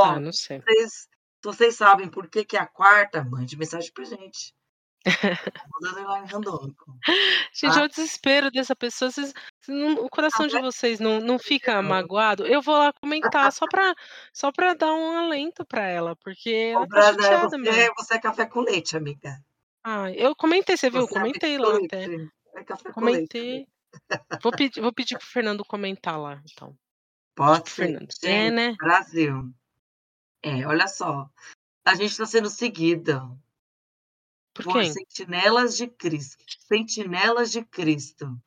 Ah, 0.00 0.18
Ó, 0.18 0.20
não 0.20 0.32
sei. 0.32 0.62
vocês 0.64 1.08
vocês 1.44 1.76
sabem 1.76 2.08
por 2.08 2.28
que 2.28 2.44
que 2.44 2.56
é 2.56 2.60
a 2.60 2.66
4ª, 2.66 3.24
mande 3.24 3.56
mensagem 3.56 3.92
pra 3.92 4.04
gente. 4.04 4.52
Randômico, 6.30 6.94
Gente, 7.52 7.72
olha 7.76 7.84
o 7.84 7.88
desespero 7.88 8.50
dessa 8.50 8.74
pessoa, 8.76 9.10
vocês 9.10 9.32
não 9.68 9.94
o 10.04 10.06
Ah, 10.06 10.08
coração 10.10 10.46
de 10.46 10.56
é 10.56 10.60
vocês 10.60 11.00
não 11.00 11.20
não 11.20 11.38
fica 11.38 11.80
magoado? 11.82 12.46
Eu 12.46 12.62
vou 12.62 12.76
lá 12.76 12.92
comentar 12.92 13.52
só 13.52 13.66
pra 13.66 13.94
só 14.32 14.52
pra 14.52 14.74
dar 14.74 14.92
um 14.92 15.16
alento 15.18 15.64
pra 15.64 15.86
ela, 15.86 16.14
porque 16.16 16.72
Ô 16.76 16.84
ela 16.84 16.88
tá 16.88 17.12
né, 17.12 17.36
você 17.38 17.58
mesmo. 17.58 17.80
é 17.80 17.90
você 17.96 18.14
é 18.14 18.18
café 18.18 18.46
com 18.46 18.60
leite, 18.60 18.96
amiga. 18.96 19.38
Ai, 19.84 20.14
eu 20.16 20.36
comentei, 20.36 20.76
você 20.76 20.88
viu? 20.90 21.02
Você 21.06 21.18
é 21.18 21.20
Comentei 21.20 21.56
com 21.56 21.62
lá 21.64 21.76
até. 21.76 22.06
leite, 22.06 22.32
é 22.54 22.64
café 22.64 22.92
com 22.92 23.00
leite. 23.00 23.18
Comentei. 23.38 23.66
Vou 24.42 24.52
pedir 24.52 24.80
vou 24.80 24.92
pedir 24.92 25.18
para 25.18 25.24
o 25.24 25.28
Fernando 25.28 25.64
comentar 25.64 26.18
lá 26.20 26.40
então. 26.50 26.76
Pode 27.34 27.62
para 27.62 27.70
ser. 27.70 27.74
Fernando. 27.86 28.08
É, 28.24 28.50
né. 28.50 28.74
Brasil. 28.78 29.52
É, 30.44 30.66
olha 30.66 30.86
só, 30.88 31.28
a 31.84 31.94
gente 31.94 32.16
tá 32.16 32.26
sendo 32.26 32.48
seguida 32.48 33.22
Por 34.54 34.64
por 34.64 34.74
quem? 34.74 34.92
sentinelas 34.92 35.76
de 35.76 35.86
Cristo, 35.88 36.44
sentinelas 36.68 37.50
de 37.50 37.64
Cristo. 37.64 38.40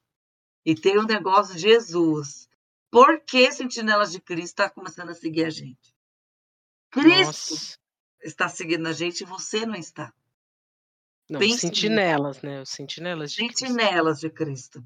E 0.66 0.76
tem 0.76 0.98
o 0.98 1.04
negócio 1.04 1.58
Jesus. 1.58 2.48
Por 2.92 3.22
que 3.22 3.52
sentinelas 3.52 4.12
de 4.12 4.20
Cristo 4.22 4.56
tá 4.58 4.70
começando 4.70 5.10
a 5.10 5.16
seguir 5.16 5.46
a 5.46 5.50
gente? 5.50 5.94
Cristo 6.92 7.54
Nossa. 7.54 7.78
está 8.24 8.48
seguindo 8.48 8.88
a 8.88 8.94
gente 8.94 9.22
e 9.22 9.26
você 9.26 9.66
não 9.66 9.76
está. 9.76 10.14
Não, 11.30 11.40
Pense 11.40 11.68
nisso. 11.68 11.68
sentinelas, 11.68 12.42
né, 12.42 12.62
os 12.62 12.70
sentinelas 12.70 13.32
de 13.32 13.44
Cristo. 13.48 13.60
Sentinelas 13.60 14.20
de 14.20 14.30
Cristo. 14.30 14.86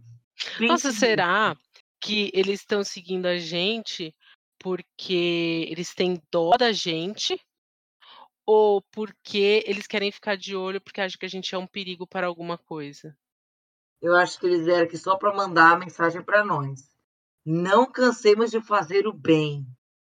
Nossa, 0.62 0.88
Pense 0.88 0.88
nisso. 0.88 1.00
será 1.00 1.56
que 2.02 2.32
eles 2.34 2.62
estão 2.62 2.84
seguindo 2.84 3.26
a 3.26 3.38
gente, 3.38 4.16
porque 4.58 5.68
eles 5.70 5.94
têm 5.94 6.22
dó 6.32 6.56
da 6.58 6.72
gente 6.72 7.40
ou 8.52 8.82
porque 8.92 9.64
eles 9.68 9.86
querem 9.86 10.12
ficar 10.12 10.36
de 10.36 10.56
olho, 10.56 10.82
porque 10.82 11.00
acham 11.00 11.20
que 11.20 11.26
a 11.28 11.30
gente 11.30 11.54
é 11.54 11.58
um 11.58 11.68
perigo 11.68 12.08
para 12.08 12.26
alguma 12.26 12.58
coisa? 12.58 13.16
Eu 14.02 14.16
acho 14.16 14.40
que 14.40 14.48
eles 14.48 14.66
vieram 14.66 14.86
aqui 14.86 14.98
só 14.98 15.16
pra 15.18 15.32
mandar 15.36 15.74
a 15.74 15.78
mensagem 15.78 16.24
pra 16.24 16.44
nós: 16.44 16.90
"Não 17.46 17.86
cansemos 17.92 18.50
de 18.50 18.60
fazer 18.60 19.06
o 19.06 19.14
bem, 19.14 19.68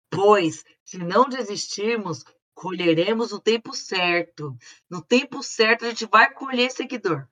pois, 0.09 0.63
se 0.83 0.97
não 0.97 1.29
desistirmos, 1.29 2.23
colheremos 2.55 3.31
no 3.31 3.39
tempo 3.39 3.71
certo. 3.71 4.57
No 4.89 4.99
tempo 5.03 5.43
certo 5.43 5.85
a 5.85 5.89
gente 5.89 6.07
vai 6.07 6.33
colher 6.33 6.71
seguidor". 6.71 7.27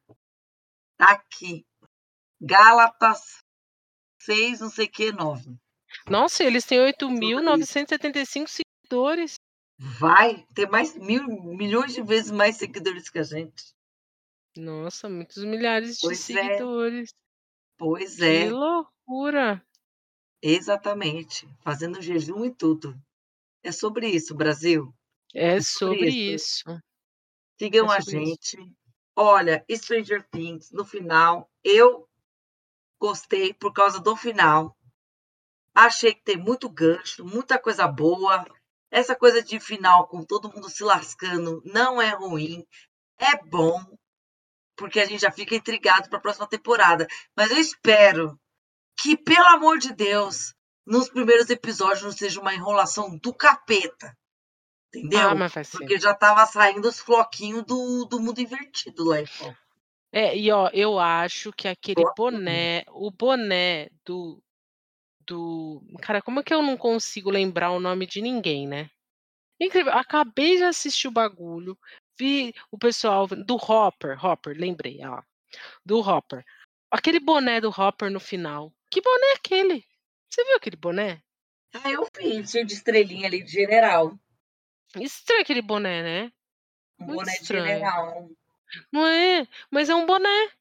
Tá 0.97 1.13
aqui, 1.13 1.65
Gálatas 2.39 3.39
6 4.19 4.59
não 4.59 4.69
sei 4.69 4.87
que 4.87 5.11
9. 5.11 5.57
Nossa, 6.07 6.43
eles 6.43 6.63
têm 6.63 6.79
oito 6.79 7.09
mil 7.09 7.39
Sobre 7.39 7.41
isso. 7.41 7.45
novecentos 7.45 7.91
e 7.91 7.95
setenta 7.95 8.19
e 8.19 8.25
cinco 8.25 8.49
seguidores. 8.49 9.35
Vai 9.99 10.45
ter 10.55 10.69
mais 10.69 10.95
mil 10.95 11.27
milhões 11.27 11.93
de 11.93 12.01
vezes 12.01 12.31
mais 12.31 12.55
seguidores 12.55 13.09
que 13.09 13.19
a 13.19 13.23
gente. 13.23 13.73
Nossa, 14.55 15.09
muitos 15.09 15.43
milhares 15.43 15.97
de 15.99 16.01
Pois 16.01 16.29
é. 16.35 16.59
seguidores. 16.59 17.09
Pois 17.77 18.21
Que 18.21 18.23
é. 18.23 18.49
loucura. 18.49 19.61
Exatamente, 20.43 21.47
fazendo 21.63 22.01
jejum 22.01 22.45
e 22.45 22.53
tudo. 22.53 22.95
É 23.63 23.71
sobre 23.71 24.07
isso, 24.09 24.35
Brasil. 24.35 24.93
É 25.33 25.57
É 25.57 25.61
sobre 25.61 25.97
sobre 25.97 26.09
isso. 26.09 26.63
isso. 26.69 26.69
É 26.69 26.79
Sigam 27.59 27.89
a 27.91 28.01
sobre 28.01 28.19
isso. 28.23 28.37
gente. 28.55 28.57
Olha, 29.15 29.65
Stranger 29.71 30.27
Things, 30.31 30.71
no 30.71 30.85
final, 30.85 31.49
eu 31.63 32.07
gostei 32.99 33.53
por 33.53 33.73
causa 33.73 33.99
do 33.99 34.15
final. 34.15 34.77
Achei 35.75 36.13
que 36.13 36.23
tem 36.23 36.37
muito 36.37 36.69
gancho, 36.69 37.25
muita 37.25 37.59
coisa 37.59 37.87
boa. 37.87 38.45
Essa 38.91 39.15
coisa 39.15 39.41
de 39.41 39.59
final 39.59 40.07
com 40.07 40.23
todo 40.23 40.51
mundo 40.53 40.69
se 40.69 40.83
lascando 40.83 41.61
não 41.65 42.01
é 42.01 42.09
ruim, 42.09 42.65
é 43.17 43.37
bom, 43.45 43.79
porque 44.75 44.99
a 44.99 45.05
gente 45.05 45.21
já 45.21 45.31
fica 45.31 45.55
intrigado 45.55 46.09
pra 46.09 46.19
próxima 46.19 46.47
temporada. 46.47 47.07
Mas 47.35 47.51
eu 47.51 47.57
espero 47.57 48.37
que, 48.99 49.15
pelo 49.15 49.45
amor 49.47 49.77
de 49.77 49.93
Deus, 49.93 50.53
nos 50.85 51.09
primeiros 51.09 51.49
episódios 51.49 52.03
não 52.03 52.11
seja 52.11 52.41
uma 52.41 52.53
enrolação 52.53 53.17
do 53.17 53.33
capeta. 53.33 54.15
Entendeu? 54.93 55.21
Ah. 55.21 55.49
Porque 55.71 55.97
já 55.97 56.13
tava 56.13 56.45
saindo 56.45 56.89
os 56.89 56.99
floquinhos 56.99 57.63
do, 57.63 58.05
do 58.05 58.19
mundo 58.19 58.41
invertido 58.41 59.05
lá. 59.05 59.21
Então. 59.21 59.55
É, 60.11 60.37
e 60.37 60.51
ó, 60.51 60.69
eu 60.73 60.99
acho 60.99 61.53
que 61.53 61.69
aquele 61.69 62.03
boné, 62.17 62.83
o 62.89 63.09
boné 63.09 63.89
do 64.05 64.43
do 65.25 65.81
cara, 66.01 66.21
como 66.21 66.39
é 66.39 66.43
que 66.43 66.53
eu 66.53 66.61
não 66.61 66.77
consigo 66.77 67.29
lembrar 67.29 67.71
o 67.71 67.79
nome 67.79 68.05
de 68.05 68.21
ninguém, 68.21 68.67
né? 68.67 68.89
Incrível, 69.59 69.93
acabei 69.93 70.57
de 70.57 70.63
assistir 70.63 71.07
o 71.07 71.11
bagulho, 71.11 71.77
vi 72.17 72.53
o 72.71 72.77
pessoal 72.77 73.27
do 73.27 73.55
Hopper, 73.55 74.23
Hopper, 74.23 74.55
lembrei, 74.57 74.99
ó, 75.05 75.21
do 75.85 75.99
Hopper. 75.99 76.43
Aquele 76.89 77.19
boné 77.19 77.61
do 77.61 77.69
Hopper 77.69 78.09
no 78.09 78.19
final. 78.19 78.73
Que 78.89 79.01
boné 79.01 79.27
é 79.27 79.33
aquele? 79.33 79.85
Você 80.29 80.43
viu 80.43 80.55
aquele 80.55 80.75
boné? 80.75 81.21
Ah, 81.73 81.89
eu 81.89 82.07
vi, 82.17 82.45
cheio 82.45 82.65
de 82.65 82.73
estrelinha 82.73 83.27
ali, 83.27 83.43
de 83.43 83.51
general. 83.51 84.17
Estranho 84.95 85.41
aquele 85.41 85.61
boné, 85.61 86.03
né? 86.03 86.31
Um 86.99 87.05
Muito 87.05 87.19
boné 87.19 87.37
de 87.37 87.45
general. 87.45 88.29
Não 88.91 89.07
é? 89.07 89.47
Mas 89.69 89.89
é 89.89 89.95
um 89.95 90.05
boné. 90.05 90.51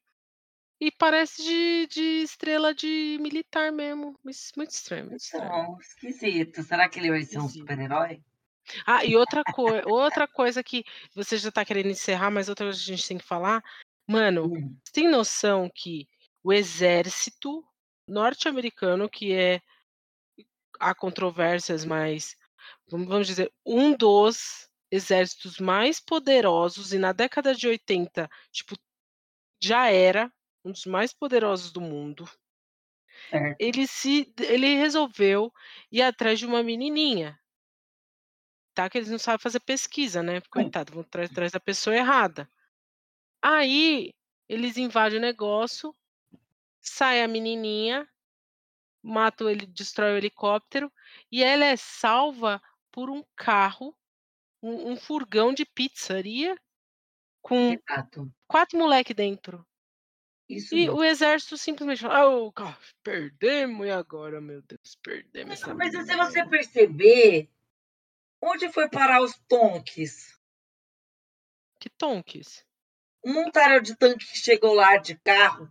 E 0.81 0.89
parece 0.89 1.43
de, 1.43 1.87
de 1.87 2.01
estrela 2.23 2.73
de 2.73 3.19
militar 3.21 3.71
mesmo. 3.71 4.15
Muito 4.57 4.71
estranho, 4.71 5.05
muito 5.05 5.21
estranho. 5.21 5.45
Então, 5.45 5.77
esquisito. 5.79 6.63
Será 6.63 6.89
que 6.89 6.97
ele 6.99 7.11
vai 7.11 7.21
ser 7.21 7.37
um 7.37 7.47
super-herói? 7.47 8.19
Ah, 8.87 9.05
e 9.05 9.15
outra, 9.15 9.43
coi 9.43 9.83
outra 9.85 10.27
coisa 10.27 10.63
que 10.63 10.83
você 11.13 11.37
já 11.37 11.51
tá 11.51 11.63
querendo 11.63 11.89
encerrar, 11.89 12.31
mas 12.31 12.49
outra 12.49 12.65
coisa 12.65 12.79
que 12.83 12.91
a 12.91 12.95
gente 12.95 13.07
tem 13.07 13.17
que 13.19 13.23
falar. 13.23 13.63
Mano, 14.07 14.47
Hum. 14.47 14.75
você 14.83 14.91
tem 14.91 15.07
noção 15.07 15.69
que 15.73 16.07
o 16.43 16.51
exército 16.51 17.63
norte-americano, 18.07 19.07
que 19.07 19.33
é 19.33 19.61
há 20.79 20.95
controvérsias, 20.95 21.85
mas 21.85 22.35
vamos 22.89 23.07
vamos 23.07 23.27
dizer, 23.27 23.51
um 23.63 23.95
dos 23.95 24.67
exércitos 24.89 25.59
mais 25.59 25.99
poderosos, 25.99 26.91
e 26.91 26.97
na 26.97 27.13
década 27.13 27.53
de 27.53 27.67
80, 27.67 28.27
tipo, 28.51 28.75
já 29.63 29.89
era 29.89 30.31
um 30.65 30.71
dos 30.71 30.85
mais 30.85 31.13
poderosos 31.13 31.71
do 31.71 31.81
mundo. 31.81 32.29
Certo. 33.29 33.57
Ele 33.59 33.87
se 33.87 34.33
ele 34.39 34.75
resolveu 34.75 35.51
ir 35.91 36.01
atrás 36.01 36.39
de 36.39 36.45
uma 36.45 36.63
menininha. 36.63 37.37
Tá, 38.77 38.89
que 38.89 38.97
eles 38.97 39.09
não 39.09 39.19
sabem 39.19 39.39
fazer 39.39 39.59
pesquisa, 39.59 40.23
né, 40.23 40.39
coitado, 40.49 40.93
vão 40.93 41.01
atrás 41.01 41.29
atrás 41.29 41.51
da 41.51 41.59
pessoa 41.59 41.95
errada. 41.95 42.47
Aí, 43.41 44.11
eles 44.49 44.77
invadem 44.77 45.19
o 45.19 45.21
negócio, 45.21 45.95
sai 46.81 47.23
a 47.23 47.27
menininha, 47.27 48.07
mata 49.03 49.45
heli 49.51 49.67
destrói 49.67 50.13
o 50.13 50.17
helicóptero, 50.17 50.91
e 51.31 51.43
ela 51.43 51.65
é 51.65 51.77
salva 51.77 52.61
por 52.91 53.09
um 53.09 53.23
carro, 53.35 53.95
um 54.63 54.91
um 54.93 54.97
furgão 54.97 55.53
de 55.53 55.65
pizzaria, 55.65 56.55
com 57.41 57.77
Exato. 57.87 58.31
4 58.47 58.77
moleque 58.79 59.13
dentro. 59.13 59.65
Isso 60.51 60.77
E 60.79 60.81
mesmo. 60.81 60.97
o 60.97 61.03
exército 61.03 61.57
simplesmente 61.57 62.01
fala: 62.01 62.29
"Ô, 62.29 62.51
ca 62.51 62.77
perdemos, 63.03 63.85
e 63.87 63.91
agora, 63.91 64.39
meu 64.41 64.61
Deus, 64.61 64.95
perdemos 65.03 65.59
essa 65.59 65.75
Mas 65.77 65.91
se 65.91 66.15
você 66.15 66.43
menina". 66.43 66.49
perceber, 66.49 67.49
onde 68.41 68.71
foi 68.71 68.89
parar 68.89 69.21
os 69.23 69.33
tonks? 69.49 70.39
Que 71.81 71.89
tonques? 71.89 72.63
Um 73.23 73.33
montaram 73.33 73.79
de 73.81 73.95
tanque 73.95 74.25
que 74.25 74.37
chegou 74.37 74.73
lá 74.73 74.97
de 74.97 75.15
carro. 75.19 75.69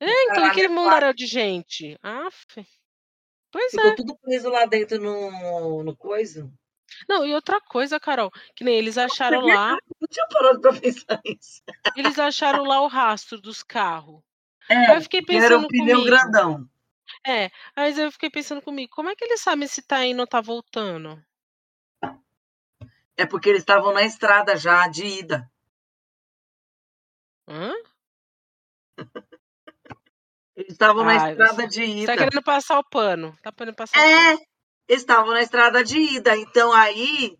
É, 0.00 0.24
então, 0.24 0.44
aquele 0.44 0.66
é 0.66 0.68
mundaréu 0.68 1.14
de 1.14 1.26
gente? 1.26 1.98
Afe. 2.02 2.66
Pois 3.52 3.72
Ficou 3.72 3.92
é. 3.92 3.94
tudo 3.94 4.16
preso 4.18 4.48
lá 4.50 4.66
dentro 4.66 5.00
no 5.00 5.82
no 5.82 5.96
coisa. 5.96 6.50
Não, 7.08 7.26
e 7.26 7.34
outra 7.34 7.60
coisa, 7.60 7.98
Carol, 8.00 8.30
que 8.54 8.64
nem 8.64 8.76
eles 8.76 8.96
acharam 8.98 9.40
lá 9.46 9.76
não 10.00 10.08
tinha 10.08 10.26
parado 10.28 10.60
pra 10.60 10.72
pensar 10.72 11.20
nisso. 11.24 11.62
eles 11.96 12.18
acharam 12.18 12.64
lá 12.64 12.80
o 12.80 12.86
rastro 12.88 13.40
dos 13.40 13.62
carro. 13.62 14.22
Aí 14.68 14.76
É, 14.76 14.96
eu 14.96 15.02
fiquei 15.02 15.22
que 15.22 15.36
era 15.36 15.56
o 15.56 15.60
pensando 15.60 15.68
pneu 15.68 15.98
comigo 15.98 16.04
grandão. 16.04 16.68
É, 17.26 17.50
mas 17.76 17.98
eu 17.98 18.10
fiquei 18.12 18.30
pensando 18.30 18.62
comigo, 18.62 18.92
como 18.94 19.10
é 19.10 19.14
que 19.14 19.24
eles 19.24 19.40
sabem 19.40 19.68
se 19.68 19.82
tá 19.82 20.04
indo 20.04 20.20
ou 20.20 20.26
tá 20.26 20.40
voltando? 20.40 21.22
É 23.16 23.24
porque 23.26 23.48
eles 23.48 23.60
estavam 23.62 23.92
na 23.92 24.02
estrada 24.02 24.56
já 24.56 24.88
de 24.88 25.04
ida. 25.06 25.48
Hã? 27.46 27.72
Eles 30.56 30.72
estavam 30.72 31.04
na 31.04 31.14
Ai, 31.16 31.30
estrada 31.32 31.66
de 31.68 31.82
tá 31.82 32.12
ida. 32.12 32.14
querendo 32.14 32.42
passar 32.42 32.78
o 32.78 32.84
pano, 32.88 33.36
tá 33.42 33.52
querendo 33.52 33.74
passar 33.74 34.00
o 34.00 34.02
É, 34.02 34.32
pano. 34.32 34.38
Estavam 34.88 35.32
na 35.32 35.42
estrada 35.42 35.82
de 35.84 35.98
ida, 35.98 36.36
então 36.36 36.72
aí 36.72 37.38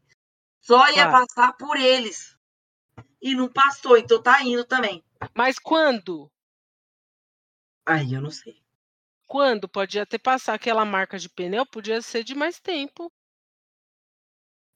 só 0.61 0.89
ia 0.91 1.05
Claro. 1.05 1.27
passar 1.27 1.53
por 1.55 1.77
eles. 1.77 2.37
E 3.21 3.35
não 3.35 3.49
passou, 3.49 3.97
então 3.97 4.23
tá 4.23 4.43
indo 4.43 4.65
também. 4.65 5.03
Mas 5.35 5.59
quando? 5.59 6.31
Aí 7.87 8.15
eu 8.15 8.21
não 8.21 8.31
sei. 8.31 8.63
Quando? 9.27 9.69
Podia 9.69 10.07
ter 10.07 10.19
passado 10.19 10.55
aquela 10.57 10.85
marca 10.85 11.19
de 11.19 11.29
pneu, 11.29 11.67
podia 11.67 12.01
ser 12.03 12.23
de 12.25 12.35
mais 12.35 12.61
tempo. 12.61 13.11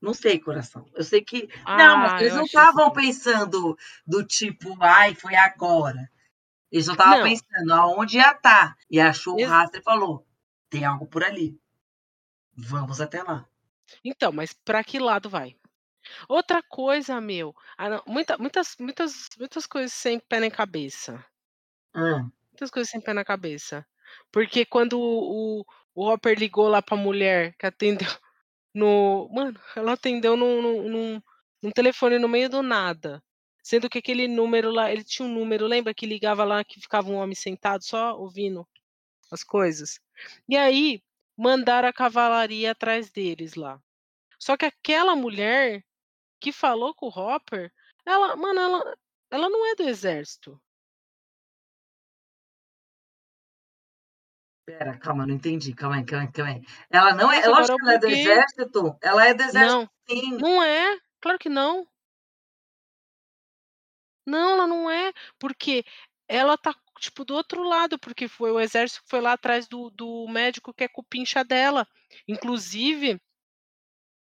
Não 0.00 0.14
sei, 0.14 0.38
coração. 0.38 0.86
Eu 0.94 1.02
sei 1.02 1.22
que. 1.22 1.48
não, 1.66 1.96
mas 1.98 2.12
Ah, 2.12 2.20
eles 2.20 2.34
não 2.34 2.44
estavam 2.44 2.86
sim. 2.88 2.94
pensando 2.94 3.76
do 4.06 4.24
tipo, 4.24 4.76
ai, 4.82 5.14
foi 5.14 5.34
agora. 5.34 6.08
Eles 6.70 6.86
só 6.86 6.92
estavam 6.92 7.22
pensando 7.22 7.72
aonde 7.72 8.16
ia 8.18 8.32
estar. 8.32 8.76
E 8.90 9.00
achou 9.00 9.34
o 9.36 9.40
Ex 9.40 9.48
rastro 9.48 9.80
e 9.80 9.82
falou: 9.82 10.26
tem 10.70 10.84
algo 10.84 11.06
por 11.06 11.24
ali. 11.24 11.58
Vamos 12.58 13.00
até 13.00 13.22
lá. 13.22 13.48
Então, 14.04 14.32
mas 14.32 14.52
pra 14.52 14.82
que 14.84 14.98
lado 14.98 15.28
vai? 15.30 15.56
Outra 16.28 16.62
coisa, 16.62 17.20
meu, 17.20 17.54
muita 18.06 18.38
muitas 18.38 18.76
muitas 18.80 19.28
muitas 19.38 19.66
coisas 19.66 19.92
sem 19.94 20.20
pé 20.20 20.40
nem 20.40 20.50
cabeça. 20.50 21.24
Hã. 21.94 22.30
Muitas 22.52 22.70
coisas 22.70 22.90
sem 22.90 23.00
pé 23.00 23.12
na 23.12 23.24
cabeça. 23.24 23.86
Porque 24.32 24.64
quando 24.64 24.98
o 25.00 25.64
o 25.94 26.08
Hopper 26.08 26.38
ligou 26.38 26.68
lá 26.68 26.80
pra 26.80 26.96
mulher 26.96 27.54
que 27.58 27.66
atendeu 27.66 28.08
no 28.74 29.28
mano, 29.32 29.60
ela 29.76 29.92
atendeu 29.94 30.36
num 30.36 30.62
num 30.62 31.22
num 31.62 31.70
telefone 31.72 32.18
no 32.18 32.28
meio 32.28 32.48
do 32.50 32.62
nada, 32.62 33.22
sendo 33.64 33.88
que 33.90 33.98
aquele 33.98 34.28
número 34.28 34.70
lá 34.70 34.92
ele 34.92 35.04
tinha 35.04 35.26
um 35.28 35.32
número, 35.32 35.66
lembra 35.66 35.94
que 35.94 36.06
ligava 36.06 36.44
lá 36.44 36.64
que 36.64 36.80
ficava 36.80 37.10
um 37.10 37.16
homem 37.16 37.34
sentado 37.34 37.84
só 37.84 38.16
ouvindo 38.18 38.66
as 39.32 39.44
coisas? 39.44 40.00
E 40.48 40.56
aí, 40.56 41.02
mandaram 41.38 41.88
a 41.88 41.92
cavalaria 41.92 42.72
atrás 42.72 43.10
deles 43.10 43.54
lá. 43.54 43.80
Só 44.38 44.56
que 44.56 44.66
aquela 44.66 45.14
mulher 45.16 45.84
que 46.40 46.52
falou 46.52 46.94
com 46.94 47.06
o 47.06 47.10
Hopper, 47.10 47.72
ela 48.04 48.36
mano, 48.36 48.60
ela 48.60 48.96
ela 49.30 49.48
não 49.50 49.66
é 49.66 49.74
do 49.76 49.84
exército. 49.84 50.60
Espera, 54.68 54.98
calma, 54.98 55.26
não 55.26 55.34
entendi. 55.34 55.74
Calma 55.74 55.96
aí, 55.96 56.04
calma 56.04 56.24
aí, 56.26 56.32
calma 56.32 56.52
aí. 56.52 56.62
Ela 56.90 57.14
não 57.14 57.32
é 57.32 57.36
Nossa, 57.36 57.50
lógico 57.50 57.76
que 57.78 57.84
ela 57.84 57.94
é 57.94 57.98
do 57.98 58.06
exército. 58.08 58.98
Ela 59.02 59.28
é 59.28 59.34
do 59.34 59.42
exército 59.42 59.80
Não, 59.80 59.90
sim. 60.08 60.36
não 60.36 60.62
é, 60.62 60.98
claro 61.20 61.38
que 61.38 61.48
não. 61.48 61.86
Não, 64.26 64.50
ela 64.50 64.66
não 64.66 64.90
é, 64.90 65.12
porque 65.38 65.84
ela 66.28 66.58
tá, 66.58 66.74
tipo, 66.98 67.24
do 67.24 67.34
outro 67.34 67.62
lado, 67.62 67.98
porque 67.98 68.28
foi 68.28 68.50
o 68.50 68.60
exército 68.60 69.02
que 69.02 69.10
foi 69.10 69.20
lá 69.20 69.32
atrás 69.32 69.66
do 69.68 69.90
do 69.90 70.26
médico 70.28 70.74
que 70.74 70.84
é 70.84 70.88
cupincha 70.88 71.44
dela. 71.44 71.86
Inclusive 72.26 73.20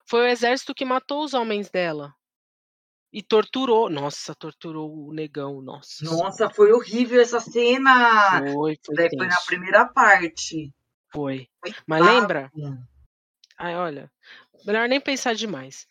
foi 0.07 0.21
o 0.21 0.27
exército 0.27 0.73
que 0.73 0.85
matou 0.85 1.23
os 1.23 1.33
homens 1.33 1.69
dela. 1.69 2.13
E 3.11 3.23
torturou. 3.23 3.89
Nossa, 3.89 4.35
torturou 4.35 5.07
o 5.07 5.13
negão, 5.13 5.61
nossa 5.61 6.03
Nossa, 6.03 6.49
foi 6.49 6.73
horrível 6.73 7.21
essa 7.21 7.39
cena. 7.39 8.41
Foi, 8.53 8.77
foi 8.85 8.95
daí 8.95 9.09
foi 9.17 9.27
na 9.27 9.41
primeira 9.45 9.85
parte. 9.85 10.73
Foi. 11.13 11.47
Mas 11.87 12.05
lembra? 12.05 12.49
Coitada. 12.51 12.95
Ai, 13.57 13.75
olha, 13.75 14.11
melhor 14.65 14.89
nem 14.89 14.99
pensar 14.99 15.33
demais. 15.33 15.87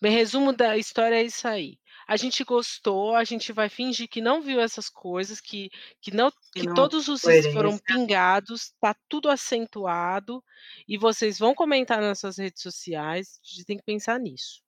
Bem, 0.00 0.12
resumo 0.12 0.52
da 0.52 0.76
história 0.76 1.16
é 1.16 1.22
isso 1.22 1.46
aí. 1.46 1.78
A 2.12 2.16
gente 2.18 2.44
gostou, 2.44 3.16
a 3.16 3.24
gente 3.24 3.54
vai 3.54 3.70
fingir 3.70 4.06
que 4.06 4.20
não 4.20 4.42
viu 4.42 4.60
essas 4.60 4.90
coisas, 4.90 5.40
que 5.40 5.70
que 5.98 6.14
não 6.14 6.30
Que 6.52 6.66
não 6.66 6.74
todos 6.74 7.08
os 7.08 7.24
is 7.24 7.46
foram 7.54 7.78
pingados, 7.78 8.74
tá 8.78 8.94
tudo 9.08 9.30
acentuado, 9.30 10.44
e 10.86 10.98
vocês 10.98 11.38
vão 11.38 11.54
comentar 11.54 12.02
nas 12.02 12.20
suas 12.20 12.36
redes 12.36 12.60
sociais, 12.60 13.40
a 13.42 13.48
gente 13.48 13.64
tem 13.64 13.78
que 13.78 13.84
pensar 13.84 14.20
nisso. 14.20 14.60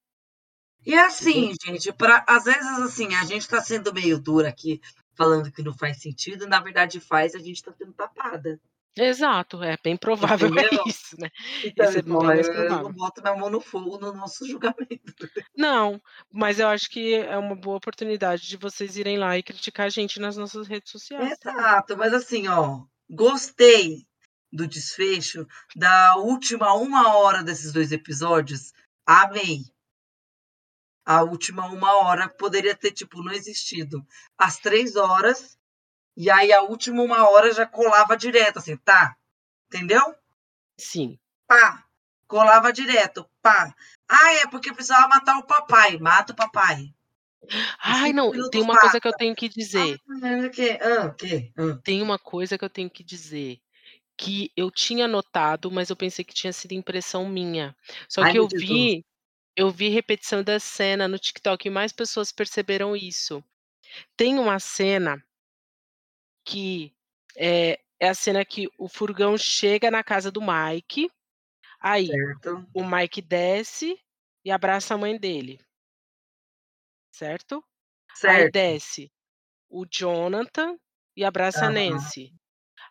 E 0.87 0.95
assim, 0.95 1.53
gente, 1.63 1.93
pra 1.93 2.25
às 2.27 2.45
vezes, 2.45 2.79
assim, 2.79 3.15
a 3.15 3.25
gente 3.27 3.47
tá 3.47 3.61
sendo 3.61 3.93
meio 3.93 4.19
dura 4.19 4.49
aqui, 4.49 4.81
falando 5.15 5.53
que 5.53 5.63
não 5.63 5.77
faz 5.77 6.01
sentido, 6.01 6.49
na 6.49 6.61
verdade 6.61 6.99
faz, 6.99 7.35
a 7.35 7.39
gente 7.41 7.63
tá 7.63 7.75
sendo 7.77 7.93
tapada. 7.93 8.59
Exato, 8.97 9.63
é 9.63 9.77
bem 9.83 9.97
provável 9.97 10.51
é 10.59 10.89
isso, 10.89 11.17
né. 11.19 11.31
Então, 11.65 11.85
Esse 11.85 11.99
é 11.99 12.03
tipo, 12.03 12.17
bem 12.19 12.19
mais 12.19 12.49
eu 12.49 12.55
eu 12.55 12.79
não 12.79 12.93
boto 12.93 13.21
minha 13.23 13.35
mão 13.37 13.51
no 13.51 13.61
fogo 13.61 13.99
no 13.99 14.13
nosso 14.13 14.47
julgamento. 14.49 15.15
Não, 15.57 16.01
mas 16.31 16.59
eu 16.61 16.69
acho 16.69 16.89
que 16.91 17.15
é 17.15 17.37
uma 17.39 17.57
boa 17.57 17.77
oportunidade 17.77 18.47
de 18.49 18.57
vocês 18.57 18.97
irem 18.97 19.19
lá 19.19 19.37
e 19.39 19.43
criticar 19.43 19.87
a 19.87 19.91
gente 19.91 20.21
nas 20.21 20.37
nossas 20.37 20.67
redes 20.69 20.91
sociais. 20.93 21.35
Exato, 21.43 21.97
mas 21.97 22.13
assim, 22.15 22.49
ó, 22.49 22.85
gostei. 23.09 24.07
do 24.53 24.67
desfecho, 24.69 25.47
da 25.77 26.17
última 26.17 26.75
uma 26.75 27.17
hora 27.17 27.43
desses 27.43 27.73
dois 27.73 27.93
episódios, 27.93 28.73
amei. 29.07 29.63
A 31.07 31.23
última 31.23 31.67
uma 31.67 31.97
hora 31.97 32.29
poderia 32.29 32.75
ter, 32.77 32.93
tipo, 32.93 33.23
não 33.23 33.33
existido. 33.33 34.07
As 34.39 34.59
três 34.59 34.97
horas, 34.97 35.59
e 36.17 36.31
aí 36.31 36.53
a 36.53 36.63
última 36.63 37.03
uma 37.03 37.29
hora 37.29 37.53
já 37.53 37.67
colava 37.67 38.17
direto, 38.17 38.59
assim, 38.59 38.77
tá? 38.77 39.17
Entendeu? 39.69 40.15
Sim. 40.77 41.19
Pá, 41.47 41.85
colava 42.27 42.73
direto, 42.73 43.29
pá. 43.43 43.75
Ah, 44.09 44.35
é 44.35 44.47
porque 44.47 44.73
precisava 44.73 45.09
matar 45.09 45.39
o 45.39 45.43
papai. 45.43 45.99
Mata 45.99 46.33
o 46.33 46.37
papai. 46.37 46.95
Ai, 47.83 48.13
não, 48.13 48.31
tem 48.51 48.63
uma 48.63 48.79
coisa 48.79 49.01
que 49.01 49.07
eu 49.07 49.13
passa. 49.13 49.19
tenho 49.19 49.35
que 49.35 49.49
dizer. 49.49 50.01
Ah, 50.09 50.47
o 50.47 50.51
quê? 50.51 50.79
Ah, 50.81 51.07
o 51.07 51.15
quê? 51.15 51.53
Ah. 51.57 51.79
Tem 51.83 52.01
uma 52.01 52.19
coisa 52.19 52.57
que 52.57 52.65
eu 52.65 52.71
tenho 52.71 52.89
que 52.89 53.03
dizer. 53.03 53.61
Que 54.17 54.53
eu 54.57 54.71
tinha 54.71 55.09
notado, 55.09 55.71
mas 55.71 55.91
eu 55.91 55.97
pensei 55.97 56.25
que 56.25 56.33
tinha 56.33 56.53
sido 56.53 56.73
impressão 56.73 57.29
minha. 57.29 57.77
Só 58.09 58.23
Ai, 58.23 58.33
que 58.33 58.39
eu 58.39 58.47
vi, 58.49 59.05
eu 59.57 59.71
vi 59.71 59.89
repetição 59.89 60.43
da 60.43 60.61
cena 60.61 61.09
no 61.09 61.19
TikTok 61.19 61.67
e 61.67 61.71
mais 61.71 61.93
pessoas 61.93 62.31
perceberam 62.31 62.95
isso. 62.95 63.43
Tem 64.17 64.39
uma 64.39 64.59
cena 64.61 65.23
que 66.45 66.95
é, 67.37 67.81
é 68.01 68.09
a 68.09 68.15
cena 68.15 68.45
que 68.45 68.69
o 68.79 68.89
furgão 68.89 69.37
chega 69.39 69.91
na 69.91 70.05
casa 70.05 70.31
do 70.31 70.41
Mike, 70.41 71.11
aí 71.81 72.09
Certo, 72.09 72.67
o 72.75 72.85
Mike 72.85 73.23
desce 73.23 73.99
e 74.45 74.51
abraça 74.51 74.95
a 74.95 74.99
mãe 74.99 75.19
dele. 75.19 75.61
Certo? 77.11 77.65
Aí 78.27 78.45
certo. 78.45 78.53
desce 78.53 79.13
o 79.71 79.87
Jonathan 79.87 80.79
e 81.17 81.25
abraça 81.25 81.67
a 81.67 81.69
Aham, 81.69 81.75
Nancy. 81.75 82.33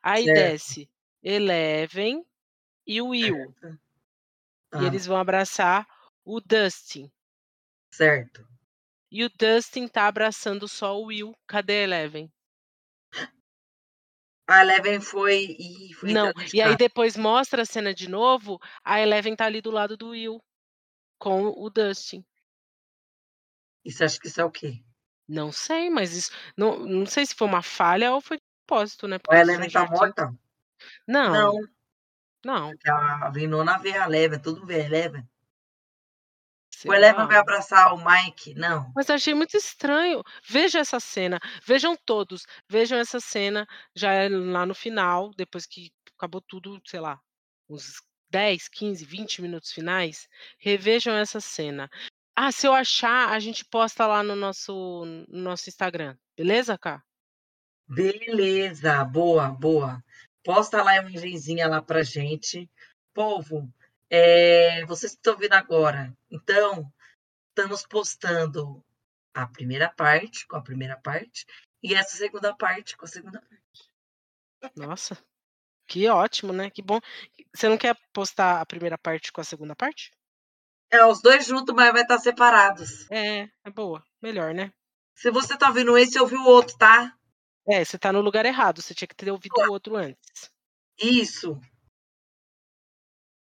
Aí 0.03 0.25
certo, 0.25 0.33
desce 0.33 0.89
Eleven 1.23 2.25
e 2.87 3.01
o 3.01 3.09
Will. 3.09 3.35
certo. 3.35 3.79
E 4.73 4.85
eles 4.85 5.05
vão 5.05 5.17
abraçar 5.17 5.87
o 6.25 6.39
Dustin. 6.41 7.09
certo. 7.91 8.45
E 9.09 9.23
o 9.23 9.29
Dustin 9.29 9.87
tá 9.87 10.07
abraçando 10.07 10.67
só 10.67 10.99
o 10.99 11.05
Will. 11.05 11.33
Cadê 11.47 11.73
a 11.73 11.83
Eleven? 11.83 12.29
A 14.47 14.61
Eleven 14.61 14.99
foi 14.99 15.55
e 15.57 15.93
foi 15.93 16.11
Não. 16.11 16.31
E 16.53 16.61
aí 16.61 16.75
depois 16.75 17.15
mostra 17.15 17.61
a 17.61 17.65
cena 17.65 17.93
de 17.93 18.09
novo, 18.09 18.59
a 18.83 18.99
Eleven 18.99 19.35
tá 19.35 19.45
ali 19.45 19.61
do 19.61 19.71
lado 19.71 19.95
do 19.95 20.09
Will 20.09 20.41
com 21.17 21.45
o 21.47 21.69
Dustin. 21.69 22.25
E 23.85 23.91
você 23.91 24.03
acha 24.03 24.19
que 24.19 24.27
isso 24.27 24.41
é 24.41 24.45
o 24.45 24.51
quê? 24.51 24.83
Não 25.27 25.51
sei, 25.51 25.89
mas 25.89 26.13
isso 26.13 26.31
não, 26.57 26.79
não 26.79 27.05
sei 27.05 27.25
se 27.25 27.35
foi 27.35 27.47
uma 27.47 27.61
falha 27.61 28.13
ou 28.13 28.19
foi 28.19 28.37
de 28.37 28.43
propósito, 28.65 29.07
né? 29.07 29.15
A 29.15 29.19
Porque 29.19 29.35
o 29.35 29.39
Eleven 29.39 29.69
tá 29.69 29.85
morta? 29.85 30.33
Não, 31.07 31.31
Não, 31.31 31.73
não, 32.45 32.71
a 32.85 33.29
Winona 33.29 33.77
vê 33.77 33.97
a 33.97 34.05
Eleven, 34.05 34.39
tudo 34.39 34.65
vê 34.65 34.81
a 34.81 34.85
Eleven. 34.85 35.27
Sei 36.83 36.91
O 36.91 36.93
Eleven 36.93 37.21
lá. 37.21 37.25
vai 37.27 37.37
abraçar 37.37 37.93
o 37.93 38.03
Mike? 38.03 38.53
Não. 38.55 38.91
Mas 38.95 39.09
achei 39.09 39.33
muito 39.33 39.55
estranho. 39.57 40.21
Veja 40.47 40.79
essa 40.79 40.99
cena. 40.99 41.39
Vejam 41.65 41.95
todos. 42.05 42.45
Vejam 42.69 42.99
essa 42.99 43.19
cena 43.19 43.65
já 43.95 44.11
é 44.11 44.29
lá 44.29 44.65
no 44.65 44.75
final, 44.75 45.31
depois 45.35 45.65
que 45.65 45.91
acabou 46.17 46.41
tudo, 46.41 46.79
sei 46.85 46.99
lá, 46.99 47.19
uns 47.69 48.01
10, 48.29 48.67
15, 48.69 49.05
20 49.05 49.41
minutos 49.41 49.71
finais. 49.71 50.27
Revejam 50.59 51.15
essa 51.15 51.39
cena. 51.39 51.89
Ah, 52.35 52.51
se 52.51 52.67
eu 52.67 52.73
achar, 52.73 53.29
a 53.29 53.39
gente 53.39 53.63
posta 53.65 54.07
lá 54.07 54.23
no 54.23 54.35
nosso, 54.35 55.05
no 55.27 55.39
nosso 55.41 55.69
Instagram. 55.69 56.17
Beleza, 56.35 56.77
Cá? 56.77 57.03
Beleza, 57.87 59.03
boa, 59.05 59.49
boa. 59.49 60.03
Posta 60.43 60.81
lá 60.81 60.91
a 60.91 60.97
imagenzinha 60.97 61.67
lá 61.67 61.81
pra 61.81 62.01
gente. 62.03 62.69
Povo, 63.13 63.71
é, 64.15 64.85
vocês 64.85 65.13
que 65.13 65.17
estão 65.17 65.33
ouvindo 65.33 65.53
agora, 65.53 66.15
então, 66.29 66.87
estamos 67.49 67.83
postando 67.83 68.85
a 69.33 69.47
primeira 69.47 69.89
parte 69.89 70.45
com 70.45 70.55
a 70.55 70.61
primeira 70.61 70.95
parte 70.95 71.47
e 71.81 71.95
essa 71.95 72.15
segunda 72.15 72.55
parte 72.55 72.95
com 72.95 73.05
a 73.05 73.07
segunda 73.07 73.41
parte. 73.41 73.91
Nossa, 74.75 75.17
que 75.87 76.07
ótimo, 76.07 76.53
né? 76.53 76.69
Que 76.69 76.83
bom. 76.83 76.99
Você 77.55 77.67
não 77.67 77.75
quer 77.75 77.97
postar 78.13 78.61
a 78.61 78.65
primeira 78.67 78.99
parte 78.99 79.31
com 79.31 79.41
a 79.41 79.43
segunda 79.43 79.75
parte? 79.75 80.11
É, 80.91 81.03
os 81.03 81.19
dois 81.19 81.47
juntos, 81.47 81.73
mas 81.73 81.91
vai 81.91 82.03
estar 82.03 82.19
separados. 82.19 83.09
É, 83.09 83.49
é 83.63 83.71
boa. 83.71 84.05
Melhor, 84.21 84.53
né? 84.53 84.71
Se 85.15 85.31
você 85.31 85.57
tá 85.57 85.69
ouvindo 85.69 85.97
esse, 85.97 86.19
ouviu 86.19 86.39
o 86.39 86.45
outro, 86.45 86.77
tá? 86.77 87.17
É, 87.67 87.83
você 87.83 87.97
tá 87.97 88.13
no 88.13 88.21
lugar 88.21 88.45
errado. 88.45 88.79
Você 88.79 88.93
tinha 88.93 89.07
que 89.07 89.15
ter 89.15 89.31
ouvido 89.31 89.55
o 89.57 89.71
outro 89.71 89.95
antes. 89.95 90.51
Isso. 91.01 91.59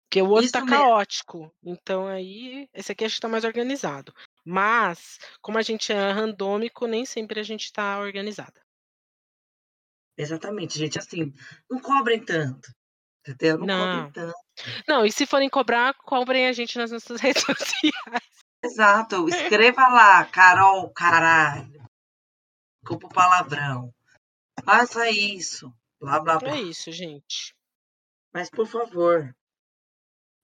Porque 0.09 0.23
o 0.23 0.29
outro 0.31 0.51
tá 0.51 0.61
mesmo. 0.63 0.77
caótico. 0.77 1.55
Então 1.63 2.07
aí, 2.07 2.67
esse 2.73 2.93
aqui 2.93 3.05
acho 3.05 3.17
que 3.17 3.21
tá 3.21 3.29
mais 3.29 3.45
organizado. 3.45 4.15
Mas, 4.43 5.19
como 5.43 5.59
a 5.59 5.63
gente 5.63 5.93
é 5.93 6.11
randômico, 6.13 6.87
nem 6.87 7.05
sempre 7.05 7.39
a 7.39 7.43
gente 7.43 7.71
tá 7.71 7.99
organizada. 8.01 8.59
Exatamente, 10.17 10.79
gente. 10.79 10.99
Assim, 10.99 11.33
não 11.71 11.79
cobrem 11.81 12.25
tanto. 12.25 12.71
Entendeu? 13.27 13.59
Não, 13.59 13.67
Não. 13.67 14.05
cobrem 14.07 14.13
tanto. 14.13 14.35
Não, 14.89 15.05
e 15.05 15.13
se 15.13 15.27
forem 15.27 15.51
cobrar, 15.51 15.93
cobrem 15.95 16.49
a 16.49 16.53
gente 16.53 16.79
nas 16.79 16.91
nossas 16.91 17.21
redes 17.21 17.45
sociais. 17.45 18.25
Exato. 18.65 19.29
Escreva 19.29 19.89
lá, 19.89 20.25
Carol, 20.25 20.91
caralho. 20.91 21.87
Desculpa 22.83 23.07
o 23.07 23.11
palavrão. 23.13 23.95
Faça 24.65 25.11
isso. 25.11 25.71
Blá, 26.01 26.19
blá, 26.19 26.39
blá. 26.39 26.57
É 26.57 26.63
isso, 26.63 26.91
gente. 26.91 27.55
Mas, 28.33 28.49
por 28.49 28.67
favor. 28.67 29.35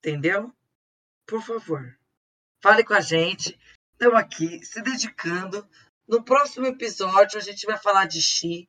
Entendeu? 0.05 0.55
Por 1.27 1.41
favor. 1.41 1.99
Fale 2.63 2.85
com 2.85 2.93
a 2.93 3.01
gente. 3.01 3.59
Estamos 3.93 4.21
aqui 4.21 4.63
se 4.63 4.83
dedicando. 4.83 5.67
No 6.07 6.23
próximo 6.23 6.67
episódio, 6.67 7.39
a 7.39 7.43
gente 7.43 7.65
vai 7.65 7.79
falar 7.79 8.05
de 8.05 8.21
Xi, 8.21 8.69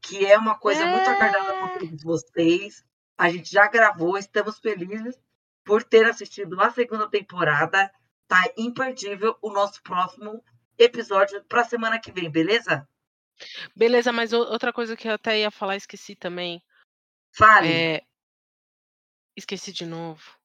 que 0.00 0.26
é 0.26 0.36
uma 0.36 0.58
coisa 0.58 0.84
muito 0.84 1.08
aguardada 1.08 1.60
por 1.60 1.78
todos 1.78 2.02
vocês. 2.02 2.84
A 3.16 3.30
gente 3.30 3.48
já 3.48 3.68
gravou, 3.68 4.18
estamos 4.18 4.58
felizes 4.58 5.16
por 5.64 5.84
ter 5.84 6.04
assistido 6.04 6.60
a 6.60 6.72
segunda 6.72 7.08
temporada. 7.08 7.88
Tá 8.26 8.42
imperdível 8.56 9.38
o 9.40 9.52
nosso 9.52 9.80
próximo 9.84 10.44
episódio 10.76 11.44
para 11.44 11.62
semana 11.62 12.00
que 12.00 12.10
vem, 12.10 12.28
beleza? 12.28 12.88
Beleza, 13.76 14.12
mas 14.12 14.32
outra 14.32 14.72
coisa 14.72 14.96
que 14.96 15.06
eu 15.06 15.12
até 15.12 15.38
ia 15.38 15.50
falar, 15.52 15.76
esqueci 15.76 16.16
também. 16.16 16.60
Fale. 17.30 17.72
É... 17.72 18.02
Esqueci 19.36 19.72
de 19.72 19.86
novo. 19.86 20.41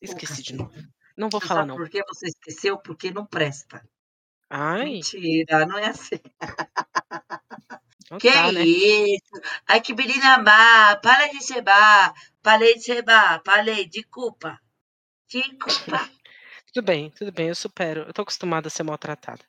Esqueci 0.00 0.42
de 0.42 0.54
novo. 0.54 0.72
Não 1.16 1.28
vou 1.28 1.40
falar, 1.40 1.66
não. 1.66 1.76
por 1.76 1.88
que 1.88 2.02
você 2.04 2.26
esqueceu? 2.28 2.78
Porque 2.78 3.10
não 3.10 3.26
presta. 3.26 3.86
Ai, 4.48 4.84
Mentira, 4.84 5.66
não 5.66 5.78
é 5.78 5.86
assim. 5.88 6.16
então 8.04 8.18
Que 8.18 8.32
tá, 8.32 8.50
né? 8.52 8.64
isso? 8.64 9.30
Ai, 9.66 9.80
que 9.80 9.94
menina 9.94 10.38
má. 10.38 10.96
Para 10.96 11.28
de 11.28 11.42
ser 11.42 11.62
má. 11.62 12.12
Parei 12.42 12.74
de 12.76 12.82
ser 12.84 13.04
má. 13.04 13.38
Parei. 13.40 13.86
Desculpa. 13.88 14.58
Desculpa. 15.28 16.10
Tudo 16.72 16.84
bem, 16.84 17.10
tudo 17.10 17.32
bem, 17.32 17.48
eu 17.48 17.54
supero. 17.56 18.02
Eu 18.02 18.12
tô 18.12 18.22
acostumada 18.22 18.68
a 18.68 18.70
ser 18.70 18.84
maltratada. 18.84 19.44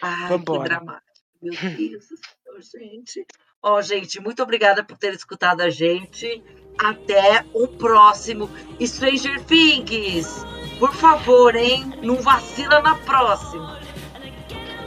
Ai, 0.00 0.22
que 0.22 0.28
Vambora. 0.28 0.68
dramático. 0.68 1.10
Meu 1.42 1.52
Deus 1.76 2.06
do 2.08 2.16
céu, 2.16 2.80
gente. 2.80 3.26
Ó, 3.62 3.82
gente, 3.82 4.20
muito 4.20 4.42
obrigada 4.42 4.82
por 4.82 4.96
ter 4.96 5.12
escutado 5.12 5.60
a 5.60 5.70
gente. 5.70 6.42
Até 6.78 7.44
o 7.52 7.68
próximo 7.68 8.48
Stranger 8.80 9.44
Things. 9.44 10.46
Por 10.78 10.94
favor, 10.94 11.54
hein? 11.54 11.92
Não 12.02 12.16
vacila 12.16 12.80
na 12.80 12.94
próxima. 12.94 13.78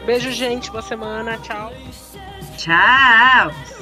Beijo, 0.05 0.31
gente. 0.31 0.71
Boa 0.71 0.81
semana. 0.81 1.37
Tchau. 1.37 1.71
Tchau. 2.57 3.72